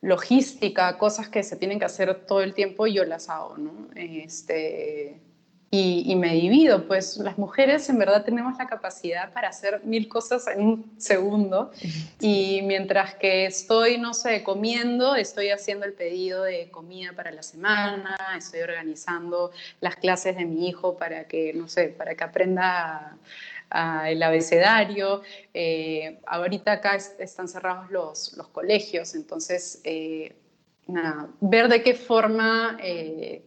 logística, 0.00 0.96
cosas 0.98 1.28
que 1.28 1.42
se 1.42 1.56
tienen 1.56 1.78
que 1.78 1.84
hacer 1.84 2.26
todo 2.26 2.42
el 2.42 2.54
tiempo, 2.54 2.86
yo 2.86 3.04
las 3.04 3.28
hago, 3.28 3.56
¿no? 3.58 3.88
Este, 3.94 5.20
y, 5.70 6.16
me 6.16 6.32
divido, 6.32 6.86
pues 6.88 7.18
las 7.18 7.36
mujeres 7.36 7.90
en 7.90 7.98
verdad 7.98 8.24
tenemos 8.24 8.56
la 8.56 8.66
capacidad 8.66 9.30
para 9.34 9.48
hacer 9.48 9.82
mil 9.84 10.08
cosas 10.08 10.46
en 10.46 10.62
un 10.62 10.94
segundo 10.96 11.72
y 12.20 12.62
mientras 12.62 13.16
que 13.16 13.44
estoy, 13.44 13.98
no 13.98 14.14
sé, 14.14 14.42
comiendo, 14.42 15.14
estoy 15.14 15.50
haciendo 15.50 15.84
el 15.84 15.92
pedido 15.92 16.42
de 16.44 16.70
comida 16.70 17.12
para 17.14 17.32
la 17.32 17.42
semana, 17.42 18.16
estoy 18.38 18.60
organizando 18.60 19.50
las 19.82 19.96
clases 19.96 20.38
de 20.38 20.46
mi 20.46 20.68
hijo 20.68 20.96
para 20.96 21.24
que, 21.24 21.52
no 21.52 21.68
sé, 21.68 21.88
para 21.88 22.14
que 22.14 22.24
aprenda 22.24 23.18
el 24.06 24.22
abecedario. 24.22 25.20
Eh, 25.52 26.18
ahorita 26.26 26.72
acá 26.72 26.96
están 26.96 27.46
cerrados 27.46 27.90
los, 27.90 28.32
los 28.38 28.48
colegios, 28.48 29.14
entonces, 29.14 29.82
eh, 29.84 30.34
nada, 30.86 31.28
ver 31.40 31.68
de 31.68 31.82
qué 31.82 31.92
forma 31.92 32.78
eh, 32.82 33.42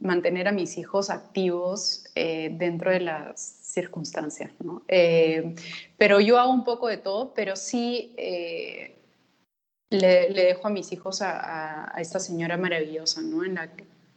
mantener 0.00 0.48
a 0.48 0.52
mis 0.52 0.76
hijos 0.78 1.10
activos 1.10 2.04
dentro 2.14 2.90
de 2.90 3.00
las 3.00 3.40
circunstancias. 3.40 4.50
¿no? 4.62 4.82
pero 5.96 6.20
yo 6.20 6.38
hago 6.38 6.52
un 6.52 6.64
poco 6.64 6.88
de 6.88 6.98
todo, 6.98 7.32
pero 7.34 7.56
sí... 7.56 8.14
Le, 9.88 10.30
le, 10.30 10.44
dejo 10.46 10.66
a 10.66 10.70
mis 10.70 10.90
hijos 10.90 11.22
a, 11.22 11.94
esta 11.98 12.18
señora 12.18 12.56
maravillosa, 12.56 13.22
¿no? 13.22 13.44
En 13.44 13.54
la 13.54 13.70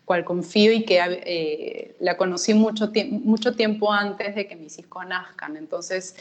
cual 0.09 0.25
confío 0.25 0.73
y 0.73 0.86
que 0.86 0.99
eh, 0.99 1.95
la 1.99 2.17
conocí 2.17 2.55
mucho, 2.55 2.91
mucho 3.11 3.55
tiempo 3.55 3.93
antes 3.93 4.34
de 4.34 4.47
que 4.47 4.55
mis 4.55 4.80
hijos 4.80 5.05
nazcan. 5.05 5.55
Entonces, 5.55 6.15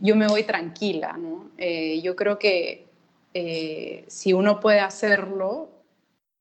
yo 0.00 0.16
me 0.16 0.26
voy 0.26 0.44
tranquila. 0.44 1.14
Eh, 1.58 2.00
yo 2.00 2.16
creo 2.16 2.38
que 2.38 2.86
eh, 3.34 4.06
si 4.06 4.32
uno 4.32 4.60
puede 4.60 4.80
hacerlo 4.80 5.68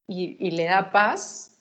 y, 0.08 0.50
le 0.52 0.64
da 0.64 0.90
paz, 0.90 1.57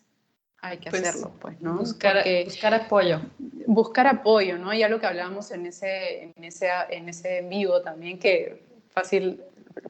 hay 0.60 0.78
que 0.78 0.90
pues, 0.90 1.02
hacerlo, 1.02 1.32
pues, 1.40 1.60
¿no? 1.60 1.78
Buscar, 1.78 2.24
buscar, 2.44 2.74
apoyo. 2.74 3.20
Buscar 3.66 4.06
apoyo, 4.06 4.58
¿no? 4.58 4.72
Ya 4.74 4.88
lo 4.88 4.98
que 5.00 5.06
hablábamos 5.06 5.50
en 5.50 5.66
ese, 5.66 6.24
en 6.24 6.44
ese, 6.44 6.68
en 6.90 7.08
ese 7.08 7.42
vivo 7.42 7.82
también, 7.82 8.18
que 8.18 8.62
fácil 8.90 9.42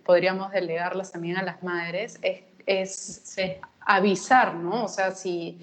podríamos 0.05 0.53
delegarlas 0.53 1.13
también 1.13 1.37
a 1.37 1.43
las 1.43 1.63
madres, 1.63 2.19
es, 2.23 2.43
es 2.67 3.37
avisar, 3.81 4.55
¿no? 4.55 4.85
O 4.85 4.89
sea, 4.89 5.13
si 5.13 5.59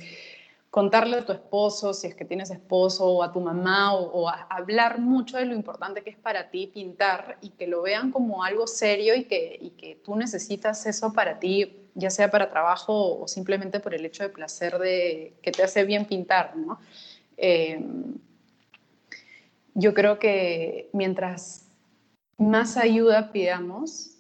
contarle 0.74 1.18
a 1.18 1.24
tu 1.24 1.32
esposo, 1.32 1.94
si 1.94 2.08
es 2.08 2.16
que 2.16 2.26
tienes 2.26 2.50
esposo, 2.50 3.06
o 3.06 3.22
a 3.22 3.32
tu 3.32 3.40
mamá, 3.40 3.94
o, 3.94 4.28
hablar 4.50 4.98
mucho 4.98 5.38
de 5.38 5.46
lo 5.46 5.54
importante 5.54 6.02
que 6.02 6.10
es 6.10 6.18
para 6.18 6.50
ti 6.50 6.66
pintar 6.66 7.38
y 7.42 7.50
que 7.50 7.68
lo 7.68 7.84
vean 7.84 8.10
como 8.10 8.44
algo 8.44 8.66
serio 8.66 9.14
y 9.14 9.26
que, 9.26 10.00
tú 10.04 10.16
necesitas 10.16 10.84
eso 10.88 11.14
para 11.14 11.38
ti, 11.38 11.78
ya 11.94 12.10
sea 12.10 12.32
para 12.32 12.50
trabajo 12.50 13.20
o 13.20 13.28
simplemente 13.28 13.80
por 13.80 13.94
el 13.94 14.04
hecho 14.04 14.24
de 14.24 14.30
placer 14.30 14.80
de 14.80 15.36
que 15.44 15.52
te 15.52 15.62
hace 15.62 15.84
bien 15.84 16.06
pintar, 16.06 16.58
¿no? 16.58 16.80
Eh, 17.38 17.80
yo 19.76 19.94
creo 19.94 20.18
que 20.18 20.90
mientras 20.92 21.68
más 22.40 22.78
ayuda 22.78 23.32
pidamos, 23.32 24.18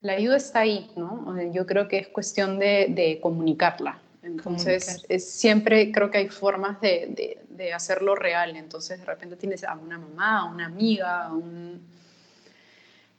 la 0.00 0.12
ayuda 0.12 0.36
está 0.36 0.60
ahí, 0.60 0.92
¿no? 0.94 1.42
Yo 1.50 1.66
creo 1.66 1.88
que 1.88 1.98
es 1.98 2.06
cuestión 2.06 2.60
de, 2.60 3.18
comunicarla. 3.20 4.00
Entonces, 4.28 5.04
es, 5.08 5.30
siempre 5.30 5.90
creo 5.90 6.10
que 6.10 6.18
hay 6.18 6.28
formas 6.28 6.80
de, 6.80 7.38
hacerlo 7.74 8.14
real. 8.14 8.56
Entonces, 8.56 9.00
de 9.00 9.04
repente 9.04 9.36
tienes 9.36 9.64
a 9.64 9.74
una 9.74 9.98
mamá, 9.98 10.40
a 10.40 10.44
una 10.44 10.66
amiga, 10.66 11.30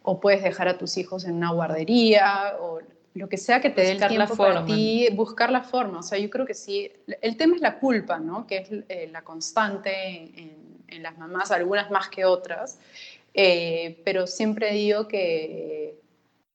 o 0.01 0.19
puedes 0.19 0.43
dejar 0.43 0.67
a 0.67 0.77
tus 0.77 0.97
hijos 0.97 1.25
en 1.25 1.35
una 1.35 1.51
guardería, 1.51 2.55
o 2.61 2.79
lo 3.15 3.27
que 3.27 3.37
sea 3.37 3.59
que 3.59 3.69
te 3.69 3.81
dé 3.81 3.91
el 3.91 4.07
tiempo 4.07 4.35
para 4.35 4.65
ti, 4.65 5.09
buscar 5.13 5.51
la 5.51 5.61
forma. 5.61 5.99
O 5.99 6.03
sea, 6.03 6.17
yo 6.17 6.29
creo 6.29 6.45
que 6.45 6.53
sí. 6.53 6.91
El 7.21 7.35
tema 7.37 7.55
es 7.55 7.61
la 7.61 7.79
culpa, 7.79 8.19
¿no? 8.19 8.47
Que 8.47 8.57
es 8.57 8.69
eh, 8.87 9.09
la 9.11 9.23
constante 9.23 9.91
en, 10.87 11.03
las 11.03 11.17
mamás, 11.17 11.51
algunas 11.51 11.91
más 11.91 12.09
que 12.09 12.25
otras. 12.25 12.79
Eh, 13.33 14.01
pero 14.03 14.25
siempre 14.25 14.71
digo 14.71 15.07
que 15.07 15.98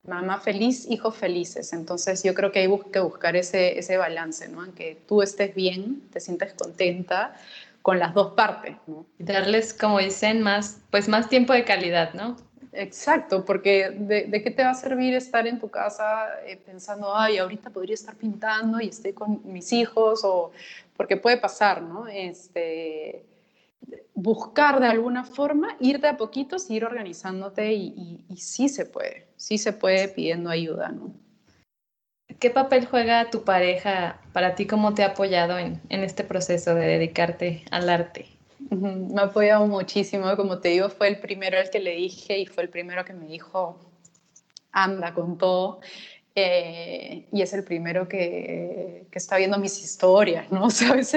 mamá 0.06 0.40
feliz, 0.40 0.86
hijos 0.88 1.16
felices. 1.16 1.72
Entonces 1.72 2.22
yo 2.22 2.34
creo 2.34 2.52
que 2.52 2.60
hay 2.60 2.68
que 2.92 3.00
buscar 3.00 3.36
ese, 3.36 3.78
ese 3.78 3.96
balance, 3.96 4.48
¿no? 4.48 4.64
En 4.64 4.72
que 4.72 4.98
tú 5.06 5.22
estés 5.22 5.54
bien, 5.54 6.02
te 6.12 6.20
sientes 6.20 6.54
contenta 6.54 7.34
con 7.82 7.98
las 7.98 8.14
dos 8.14 8.32
partes, 8.32 8.76
¿no? 8.86 9.04
Y 9.18 9.24
darles, 9.24 9.74
como 9.74 9.98
dicen, 9.98 10.40
más, 10.42 10.78
pues 10.90 11.08
más 11.08 11.28
tiempo 11.28 11.52
de 11.52 11.64
calidad, 11.64 12.14
¿no? 12.14 12.36
Exacto, 12.72 13.44
porque 13.44 13.90
de, 13.90 14.42
qué 14.42 14.50
te 14.50 14.64
va 14.64 14.70
a 14.70 14.74
servir 14.74 15.14
estar 15.14 15.46
en 15.46 15.60
tu 15.60 15.68
casa 15.70 16.26
eh, 16.44 16.56
pensando, 16.56 17.14
ay, 17.14 17.38
ahorita 17.38 17.70
podría 17.70 17.94
estar 17.94 18.16
pintando 18.16 18.80
y 18.80 18.88
estoy 18.88 19.12
con 19.12 19.40
mis 19.44 19.72
hijos, 19.72 20.22
o 20.24 20.50
porque 20.96 21.16
puede 21.16 21.36
pasar, 21.36 21.82
¿no? 21.82 22.08
Este, 22.08 23.22
buscar 24.14 24.80
de 24.80 24.86
alguna 24.86 25.24
forma, 25.24 25.76
ir 25.80 26.00
de 26.00 26.08
a 26.08 26.16
poquitos, 26.16 26.70
ir 26.70 26.84
organizándote 26.84 27.72
y, 27.72 28.24
y, 28.28 28.36
sí 28.36 28.68
se 28.68 28.86
puede, 28.86 29.28
sí 29.36 29.58
se 29.58 29.72
puede 29.72 30.08
pidiendo 30.08 30.50
ayuda, 30.50 30.88
¿no? 30.90 31.12
¿Qué 32.38 32.50
papel 32.50 32.86
juega 32.86 33.30
tu 33.30 33.44
pareja 33.44 34.20
para 34.32 34.54
ti? 34.54 34.66
¿Cómo 34.66 34.94
te 34.94 35.02
ha 35.02 35.08
apoyado 35.08 35.58
en, 35.58 35.80
en 35.88 36.02
este 36.02 36.24
proceso 36.24 36.74
de 36.74 36.86
dedicarte 36.86 37.64
al 37.70 37.88
arte? 37.88 38.26
Me 38.70 39.20
ha 39.20 39.24
apoyado 39.24 39.66
muchísimo, 39.66 40.34
como 40.36 40.58
te 40.58 40.70
digo, 40.70 40.88
fue 40.88 41.08
el 41.08 41.18
primero 41.18 41.58
al 41.58 41.70
que 41.70 41.80
le 41.80 41.94
dije 41.96 42.38
y 42.38 42.46
fue 42.46 42.64
el 42.64 42.70
primero 42.70 43.04
que 43.04 43.12
me 43.12 43.26
dijo, 43.26 43.78
anda 44.74 45.14
con 45.14 45.38
todo. 45.38 45.80
Eh, 46.36 47.28
y 47.32 47.42
es 47.42 47.52
el 47.52 47.62
primero 47.62 48.08
que, 48.08 49.06
que, 49.08 49.18
está 49.18 49.36
viendo 49.36 49.56
mis 49.56 49.80
historias, 49.84 50.50
¿no? 50.50 50.68
¿Sabes? 50.70 51.14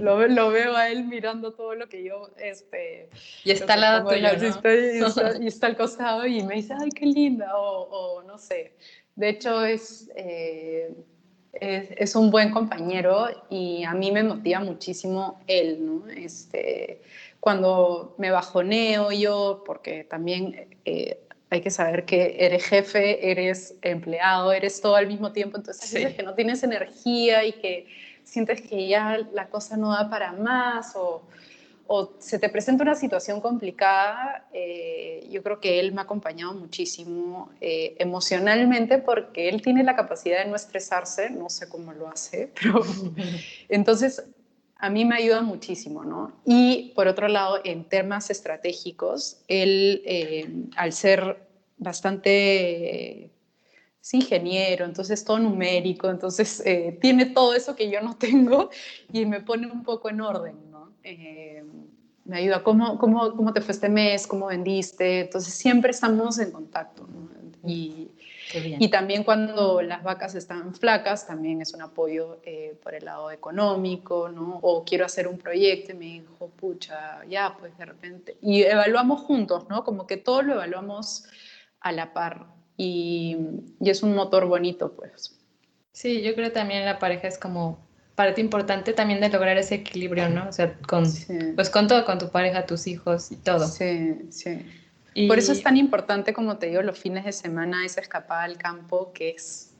Lo, 0.00 0.28
lo, 0.28 0.50
veo 0.50 0.76
a 0.76 0.88
él 0.88 1.04
mirando 1.04 1.52
todo 1.52 1.74
lo 1.74 1.88
que 1.88 2.04
yo... 2.04 2.30
Este, 2.38 3.08
y 3.42 3.50
está 3.50 3.74
al 3.74 3.80
lado 3.80 4.08
tuyo, 4.08 4.20
¿no? 4.22 4.44
y, 5.42 5.46
está, 5.48 5.66
al 5.66 5.76
costado 5.76 6.26
y 6.26 6.44
me 6.44 6.56
dice, 6.56 6.74
ay, 6.78 6.90
qué 6.90 7.06
linda, 7.06 7.56
o, 7.56 7.88
o 7.90 8.22
no 8.22 8.38
sé. 8.38 8.74
De 9.16 9.30
hecho, 9.30 9.64
es, 9.64 10.08
eh, 10.14 10.94
es, 11.54 11.88
es, 11.96 12.14
un 12.14 12.30
buen 12.30 12.52
compañero 12.52 13.26
y 13.50 13.82
a 13.82 13.94
mí 13.94 14.12
me 14.12 14.22
motiva 14.22 14.60
muchísimo 14.60 15.40
él, 15.48 15.84
¿no? 15.84 16.08
Este, 16.08 17.02
cuando 17.40 18.14
me 18.16 18.30
bajoneo 18.30 19.10
yo, 19.10 19.64
porque 19.66 20.04
también... 20.04 20.68
Eh, 20.84 21.18
hay 21.52 21.60
que 21.60 21.70
saber 21.70 22.06
que 22.06 22.36
eres 22.38 22.64
jefe, 22.64 23.30
eres 23.30 23.74
empleado, 23.82 24.52
eres 24.52 24.80
todo 24.80 24.96
al 24.96 25.06
mismo 25.06 25.32
tiempo, 25.32 25.58
entonces 25.58 25.94
hay 25.94 26.14
que 26.14 26.22
no 26.22 26.34
tienes 26.34 26.62
energía 26.62 27.44
y 27.44 27.52
que 27.52 27.86
sientes 28.24 28.62
que 28.62 28.88
ya 28.88 29.18
la 29.34 29.48
cosa 29.48 29.76
no 29.76 29.92
da 29.92 30.08
para 30.08 30.32
más 30.32 30.96
o, 30.96 31.28
o 31.86 32.14
se 32.20 32.38
te 32.38 32.48
presenta 32.48 32.84
una 32.84 32.94
situación 32.94 33.42
complicada, 33.42 34.48
eh, 34.54 35.26
yo 35.30 35.42
creo 35.42 35.60
que 35.60 35.78
él 35.78 35.92
me 35.92 36.00
ha 36.00 36.04
acompañado 36.04 36.54
muchísimo 36.54 37.50
eh, 37.60 37.96
emocionalmente 37.98 38.96
porque 38.96 39.50
él 39.50 39.60
tiene 39.60 39.84
la 39.84 39.94
capacidad 39.94 40.42
de 40.42 40.48
no 40.48 40.56
estresarse, 40.56 41.28
no 41.28 41.50
sé 41.50 41.68
cómo 41.68 41.92
lo 41.92 42.08
hace, 42.08 42.50
pero 42.62 42.80
entonces 43.68 44.24
a 44.82 44.90
mí 44.90 45.04
me 45.04 45.14
ayuda 45.14 45.42
muchísimo, 45.42 46.04
¿no? 46.04 46.32
Y 46.44 46.92
por 46.96 47.06
otro 47.06 47.28
lado, 47.28 47.60
en 47.62 47.84
temas 47.84 48.30
estratégicos, 48.30 49.38
él, 49.46 50.02
eh, 50.04 50.52
al 50.76 50.92
ser 50.92 51.46
bastante 51.78 53.30
es 54.02 54.14
ingeniero, 54.14 54.84
entonces 54.84 55.24
todo 55.24 55.38
numérico, 55.38 56.10
entonces 56.10 56.60
eh, 56.66 56.98
tiene 57.00 57.26
todo 57.26 57.54
eso 57.54 57.76
que 57.76 57.88
yo 57.88 58.00
no 58.00 58.16
tengo 58.18 58.70
y 59.12 59.24
me 59.24 59.40
pone 59.40 59.70
un 59.70 59.84
poco 59.84 60.10
en 60.10 60.20
orden, 60.20 60.56
¿no? 60.72 60.90
Eh, 61.04 61.62
me 62.24 62.38
ayuda, 62.38 62.64
¿cómo, 62.64 62.98
cómo, 62.98 63.36
¿cómo 63.36 63.52
te 63.52 63.60
fue 63.60 63.74
este 63.74 63.88
mes? 63.88 64.26
¿Cómo 64.26 64.46
vendiste? 64.46 65.20
Entonces 65.20 65.54
siempre 65.54 65.92
estamos 65.92 66.40
en 66.40 66.50
contacto, 66.50 67.06
¿no? 67.06 67.30
Y, 67.70 68.10
y 68.54 68.88
también 68.88 69.24
cuando 69.24 69.82
las 69.82 70.02
vacas 70.02 70.34
están 70.34 70.74
flacas, 70.74 71.26
también 71.26 71.60
es 71.62 71.74
un 71.74 71.82
apoyo 71.82 72.40
eh, 72.44 72.78
por 72.82 72.94
el 72.94 73.04
lado 73.04 73.30
económico, 73.30 74.28
¿no? 74.28 74.58
O 74.62 74.84
quiero 74.84 75.04
hacer 75.04 75.28
un 75.28 75.38
proyecto 75.38 75.92
y 75.92 75.94
me 75.94 76.04
dijo, 76.06 76.50
pucha, 76.56 77.24
ya, 77.28 77.56
pues 77.58 77.76
de 77.78 77.84
repente. 77.84 78.36
Y 78.40 78.62
evaluamos 78.62 79.20
juntos, 79.22 79.68
¿no? 79.68 79.84
Como 79.84 80.06
que 80.06 80.16
todo 80.16 80.42
lo 80.42 80.54
evaluamos 80.54 81.24
a 81.80 81.92
la 81.92 82.12
par. 82.12 82.46
Y, 82.76 83.36
y 83.80 83.90
es 83.90 84.02
un 84.02 84.14
motor 84.14 84.46
bonito, 84.46 84.92
pues. 84.92 85.38
Sí, 85.92 86.22
yo 86.22 86.34
creo 86.34 86.52
también 86.52 86.84
la 86.84 86.98
pareja 86.98 87.28
es 87.28 87.38
como 87.38 87.78
parte 88.14 88.40
importante 88.40 88.92
también 88.92 89.20
de 89.20 89.28
lograr 89.28 89.56
ese 89.56 89.76
equilibrio, 89.76 90.28
¿no? 90.28 90.48
O 90.48 90.52
sea, 90.52 90.76
con, 90.86 91.04
pues 91.54 91.70
con 91.70 91.88
todo, 91.88 92.04
con 92.04 92.18
tu 92.18 92.30
pareja, 92.30 92.66
tus 92.66 92.86
hijos 92.86 93.32
y 93.32 93.36
todo. 93.36 93.66
Sí, 93.66 94.30
sí. 94.30 94.58
Por 95.28 95.38
eso 95.38 95.52
es 95.52 95.62
tan 95.62 95.76
importante, 95.76 96.32
como 96.32 96.56
te 96.56 96.66
digo, 96.66 96.82
los 96.82 96.98
fines 96.98 97.24
de 97.24 97.32
semana, 97.32 97.84
esa 97.84 98.00
escapada 98.00 98.44
al 98.44 98.56
campo 98.56 99.12
que 99.12 99.30
es 99.30 99.72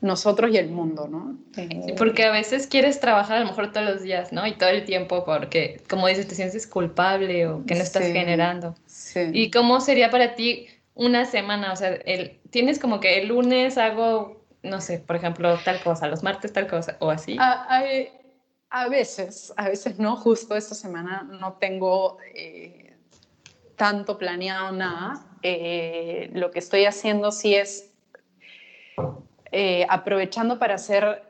nosotros 0.00 0.50
y 0.52 0.58
el 0.58 0.68
mundo, 0.68 1.08
¿no? 1.08 1.36
Sí, 1.54 1.68
porque 1.96 2.24
a 2.24 2.30
veces 2.30 2.66
quieres 2.66 3.00
trabajar 3.00 3.38
a 3.38 3.40
lo 3.40 3.46
mejor 3.46 3.72
todos 3.72 3.86
los 3.86 4.02
días, 4.02 4.32
¿no? 4.32 4.46
Y 4.46 4.52
todo 4.52 4.68
el 4.68 4.84
tiempo 4.84 5.24
porque, 5.24 5.82
como 5.88 6.06
dices, 6.06 6.28
te 6.28 6.34
sientes 6.34 6.66
culpable 6.66 7.46
o 7.46 7.64
que 7.64 7.74
no 7.74 7.82
estás 7.82 8.04
generando. 8.04 8.74
Sí. 8.86 9.30
¿Y 9.32 9.50
cómo 9.50 9.80
sería 9.80 10.10
para 10.10 10.34
ti 10.34 10.68
una 10.94 11.24
semana? 11.24 11.72
O 11.72 11.76
sea, 11.76 11.94
el, 11.94 12.38
tienes 12.50 12.78
como 12.78 13.00
que 13.00 13.18
el 13.18 13.28
lunes 13.28 13.78
hago, 13.78 14.44
no 14.62 14.80
sé, 14.80 14.98
por 14.98 15.16
ejemplo, 15.16 15.58
tal 15.64 15.82
cosa, 15.82 16.08
los 16.08 16.22
martes 16.22 16.52
tal 16.52 16.66
cosa, 16.66 16.96
o 17.00 17.10
así. 17.10 17.36
A, 17.38 17.66
a, 18.70 18.88
veces, 18.88 19.54
a 19.56 19.68
veces 19.68 19.98
no, 19.98 20.16
justo 20.16 20.56
esta 20.56 20.74
semana 20.74 21.22
no 21.40 21.54
tengo... 21.54 22.18
Eh, 22.34 22.85
tanto 23.76 24.18
planeado 24.18 24.72
nada. 24.72 25.24
Eh, 25.42 26.30
lo 26.32 26.50
que 26.50 26.58
estoy 26.58 26.86
haciendo 26.86 27.30
sí 27.30 27.54
es 27.54 27.92
eh, 29.52 29.86
aprovechando 29.88 30.58
para 30.58 30.74
hacer, 30.74 31.22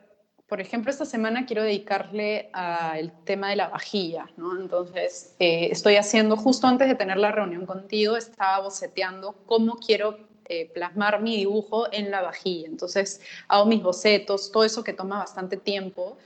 por 0.47 0.59
ejemplo, 0.59 0.89
esta 0.89 1.05
semana 1.05 1.45
quiero 1.45 1.63
dedicarle 1.63 2.49
al 2.53 3.11
tema 3.25 3.49
de 3.49 3.57
la 3.57 3.67
vajilla, 3.67 4.29
¿no? 4.37 4.59
Entonces, 4.59 5.35
eh, 5.39 5.67
estoy 5.71 5.97
haciendo, 5.97 6.35
justo 6.35 6.67
antes 6.67 6.87
de 6.87 6.95
tener 6.95 7.17
la 7.17 7.31
reunión 7.31 7.65
contigo, 7.65 8.17
estaba 8.17 8.59
boceteando 8.59 9.35
cómo 9.45 9.75
quiero 9.75 10.25
plasmar 10.73 11.21
mi 11.21 11.35
dibujo 11.35 11.91
en 11.91 12.09
la 12.09 12.21
vajilla. 12.21 12.67
Entonces, 12.67 13.19
hago 13.49 13.65
mis 13.65 13.83
bocetos, 13.83 14.49
todo 14.49 14.63
eso 14.63 14.81
que 14.81 14.93
toma 14.93 15.17
bastante 15.17 15.57
tiempo 15.57 16.17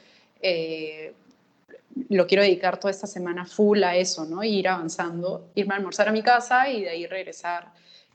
lo 2.09 2.27
quiero 2.27 2.43
dedicar 2.43 2.79
toda 2.79 2.91
esta 2.91 3.07
semana 3.07 3.45
full 3.45 3.83
a 3.83 3.95
eso, 3.95 4.25
¿no? 4.25 4.43
ir 4.43 4.67
avanzando, 4.67 5.51
irme 5.55 5.73
a 5.73 5.77
almorzar 5.77 6.07
a 6.07 6.11
mi 6.11 6.23
casa 6.23 6.69
y 6.69 6.81
de 6.81 6.89
ahí 6.89 7.07
regresar. 7.07 7.71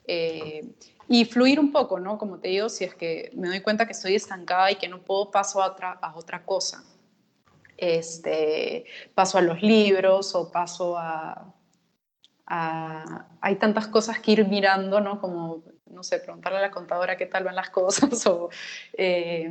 Eh, 0.06 0.74
y 1.08 1.24
fluir 1.24 1.60
un 1.60 1.70
poco, 1.70 2.00
¿no? 2.00 2.18
Como 2.18 2.38
te 2.38 2.48
digo, 2.48 2.68
si 2.68 2.84
es 2.84 2.94
que 2.94 3.30
me 3.34 3.48
doy 3.48 3.60
cuenta 3.60 3.86
que 3.86 3.92
estoy 3.92 4.16
estancada 4.16 4.72
y 4.72 4.76
que 4.76 4.88
no 4.88 5.02
puedo, 5.02 5.30
paso 5.30 5.62
a 5.62 5.66
otra, 5.66 5.92
a 5.92 6.16
otra 6.16 6.44
cosa. 6.44 6.82
Este, 7.76 8.86
paso 9.14 9.38
a 9.38 9.42
los 9.42 9.62
libros 9.62 10.34
o 10.34 10.50
paso 10.50 10.96
a, 10.96 11.52
Hay 13.40 13.56
tantas 13.56 13.86
cosas 13.88 14.18
que 14.18 14.32
ir 14.32 14.48
mirando, 14.48 15.00
¿no? 15.00 15.20
Como, 15.20 15.62
no 15.86 16.02
sé, 16.02 16.18
preguntarle 16.18 16.58
a 16.58 16.62
la 16.62 16.70
contadora 16.70 17.16
qué 17.16 17.26
tal 17.26 17.44
van 17.44 17.56
las 17.56 17.70
cosas. 17.70 18.26
O, 18.26 18.50
eh, 18.94 19.48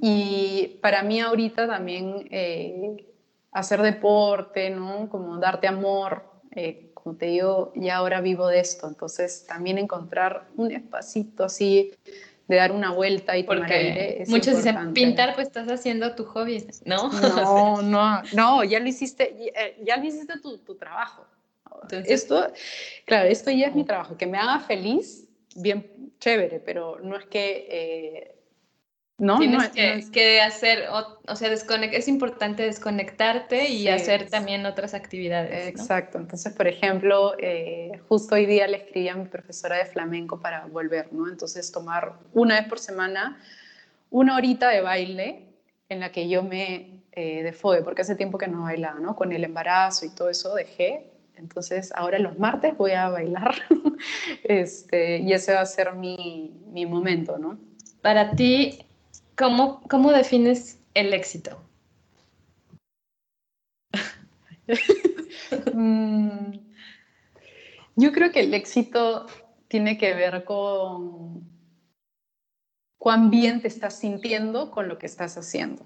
y 0.00 0.78
para 0.82 1.02
mí 1.02 1.20
ahorita 1.20 1.66
también... 1.66 2.26
Eh, 2.30 2.96
hacer 3.52 3.82
deporte, 3.82 4.70
¿no? 4.70 5.08
Como 5.08 5.38
darte 5.38 5.66
amor. 5.66 6.24
Eh, 6.54 6.90
como 6.94 7.16
te 7.16 7.26
digo, 7.26 7.72
ya 7.76 7.96
ahora 7.96 8.20
vivo 8.20 8.48
de 8.48 8.60
esto, 8.60 8.88
entonces 8.88 9.46
también 9.46 9.78
encontrar 9.78 10.48
un 10.56 10.72
espacito 10.72 11.44
así 11.44 11.92
de 12.48 12.56
dar 12.56 12.72
una 12.72 12.92
vuelta 12.92 13.36
y 13.36 13.44
tomar 13.44 13.72
aire 13.72 14.22
es 14.22 14.28
muchos 14.28 14.56
dicen 14.56 14.92
pintar 14.92 15.34
pues 15.34 15.48
estás 15.48 15.68
haciendo 15.68 16.14
tu 16.14 16.24
hobby 16.24 16.64
no 16.84 17.10
no 17.10 17.82
no 17.82 18.22
no 18.32 18.64
ya 18.64 18.78
lo 18.78 18.86
hiciste 18.86 19.52
ya, 19.82 19.96
lo 19.96 20.04
hiciste 20.04 20.38
tu, 20.40 20.58
tu 20.58 20.76
trabajo 20.76 21.26
entonces, 21.82 22.10
esto 22.10 22.52
claro 23.04 23.28
esto 23.28 23.50
ya 23.50 23.66
es 23.66 23.74
mi 23.74 23.84
trabajo 23.84 24.16
que 24.16 24.26
me 24.26 24.38
haga 24.38 24.60
feliz 24.60 25.28
bien 25.56 26.12
chévere 26.20 26.60
pero 26.60 27.00
no 27.00 27.16
es 27.16 27.26
que 27.26 27.66
eh, 27.68 28.35
no, 29.18 29.38
Tienes 29.38 30.10
que, 30.10 30.42
hacer, 30.42 30.88
o, 30.90 31.36
sea, 31.36 31.50
es 31.50 32.08
importante 32.08 32.64
desconectarte 32.64 33.70
y 33.70 33.88
hacer 33.88 34.28
también 34.28 34.66
otras 34.66 34.92
actividades. 34.92 35.68
Exacto, 35.68 36.18
entonces, 36.18 36.52
por 36.52 36.68
ejemplo, 36.68 37.34
eh, 37.38 37.98
justo 38.08 38.34
hoy 38.34 38.44
día 38.44 38.66
le 38.66 38.76
escribí 38.76 39.08
a 39.08 39.14
mi 39.14 39.24
profesora 39.24 39.78
de 39.78 39.86
flamenco 39.86 40.38
para 40.38 40.66
volver, 40.66 41.12
¿no? 41.14 41.28
Entonces, 41.28 41.72
tomar 41.72 42.12
una 42.34 42.60
vez 42.60 42.68
por 42.68 42.78
semana 42.78 43.38
una 44.10 44.36
horita 44.36 44.68
de 44.68 44.82
baile 44.82 45.44
en 45.88 46.00
la 46.00 46.12
que 46.12 46.28
yo 46.28 46.42
me 46.42 46.96
eh, 47.12 47.54
porque 47.82 48.02
hace 48.02 48.14
tiempo 48.16 48.36
que 48.36 48.48
no 48.48 48.64
bailaba, 48.64 49.00
¿no? 49.00 49.16
Con 49.16 49.32
el 49.32 49.42
embarazo 49.44 50.04
y 50.04 50.10
todo 50.10 50.28
eso 50.28 50.54
dejé. 50.54 51.10
Entonces, 51.36 51.90
ahora 51.94 52.18
los 52.18 52.38
martes 52.38 52.76
voy 52.76 52.92
a 52.92 53.08
bailar 53.08 53.54
este, 54.44 55.18
y 55.18 55.32
ese 55.32 55.54
va 55.54 55.62
a 55.62 55.66
ser 55.66 55.94
mi, 55.94 56.52
mi 56.66 56.84
momento, 56.84 57.38
¿no? 57.38 57.58
Para 58.02 58.32
ti, 58.32 58.85
¿Cómo, 59.36 59.82
cómo 59.88 60.12
defines 60.12 60.80
el 60.94 61.12
éxito? 61.12 61.62
Mm, 65.72 66.54
yo 67.94 68.10
creo 68.10 68.32
que 68.32 68.40
el 68.40 68.52
éxito 68.54 69.26
tiene 69.68 69.96
que 69.96 70.12
ver 70.14 70.44
con 70.44 71.48
cuán 72.98 73.30
bien 73.30 73.60
te 73.60 73.68
estás 73.68 73.98
sintiendo 73.98 74.72
con 74.72 74.88
lo 74.88 74.98
que 74.98 75.06
estás 75.06 75.36
haciendo. 75.36 75.84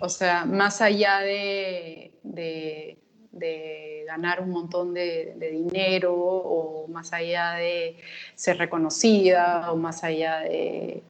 O 0.00 0.08
sea, 0.08 0.44
más 0.44 0.82
allá 0.82 1.20
de, 1.20 2.12
de, 2.22 4.04
ganar 4.06 4.42
un 4.42 4.50
montón 4.50 4.92
de, 4.92 5.34
de, 5.36 5.50
dinero 5.50 6.14
o 6.14 6.88
más 6.88 7.12
allá 7.12 7.52
de 7.52 7.96
ser 8.34 8.58
reconocida 8.58 9.72
o 9.72 9.76
más 9.76 10.04
allá 10.04 10.40
de 10.40 11.02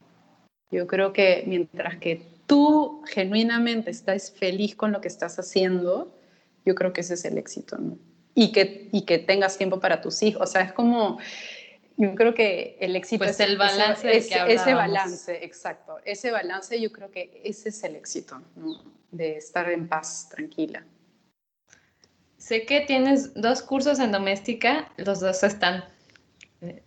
yo 0.71 0.87
creo 0.87 1.13
que 1.13 1.43
mientras 1.47 1.97
que 1.97 2.21
tú 2.45 3.03
genuinamente 3.07 3.91
estás 3.91 4.31
feliz 4.31 4.75
con 4.75 4.91
lo 4.91 5.01
que 5.01 5.07
estás 5.07 5.37
haciendo, 5.39 6.15
yo 6.65 6.75
creo 6.75 6.93
que 6.93 7.01
ese 7.01 7.15
es 7.15 7.25
el 7.25 7.37
éxito, 7.37 7.77
¿no? 7.77 7.97
Y 8.35 8.51
que, 8.51 8.89
y 8.91 9.05
que 9.05 9.17
tengas 9.17 9.57
tiempo 9.57 9.79
para 9.79 10.01
tus 10.01 10.21
hijos. 10.23 10.49
O 10.49 10.51
sea, 10.51 10.61
es 10.61 10.71
como, 10.71 11.19
yo 11.97 12.15
creo 12.15 12.33
que 12.33 12.77
el 12.79 12.95
éxito 12.95 13.25
pues 13.25 13.39
es 13.39 13.47
el 13.47 13.57
balance. 13.57 14.15
ese 14.15 14.73
balance, 14.73 15.43
exacto. 15.43 15.97
Ese 16.05 16.31
balance, 16.31 16.79
yo 16.79 16.91
creo 16.91 17.11
que 17.11 17.41
ese 17.43 17.69
es 17.69 17.83
el 17.83 17.95
éxito, 17.95 18.41
¿no? 18.55 18.81
De 19.11 19.37
estar 19.37 19.69
en 19.69 19.87
paz, 19.87 20.29
tranquila. 20.29 20.85
Sé 22.37 22.65
que 22.65 22.81
tienes 22.81 23.33
dos 23.33 23.61
cursos 23.61 23.99
en 23.99 24.13
doméstica, 24.13 24.89
los 24.95 25.19
dos 25.19 25.43
están 25.43 25.83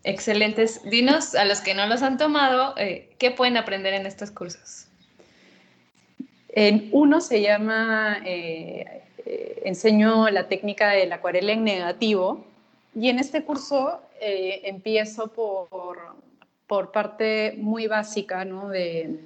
Excelentes. 0.04 0.82
Dinos 0.84 1.34
a 1.34 1.44
los 1.44 1.60
que 1.60 1.74
no 1.74 1.86
los 1.86 2.02
han 2.02 2.18
tomado, 2.18 2.74
eh, 2.76 3.08
¿qué 3.18 3.30
pueden 3.30 3.56
aprender 3.56 3.94
en 3.94 4.06
estos 4.06 4.30
cursos? 4.30 4.86
En 6.50 6.90
uno 6.92 7.22
se 7.22 7.40
llama 7.40 8.18
eh, 8.26 9.02
eh, 9.24 9.62
Enseño 9.64 10.28
la 10.28 10.48
técnica 10.48 10.90
del 10.90 11.12
acuarela 11.12 11.52
en 11.52 11.64
negativo 11.64 12.44
y 12.94 13.08
en 13.08 13.18
este 13.18 13.42
curso 13.44 14.00
empiezo 14.20 15.28
por, 15.28 15.98
por, 16.68 16.92
parte 16.92 17.54
muy 17.56 17.88
básica, 17.88 18.44
¿no? 18.44 18.68
De 18.68 19.18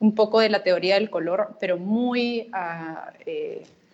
un 0.00 0.14
poco 0.14 0.40
de 0.40 0.48
la 0.48 0.64
teoría 0.64 0.94
del 0.94 1.08
color, 1.08 1.56
pero 1.60 1.76
muy 1.76 2.48
ah, 2.52 3.12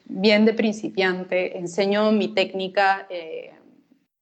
bien 0.07 0.45
de 0.47 0.55
principiante. 0.55 1.59
Enseño 1.59 2.11
mi 2.13 2.29
técnica 2.29 3.07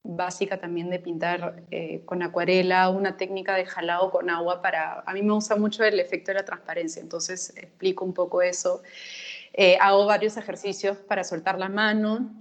básica 0.03 0.59
también 0.59 0.89
de 0.89 0.99
pintar 0.99 1.63
eh, 1.71 2.01
con 2.05 2.21
acuarela, 2.21 2.89
una 2.89 3.15
técnica 3.15 3.55
de 3.55 3.65
jalado 3.65 4.11
con 4.11 4.29
agua 4.29 4.61
para... 4.61 5.01
A 5.05 5.13
mí 5.13 5.21
me 5.21 5.33
gusta 5.33 5.55
mucho 5.55 5.83
el 5.83 5.99
efecto 5.99 6.31
de 6.31 6.39
la 6.39 6.45
transparencia, 6.45 7.01
entonces 7.01 7.53
explico 7.55 8.03
un 8.03 8.13
poco 8.13 8.41
eso. 8.41 8.83
Eh, 9.53 9.77
hago 9.79 10.05
varios 10.05 10.35
ejercicios 10.35 10.97
para 10.97 11.23
soltar 11.23 11.57
la 11.57 11.69
mano 11.69 12.31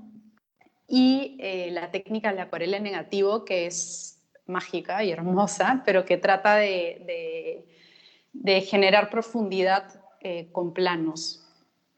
y 0.89 1.37
eh, 1.41 1.71
la 1.71 1.91
técnica 1.91 2.31
de 2.31 2.37
la 2.37 2.43
acuarela 2.45 2.79
en 2.79 2.83
negativo, 2.83 3.45
que 3.45 3.67
es 3.67 4.21
mágica 4.47 5.05
y 5.05 5.13
hermosa, 5.13 5.83
pero 5.87 6.05
que 6.05 6.17
trata 6.17 6.57
de, 6.57 7.65
de, 8.33 8.61
generar 8.63 9.09
profundidad 9.09 9.85
con 10.53 10.73
planos 10.73 11.42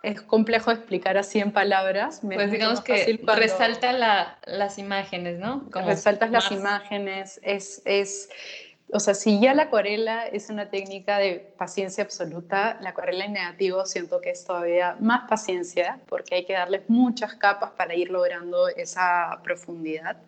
es 0.05 0.21
complejo 0.23 0.71
explicar 0.71 1.17
así 1.17 1.41
en 1.41 1.53
palabras. 1.53 2.21
pues 2.23 2.51
digamos 2.51 2.81
que 2.81 3.19
resalta 3.25 4.37
las 4.47 4.79
imágenes, 4.79 5.39
¿no? 5.39 5.69
Como 5.71 5.87
resaltas 5.87 6.31
las 6.31 6.51
imágenes, 6.53 7.41
es, 7.43 7.83
es, 7.85 8.29
o 8.93 9.01
sea, 9.01 9.15
si 9.15 9.41
ya 9.41 9.55
la 9.55 9.65
acuarela 9.65 10.27
es 10.27 10.51
una 10.51 10.69
técnica 10.69 11.19
de 11.19 11.55
paciencia 11.57 12.05
absoluta, 12.05 12.79
la 12.81 12.91
acuarela 12.91 13.25
en 13.25 13.33
negativo 13.33 13.87
siento 13.87 14.21
que 14.21 14.31
es 14.31 14.45
todavía 14.45 14.97
más 15.01 15.29
paciencia, 15.29 16.01
porque 16.07 16.37
hay 16.37 16.45
que 16.45 16.53
darles 16.53 16.83
muchas 16.89 17.35
capas 17.35 17.71
para 17.73 17.95
ir 17.95 18.11
logrando 18.11 18.69
esa 18.69 19.41
profundidad. 19.43 20.19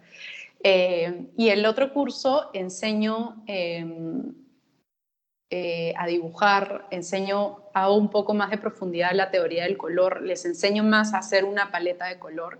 Eh, 0.63 1.27
y 1.37 1.51
el 1.51 1.67
otro 1.67 1.93
curso 1.93 2.51
enseño... 2.55 3.43
Em, 3.47 4.46
eh, 5.49 5.95
a 5.97 6.09
dibujar, 6.09 6.89
enseño, 6.91 7.59
hago 7.73 7.95
un 7.95 8.11
poco 8.11 8.35
más 8.35 8.51
de 8.51 8.59
profundidad 8.59 9.13
la 9.13 9.31
teoría 9.31 9.63
del 9.63 9.77
color, 9.79 10.23
les 10.23 10.45
enseño 10.45 10.83
más 10.83 11.15
a 11.15 11.19
hacer 11.19 11.45
una 11.45 11.71
paleta 11.71 12.07
de 12.07 12.19
color. 12.19 12.59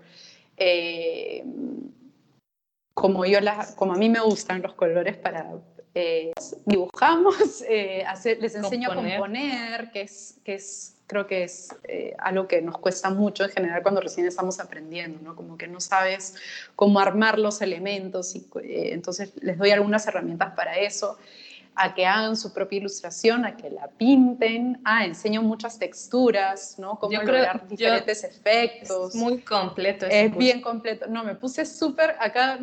Eh, 0.55 1.43
como, 2.93 3.25
yo 3.25 3.41
la, 3.41 3.67
como 3.75 3.93
a 3.93 3.97
mí 3.97 4.09
me 4.09 4.21
gustan 4.21 4.61
los 4.61 4.73
colores 4.73 5.17
para 5.17 5.51
eh, 5.95 6.31
dibujamos, 6.65 7.35
les 8.39 8.55
enseño 8.55 8.89
a 8.89 8.95
componer, 8.95 9.91
que 9.91 10.01
es, 10.03 10.39
que 10.45 10.53
es 10.53 10.93
creo 11.07 11.27
que 11.27 11.43
es 11.43 11.69
algo 12.19 12.47
que 12.47 12.61
nos 12.61 12.77
cuesta 12.77 13.09
mucho 13.09 13.43
en 13.43 13.49
general 13.49 13.81
cuando 13.81 13.99
recién 13.99 14.27
estamos 14.27 14.61
aprendiendo, 14.61 15.19
¿no? 15.21 15.35
Como 15.35 15.57
que 15.57 15.67
no 15.67 15.81
sabes 15.81 16.35
cómo 16.75 16.99
armar 16.99 17.37
los 17.37 17.61
elementos 17.61 18.33
y 18.35 18.45
entonces 18.63 19.33
les 19.41 19.57
doy 19.57 19.71
algunas 19.71 20.07
herramientas 20.07 20.53
para 20.53 20.77
eso 20.77 21.17
a 21.79 21.93
que 21.93 22.05
hagan 22.05 22.35
su 22.35 22.51
propia 22.51 22.77
ilustración, 22.77 23.45
a 23.45 23.55
que 23.55 23.69
la 23.69 23.87
pinten. 23.87 24.81
Ah, 24.83 25.05
enseño 25.05 25.43
muchas 25.43 25.77
texturas, 25.77 26.79
¿no? 26.79 26.97
Cómo 26.97 27.15
lograr 27.15 27.67
diferentes 27.67 28.23
efectos. 28.23 29.13
Es 29.13 29.15
muy 29.15 29.41
completo. 29.41 30.07
Es 30.07 30.35
bien 30.35 30.59
completo. 30.59 31.05
No, 31.07 31.23
me 31.23 31.35
puse 31.35 31.65
súper, 31.65 32.15
acá 32.19 32.59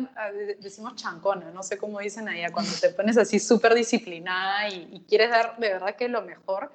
decimos 0.59 0.95
chancona, 0.95 1.49
no 1.51 1.63
sé 1.63 1.77
cómo 1.77 1.99
dicen 1.99 2.27
allá, 2.27 2.51
cuando 2.51 2.71
te 2.79 2.89
pones 2.89 3.17
así 3.17 3.39
súper 3.39 3.73
disciplinada 3.73 4.67
y, 4.67 4.89
y, 4.91 4.99
quieres 5.07 5.29
dar 5.29 5.57
de 5.57 5.69
verdad 5.69 5.95
que 5.95 6.09
lo 6.09 6.21
mejor, 6.21 6.73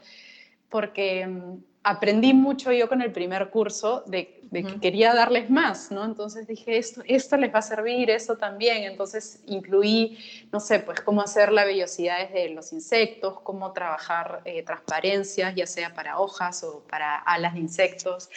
porque 0.71 1.27
mm, 1.27 1.59
aprendí 1.83 2.33
mucho 2.33 2.73
yo 2.73 2.89
con 2.89 3.03
el 3.03 3.13
primer 3.13 3.51
curso 3.51 4.03
de, 4.07 4.40
que 4.51 4.81
quería 4.81 5.15
darles 5.15 5.49
más, 5.49 5.93
¿no? 5.93 6.05
Entonces 6.05 6.47
dije, 6.47 6.77
esto, 6.77 7.03
esto 7.07 7.37
les 7.37 7.55
va 7.55 7.61
a 7.61 7.63
servir, 7.63 8.11
esto 8.11 8.37
también. 8.37 8.83
Entonces 8.85 9.43
incluí, 9.47 10.19
no 10.53 10.59
sé, 10.59 10.81
pues 10.81 11.01
cómo 11.01 11.23
hacer 11.23 11.53
la 11.53 11.65
vellosidad 11.65 12.29
de 12.29 12.49
los 12.51 12.73
insectos, 12.73 13.41
cómo 13.43 13.73
trabajar 13.73 14.43
eh, 14.45 14.63
transparencias, 14.65 15.55
ya 15.55 15.67
sea 15.67 15.95
para 15.95 16.19
hojas 16.19 16.65
o 16.65 16.83
para 16.89 17.17
alas 17.17 17.55
de 17.55 17.61
insectos. 17.61 18.29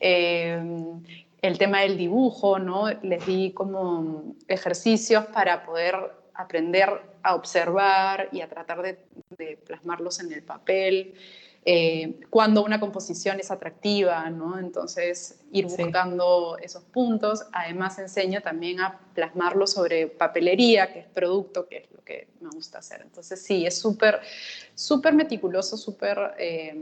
Eh, 0.00 0.58
el 1.42 1.58
tema 1.58 1.82
del 1.82 1.96
dibujo, 1.96 2.58
¿no? 2.58 2.90
Les 3.02 3.24
di 3.26 3.52
como 3.52 4.34
ejercicios 4.48 5.26
para 5.26 5.64
poder 5.64 5.96
aprender 6.34 6.88
a 7.22 7.34
observar 7.34 8.28
y 8.32 8.40
a 8.40 8.48
tratar 8.48 8.82
de, 8.82 8.98
de 9.36 9.56
plasmarlos 9.56 10.20
en 10.20 10.32
el 10.32 10.42
papel. 10.42 11.14
Eh, 11.64 12.20
cuando 12.30 12.64
una 12.64 12.80
composición 12.80 13.40
es 13.40 13.50
atractiva, 13.50 14.30
¿no? 14.30 14.58
Entonces, 14.58 15.40
ir 15.52 15.66
buscando 15.66 16.56
esos 16.62 16.82
puntos. 16.84 17.44
Además, 17.52 17.98
enseño 17.98 18.40
también 18.40 18.80
a 18.80 18.98
plasmarlo 19.14 19.66
sobre 19.66 20.06
papelería, 20.06 20.92
que 20.92 21.00
es 21.00 21.06
producto, 21.06 21.68
que 21.68 21.78
es 21.78 21.92
lo 21.92 22.02
que 22.04 22.28
me 22.40 22.48
gusta 22.50 22.78
hacer. 22.78 23.02
Entonces, 23.02 23.42
sí, 23.42 23.66
es 23.66 23.78
súper, 23.78 24.20
súper 24.74 25.12
meticuloso, 25.12 25.76
súper... 25.76 26.18
Eh, 26.38 26.74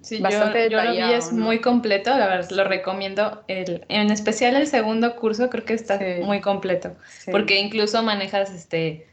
sí, 0.00 0.20
bastante 0.20 0.70
yo, 0.70 0.78
yo, 0.78 0.84
lo 0.84 0.92
vi, 0.92 1.12
es 1.12 1.32
muy 1.32 1.60
completo, 1.60 2.10
la 2.16 2.26
verdad, 2.28 2.50
lo 2.50 2.64
recomiendo. 2.64 3.44
El, 3.48 3.84
en 3.88 4.10
especial 4.10 4.56
el 4.56 4.68
segundo 4.68 5.16
curso 5.16 5.50
creo 5.50 5.64
que 5.66 5.74
está 5.74 6.00
muy 6.22 6.40
completo, 6.40 6.96
porque 7.30 7.60
incluso 7.60 8.02
manejas 8.02 8.50
este, 8.52 9.06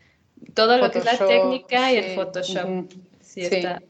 todo 0.53 0.78
lo 0.78 0.90
que 0.90 0.99
es 0.99 1.06
la 1.06 1.18
técnica 1.18 1.91
y 1.91 1.98
el 1.98 2.15
Photoshop. 2.15 2.94
Sí, 3.19 3.41
está 3.41 3.82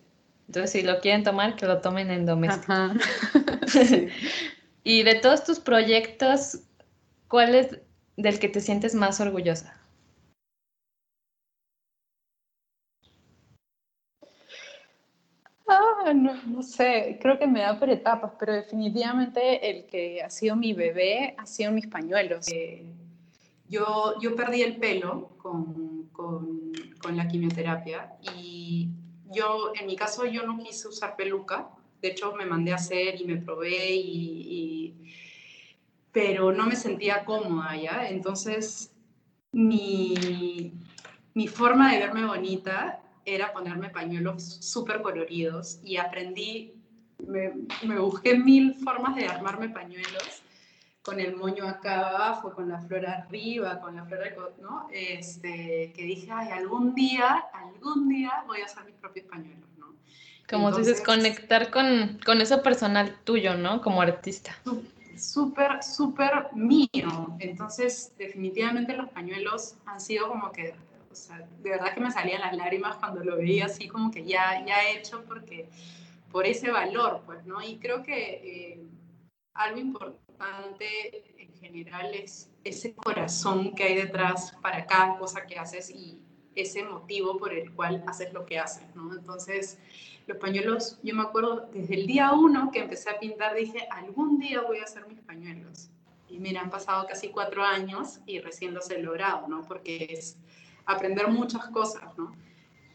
entonces, 0.51 0.71
si 0.71 0.81
lo 0.81 0.99
quieren 0.99 1.23
tomar, 1.23 1.55
que 1.55 1.65
lo 1.65 1.79
tomen 1.79 2.11
en 2.11 2.25
doméstico. 2.25 2.73
y 4.83 5.03
de 5.03 5.15
todos 5.15 5.45
tus 5.45 5.61
proyectos, 5.61 6.59
¿cuál 7.29 7.55
es 7.55 7.79
del 8.17 8.37
que 8.37 8.49
te 8.49 8.59
sientes 8.59 8.93
más 8.93 9.21
orgullosa? 9.21 9.77
Ah, 15.69 16.11
no, 16.13 16.33
no, 16.43 16.61
sé, 16.61 17.17
creo 17.21 17.39
que 17.39 17.47
me 17.47 17.61
da 17.61 17.79
por 17.79 17.89
etapas, 17.89 18.33
pero 18.37 18.51
definitivamente 18.51 19.69
el 19.69 19.85
que 19.85 20.21
ha 20.21 20.29
sido 20.29 20.57
mi 20.57 20.73
bebé 20.73 21.33
ha 21.37 21.45
sido 21.45 21.71
mis 21.71 21.87
pañuelos. 21.87 22.49
Eh, 22.51 22.91
yo, 23.69 24.19
yo 24.19 24.35
perdí 24.35 24.63
el 24.63 24.75
pelo 24.75 25.29
con, 25.37 26.09
con, 26.11 26.73
con 27.01 27.15
la 27.15 27.29
quimioterapia 27.29 28.17
y 28.35 28.89
yo, 29.33 29.73
en 29.79 29.87
mi 29.87 29.95
caso, 29.95 30.25
yo 30.25 30.45
no 30.45 30.57
quise 30.63 30.87
usar 30.87 31.15
peluca. 31.15 31.69
De 32.01 32.09
hecho, 32.09 32.33
me 32.33 32.45
mandé 32.45 32.71
a 32.71 32.75
hacer 32.75 33.19
y 33.19 33.25
me 33.25 33.37
probé, 33.37 33.95
y, 33.95 34.95
pero 36.11 36.51
no 36.51 36.65
me 36.65 36.75
sentía 36.75 37.25
cómoda 37.25 37.75
ya. 37.75 38.09
Entonces, 38.09 38.91
mi, 39.51 40.73
mi 41.33 41.47
forma 41.47 41.91
de 41.91 41.99
verme 41.99 42.25
bonita 42.25 43.01
era 43.25 43.53
ponerme 43.53 43.89
pañuelos 43.89 44.43
súper 44.43 45.01
coloridos 45.01 45.79
y 45.83 45.97
aprendí, 45.97 46.73
me, 47.19 47.53
me, 47.83 47.99
busqué 47.99 48.37
mil 48.37 48.73
formas 48.75 49.15
de 49.15 49.27
armarme 49.27 49.69
pañuelos 49.69 50.40
con 51.03 51.19
el 51.19 51.35
moño 51.35 51.67
acá 51.67 52.09
abajo, 52.09 52.53
con 52.53 52.69
la 52.69 52.79
flor 52.81 53.05
arriba, 53.07 53.79
con 53.79 53.95
la 53.95 54.05
flor, 54.05 54.53
¿no? 54.61 54.87
Este, 54.91 55.91
que 55.95 56.03
dije, 56.03 56.29
ay, 56.31 56.49
algún 56.51 56.93
día, 56.93 57.43
algún 57.53 58.07
día 58.07 58.43
voy 58.45 58.61
a 58.61 58.65
hacer 58.65 58.85
mis 58.85 58.95
propios 58.95 59.25
pañuelos, 59.25 59.67
¿no? 59.77 59.95
Como 60.49 60.71
dices, 60.71 61.01
conectar 61.01 61.71
con, 61.71 62.19
con 62.23 62.39
eso 62.41 62.61
personal 62.61 63.15
tuyo, 63.23 63.55
¿no? 63.55 63.81
Como 63.81 64.01
artista. 64.01 64.55
Súper, 65.17 65.83
súper 65.83 66.49
mío. 66.53 67.35
Entonces, 67.39 68.13
definitivamente 68.17 68.95
los 68.95 69.09
pañuelos 69.09 69.75
han 69.85 69.99
sido 69.99 70.27
como 70.27 70.51
que, 70.51 70.75
o 71.11 71.15
sea, 71.15 71.37
de 71.37 71.69
verdad 71.69 71.93
que 71.93 71.99
me 71.99 72.11
salían 72.11 72.41
las 72.41 72.55
lágrimas 72.55 72.97
cuando 72.97 73.23
lo 73.23 73.37
veía 73.37 73.65
así 73.65 73.87
como 73.87 74.11
que 74.11 74.23
ya, 74.23 74.63
ya 74.65 74.83
he 74.83 74.97
hecho 74.99 75.23
porque, 75.27 75.67
por 76.31 76.45
ese 76.45 76.69
valor, 76.69 77.23
pues, 77.25 77.43
¿no? 77.45 77.61
Y 77.61 77.77
creo 77.77 78.03
que 78.03 78.73
eh, 78.73 78.83
algo 79.53 79.79
importante 79.79 80.30
en 81.37 81.53
general 81.59 82.13
es 82.13 82.49
ese 82.63 82.93
corazón 82.93 83.73
que 83.75 83.83
hay 83.83 83.95
detrás 83.95 84.55
para 84.61 84.85
cada 84.85 85.17
cosa 85.17 85.45
que 85.45 85.57
haces 85.57 85.89
y 85.89 86.19
ese 86.55 86.83
motivo 86.83 87.37
por 87.37 87.53
el 87.53 87.71
cual 87.73 88.03
haces 88.07 88.33
lo 88.33 88.45
que 88.45 88.59
haces, 88.59 88.83
¿no? 88.95 89.13
Entonces, 89.13 89.79
los 90.27 90.37
pañuelos, 90.37 90.99
yo 91.01 91.15
me 91.15 91.23
acuerdo 91.23 91.69
desde 91.73 91.95
el 91.95 92.07
día 92.07 92.33
uno 92.33 92.71
que 92.71 92.79
empecé 92.79 93.09
a 93.09 93.19
pintar, 93.19 93.55
dije, 93.55 93.87
algún 93.89 94.39
día 94.39 94.61
voy 94.61 94.79
a 94.79 94.83
hacer 94.83 95.07
mis 95.07 95.19
pañuelos. 95.19 95.89
Y 96.29 96.39
mira, 96.39 96.61
han 96.61 96.69
pasado 96.69 97.05
casi 97.07 97.29
cuatro 97.29 97.63
años 97.63 98.19
y 98.25 98.39
recién 98.39 98.73
los 98.73 98.89
he 98.89 99.01
logrado, 99.01 99.47
¿no? 99.47 99.63
Porque 99.63 100.07
es 100.09 100.37
aprender 100.85 101.27
muchas 101.27 101.67
cosas, 101.69 102.17
¿no? 102.17 102.35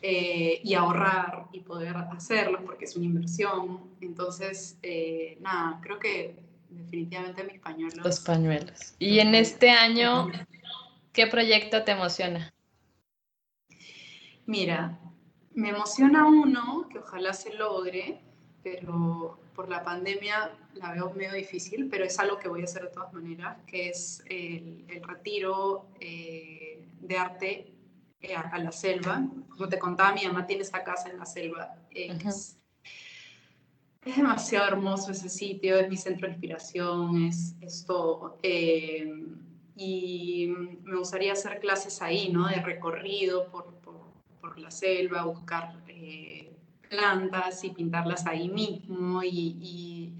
Eh, 0.02 0.60
y 0.62 0.74
ahorrar 0.74 1.46
y 1.52 1.60
poder 1.60 1.96
hacerlos 1.96 2.60
porque 2.64 2.84
es 2.84 2.96
una 2.96 3.06
inversión. 3.06 3.90
Entonces, 4.00 4.78
eh, 4.82 5.36
nada, 5.40 5.80
creo 5.82 5.98
que 5.98 6.45
definitivamente 6.70 7.44
mis 7.44 7.60
pañuelos. 7.60 8.04
Los 8.04 8.20
pañuelos. 8.20 8.94
Y 8.98 9.18
en 9.20 9.34
este 9.34 9.70
año, 9.70 10.30
¿qué 11.12 11.26
proyecto 11.26 11.82
te 11.84 11.92
emociona? 11.92 12.52
Mira, 14.46 14.98
me 15.54 15.70
emociona 15.70 16.26
uno 16.26 16.88
que 16.90 16.98
ojalá 16.98 17.32
se 17.32 17.54
logre, 17.54 18.20
pero 18.62 19.40
por 19.54 19.68
la 19.68 19.82
pandemia 19.82 20.52
la 20.74 20.92
veo 20.92 21.12
medio 21.14 21.32
difícil, 21.32 21.88
pero 21.90 22.04
es 22.04 22.18
algo 22.18 22.38
que 22.38 22.48
voy 22.48 22.60
a 22.60 22.64
hacer 22.64 22.82
de 22.82 22.88
todas 22.88 23.12
maneras, 23.12 23.56
que 23.66 23.88
es 23.88 24.22
el, 24.28 24.84
retiro 25.02 25.88
eh, 25.98 26.86
de 27.00 27.18
arte 27.18 27.72
eh, 28.20 28.34
a, 28.36 28.58
la 28.58 28.70
selva. 28.70 29.26
Como 29.48 29.68
te 29.68 29.78
contaba, 29.78 30.12
mi 30.12 30.26
mamá 30.26 30.46
tiene 30.46 30.62
esta 30.62 30.84
casa 30.84 31.08
en 31.08 31.18
la 31.18 31.26
selva. 31.26 31.74
Eh, 31.90 32.16
es 32.24 32.58
demasiado 34.14 34.68
hermoso 34.68 35.10
ese 35.12 35.28
sitio, 35.28 35.78
es 35.78 35.88
mi 35.88 35.96
centro 35.96 36.26
de 36.26 36.34
inspiración, 36.34 37.26
es, 37.26 37.56
es 37.60 37.84
todo. 37.84 38.38
Eh, 38.42 39.12
y 39.76 40.48
me 40.82 40.96
gustaría 40.96 41.32
hacer 41.32 41.58
clases 41.60 42.00
ahí, 42.00 42.30
¿no? 42.30 42.48
De 42.48 42.60
recorrido 42.60 43.50
por, 43.50 43.74
por, 43.80 43.96
la 44.58 44.70
selva, 44.70 45.24
buscar 45.24 45.82
eh, 45.86 46.50
plantas 46.88 47.62
y 47.64 47.70
pintarlas 47.70 48.26
ahí 48.26 48.48
mismo 48.48 49.22
y, 49.22 50.14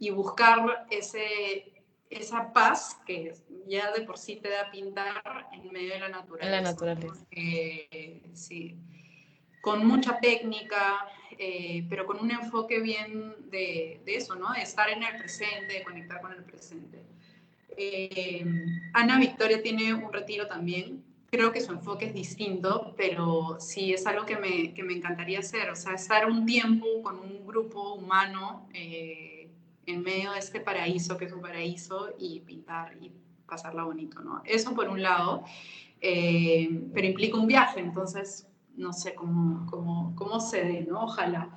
y, 0.00 0.10
buscar 0.10 0.86
ese, 0.90 1.84
esa 2.10 2.52
paz 2.52 2.98
que 3.06 3.34
ya 3.68 3.92
de 3.92 4.02
por 4.02 4.18
sí 4.18 4.36
te 4.36 4.48
da 4.48 4.68
pintar 4.72 5.48
en 5.52 5.70
medio 5.70 5.92
de 5.92 6.00
la 6.00 6.08
naturaleza. 6.08 6.46
En 6.46 6.64
la 6.64 6.70
naturaleza. 6.70 7.26
sí, 8.32 8.76
con 9.60 9.86
mucha 9.86 10.18
técnica, 10.18 11.06
eh, 11.44 11.84
pero 11.88 12.06
con 12.06 12.20
un 12.20 12.30
enfoque 12.30 12.80
bien 12.80 13.34
de, 13.50 14.00
eso, 14.06 14.36
¿no? 14.36 14.52
De 14.52 14.62
estar 14.62 14.88
en 14.88 15.02
el 15.02 15.18
presente, 15.18 15.72
de 15.72 15.82
conectar 15.82 16.20
con 16.20 16.32
el 16.32 16.44
presente. 16.44 17.02
Eh, 17.76 18.46
Ana 18.92 19.18
Victoria 19.18 19.60
tiene 19.60 19.92
un 19.92 20.12
retiro 20.12 20.46
también. 20.46 21.02
Creo 21.32 21.50
que 21.50 21.60
su 21.60 21.72
enfoque 21.72 22.06
es 22.06 22.14
distinto, 22.14 22.94
pero 22.96 23.56
sí 23.58 23.92
es 23.92 24.06
algo 24.06 24.24
que 24.24 24.36
me, 24.36 24.72
que 24.72 24.84
me 24.84 24.92
encantaría 24.92 25.40
hacer. 25.40 25.68
O 25.70 25.74
sea, 25.74 25.94
estar 25.94 26.30
un 26.30 26.46
tiempo 26.46 26.86
con 27.02 27.18
un 27.18 27.44
grupo 27.44 27.94
humano 27.94 28.68
eh, 28.72 29.50
en 29.86 30.00
medio 30.00 30.30
de 30.30 30.38
este 30.38 30.60
paraíso, 30.60 31.16
que 31.16 31.24
es 31.24 31.32
un 31.32 31.40
paraíso, 31.40 32.10
y 32.20 32.38
pintar 32.38 32.96
y 33.00 33.10
pasarla 33.48 33.82
bonito, 33.82 34.20
¿no? 34.20 34.42
Eso 34.44 34.76
por 34.76 34.88
un 34.88 35.02
lado, 35.02 35.42
pero 36.00 37.04
implica 37.04 37.36
un 37.36 37.48
viaje, 37.48 37.80
entonces 37.80 38.46
no 38.76 38.92
sé 38.92 39.14
cómo, 39.14 39.66
cómo, 39.70 40.14
cómo 40.16 40.40
se 40.40 40.64
dé, 40.64 40.86
¿no? 40.88 41.04
Ojalá. 41.04 41.54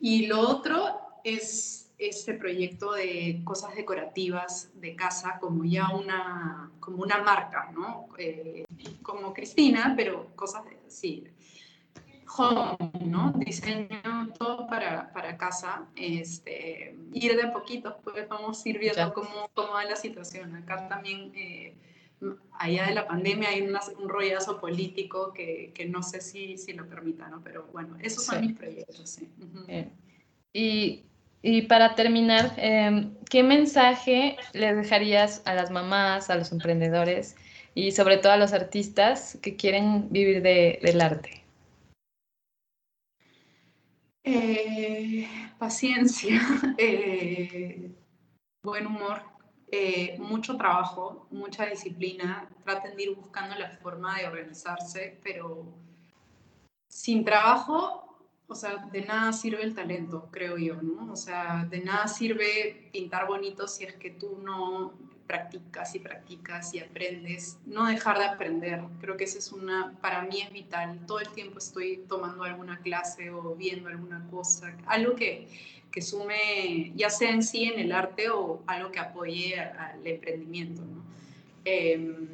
Y 0.00 0.26
lo 0.26 0.40
otro 0.40 1.00
es 1.24 1.92
este 1.98 2.34
proyecto 2.34 2.92
de 2.92 3.42
cosas 3.44 3.74
decorativas 3.74 4.70
de 4.74 4.96
casa 4.96 5.38
como 5.40 5.64
ya 5.64 5.90
una, 5.90 6.70
como 6.80 7.02
una 7.02 7.22
marca, 7.22 7.70
¿no? 7.72 8.08
Eh, 8.18 8.64
como 9.02 9.32
Cristina, 9.32 9.94
pero 9.96 10.34
cosas 10.34 10.64
de, 10.64 10.78
sí, 10.88 11.24
home, 12.36 12.76
¿no? 13.04 13.32
Diseño 13.36 14.32
todo 14.38 14.66
para, 14.66 15.12
para 15.12 15.36
casa, 15.36 15.86
este, 15.96 16.96
ir 17.12 17.36
de 17.36 17.42
a 17.42 17.52
poquito, 17.52 17.98
pues 18.02 18.28
vamos 18.28 18.64
a 18.64 18.68
ir 18.68 18.78
viendo 18.78 19.12
cómo, 19.12 19.50
cómo 19.54 19.72
va 19.72 19.84
la 19.84 19.96
situación. 19.96 20.56
Acá 20.56 20.88
también, 20.88 21.32
eh, 21.34 21.76
allá 22.58 22.86
de 22.86 22.94
la 22.94 23.06
pandemia, 23.06 23.50
hay 23.50 23.62
un 23.62 24.08
rollazo 24.08 24.60
político 24.60 25.32
que, 25.32 25.72
que, 25.74 25.86
no 25.86 26.02
sé 26.02 26.20
si, 26.20 26.56
si 26.58 26.72
lo 26.72 26.88
permita, 26.88 27.28
¿no? 27.28 27.42
Pero 27.42 27.68
bueno, 27.72 27.96
esos 28.00 28.24
son 28.24 28.40
mis 28.40 28.56
proyectos, 28.56 29.08
sí. 29.08 29.28
Y 30.52 31.04
y 31.42 31.62
para 31.62 31.96
terminar, 31.96 32.54
em, 32.56 33.14
¿qué 33.28 33.42
mensaje 33.42 34.36
le 34.52 34.74
dejarías 34.74 35.42
a 35.44 35.54
las 35.54 35.72
mamás, 35.72 36.30
a 36.30 36.36
los 36.36 36.52
emprendedores 36.52 37.34
y 37.74 37.90
sobre 37.90 38.18
todo 38.18 38.32
a 38.32 38.36
los 38.36 38.52
artistas 38.52 39.36
que 39.42 39.56
quieren 39.56 40.08
vivir 40.10 40.40
del 40.40 41.00
arte? 41.00 41.42
Eh, 44.22 45.26
paciencia, 45.58 46.40
eh, 46.78 47.90
buen 48.62 48.86
humor, 48.86 49.22
eh, 49.72 50.16
mucho 50.20 50.56
trabajo, 50.56 51.26
mucha 51.30 51.66
disciplina. 51.66 52.48
Traten 52.64 52.96
de 52.96 53.02
ir 53.02 53.16
buscando 53.16 53.56
la 53.56 53.70
forma 53.70 54.18
de 54.18 54.28
organizarse, 54.28 55.18
pero 55.24 55.66
sin 56.86 57.24
trabajo 57.24 58.02
o 58.52 58.54
sea, 58.54 58.76
de 58.92 59.00
nada 59.02 59.32
sirve 59.32 59.62
el 59.62 59.74
talento, 59.74 60.28
creo 60.30 60.58
yo, 60.58 60.80
¿no? 60.82 61.10
O 61.10 61.16
sea, 61.16 61.66
de 61.70 61.80
nada 61.80 62.06
sirve 62.06 62.90
pintar 62.92 63.26
bonito 63.26 63.66
si 63.66 63.84
es 63.84 63.94
que 63.94 64.10
tú 64.10 64.38
no 64.42 64.92
practicas 65.26 65.94
y 65.94 66.00
practicas 66.00 66.74
y 66.74 66.80
aprendes, 66.80 67.58
no 67.64 67.86
dejar 67.86 68.18
de 68.18 68.26
aprender. 68.26 68.82
Creo 69.00 69.16
que 69.16 69.24
eso 69.24 69.38
es 69.38 69.52
una, 69.52 69.96
para 70.02 70.22
mí 70.22 70.42
es 70.42 70.52
vital. 70.52 71.00
Todo 71.06 71.20
el 71.20 71.28
tiempo 71.30 71.58
estoy 71.58 72.04
tomando 72.08 72.44
alguna 72.44 72.78
clase 72.80 73.30
o 73.30 73.54
viendo 73.54 73.88
alguna 73.88 74.26
cosa, 74.30 74.76
algo 74.86 75.14
que, 75.14 75.48
que 75.92 76.02
sume, 76.02 76.92
ya 76.96 77.10
sea 77.10 77.30
en 77.30 77.42
sí 77.42 77.64
en 77.64 77.78
el 77.78 77.92
arte 77.92 78.30
o 78.30 78.62
algo 78.66 78.90
que 78.90 78.98
apoye 78.98 79.60
al 79.60 80.04
emprendimiento, 80.06 80.82
¿no? 80.82 81.04
Em, 81.64 82.28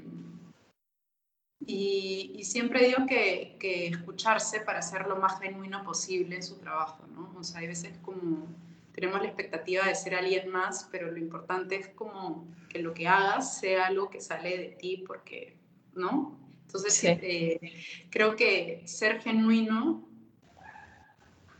y, 1.61 2.41
siempre 2.45 2.87
digo 2.87 3.05
que, 3.07 3.57
que, 3.59 3.89
escucharse 3.89 4.61
para 4.61 4.81
ser 4.81 5.07
lo 5.07 5.17
más 5.17 5.39
genuino 5.41 5.85
posible 5.85 6.37
en 6.37 6.43
su 6.43 6.57
trabajo, 6.57 7.07
¿no? 7.09 7.35
O 7.39 7.45
sea, 7.45 7.61
hay 7.61 7.67
veces 7.67 7.99
como 7.99 8.47
tenemos 8.93 9.21
la 9.21 9.29
expectativa 9.29 9.87
de 9.87 9.95
ser 9.95 10.15
alguien 10.15 10.49
más, 10.49 10.89
pero 10.91 11.11
lo 11.11 11.19
importante 11.19 11.77
es 11.77 11.89
como 11.89 12.49
que 12.69 12.79
lo 12.79 12.95
que 12.95 13.07
hagas 13.07 13.59
sea 13.61 13.87
algo 13.87 14.09
que 14.09 14.21
sale 14.21 14.57
de 14.57 14.69
ti, 14.71 15.05
porque, 15.07 15.57
¿no? 15.95 16.39
Entonces, 16.67 17.05
eh, 17.05 17.61
creo 18.11 18.35
que 18.35 18.83
ser 18.87 19.21
genuino 19.21 20.08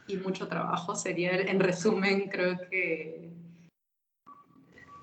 y 0.09 0.17
mucho 0.17 0.49
trabajo 0.49 0.97
sería, 0.97 1.33
en 1.33 1.61
resumen, 1.61 2.29
creo 2.29 2.59
que 2.69 3.29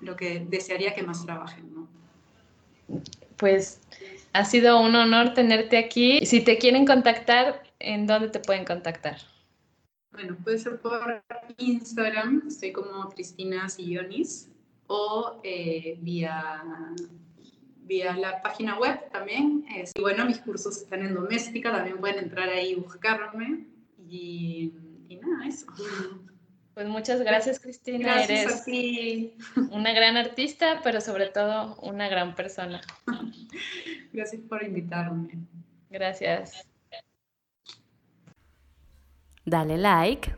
lo 0.00 0.16
que 0.16 0.44
desearía 0.48 0.94
que 0.94 1.02
más 1.02 1.24
trabajen, 1.24 1.72
¿no? 1.72 1.88
Pues 3.36 3.80
ha 4.32 4.44
sido 4.44 4.80
un 4.80 4.94
honor 4.94 5.34
tenerte 5.34 5.78
aquí. 5.78 6.24
Si 6.26 6.42
te 6.42 6.58
quieren 6.58 6.86
contactar, 6.86 7.62
¿en 7.78 8.06
dónde 8.06 8.28
te 8.28 8.40
pueden 8.40 8.64
contactar? 8.64 9.18
Bueno, 10.12 10.36
puede 10.42 10.58
ser 10.58 10.80
por 10.80 11.22
Instagram, 11.58 12.44
estoy 12.48 12.72
como 12.72 13.08
Cristina 13.10 13.68
Sillonis, 13.68 14.48
o 14.86 15.40
eh, 15.42 15.98
vía, 16.00 16.64
vía 17.82 18.16
la 18.16 18.40
página 18.40 18.78
web 18.78 19.10
también. 19.10 19.66
y 19.94 20.00
bueno, 20.00 20.24
mis 20.24 20.38
cursos 20.38 20.78
están 20.78 21.02
en 21.02 21.14
doméstica, 21.14 21.70
también 21.72 21.98
pueden 21.98 22.18
entrar 22.18 22.48
ahí 22.48 22.72
y 22.72 22.74
buscarme. 22.76 23.66
Y, 24.08 24.72
y 25.08 25.16
nada, 25.16 25.46
eso. 25.46 25.66
Pues 26.74 26.88
muchas 26.88 27.20
gracias, 27.20 27.58
Cristina. 27.58 28.16
Gracias 28.16 28.68
Eres 28.68 29.32
una 29.70 29.92
gran 29.92 30.18
artista, 30.18 30.80
pero 30.84 31.00
sobre 31.00 31.28
todo 31.28 31.76
una 31.76 32.08
gran 32.08 32.34
persona. 32.34 32.82
Gracias 34.12 34.42
por 34.42 34.62
invitarme. 34.62 35.38
Gracias. 35.88 36.66
Dale 39.46 39.78
like 39.78 40.36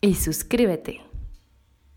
y 0.00 0.14
suscríbete. 0.14 1.09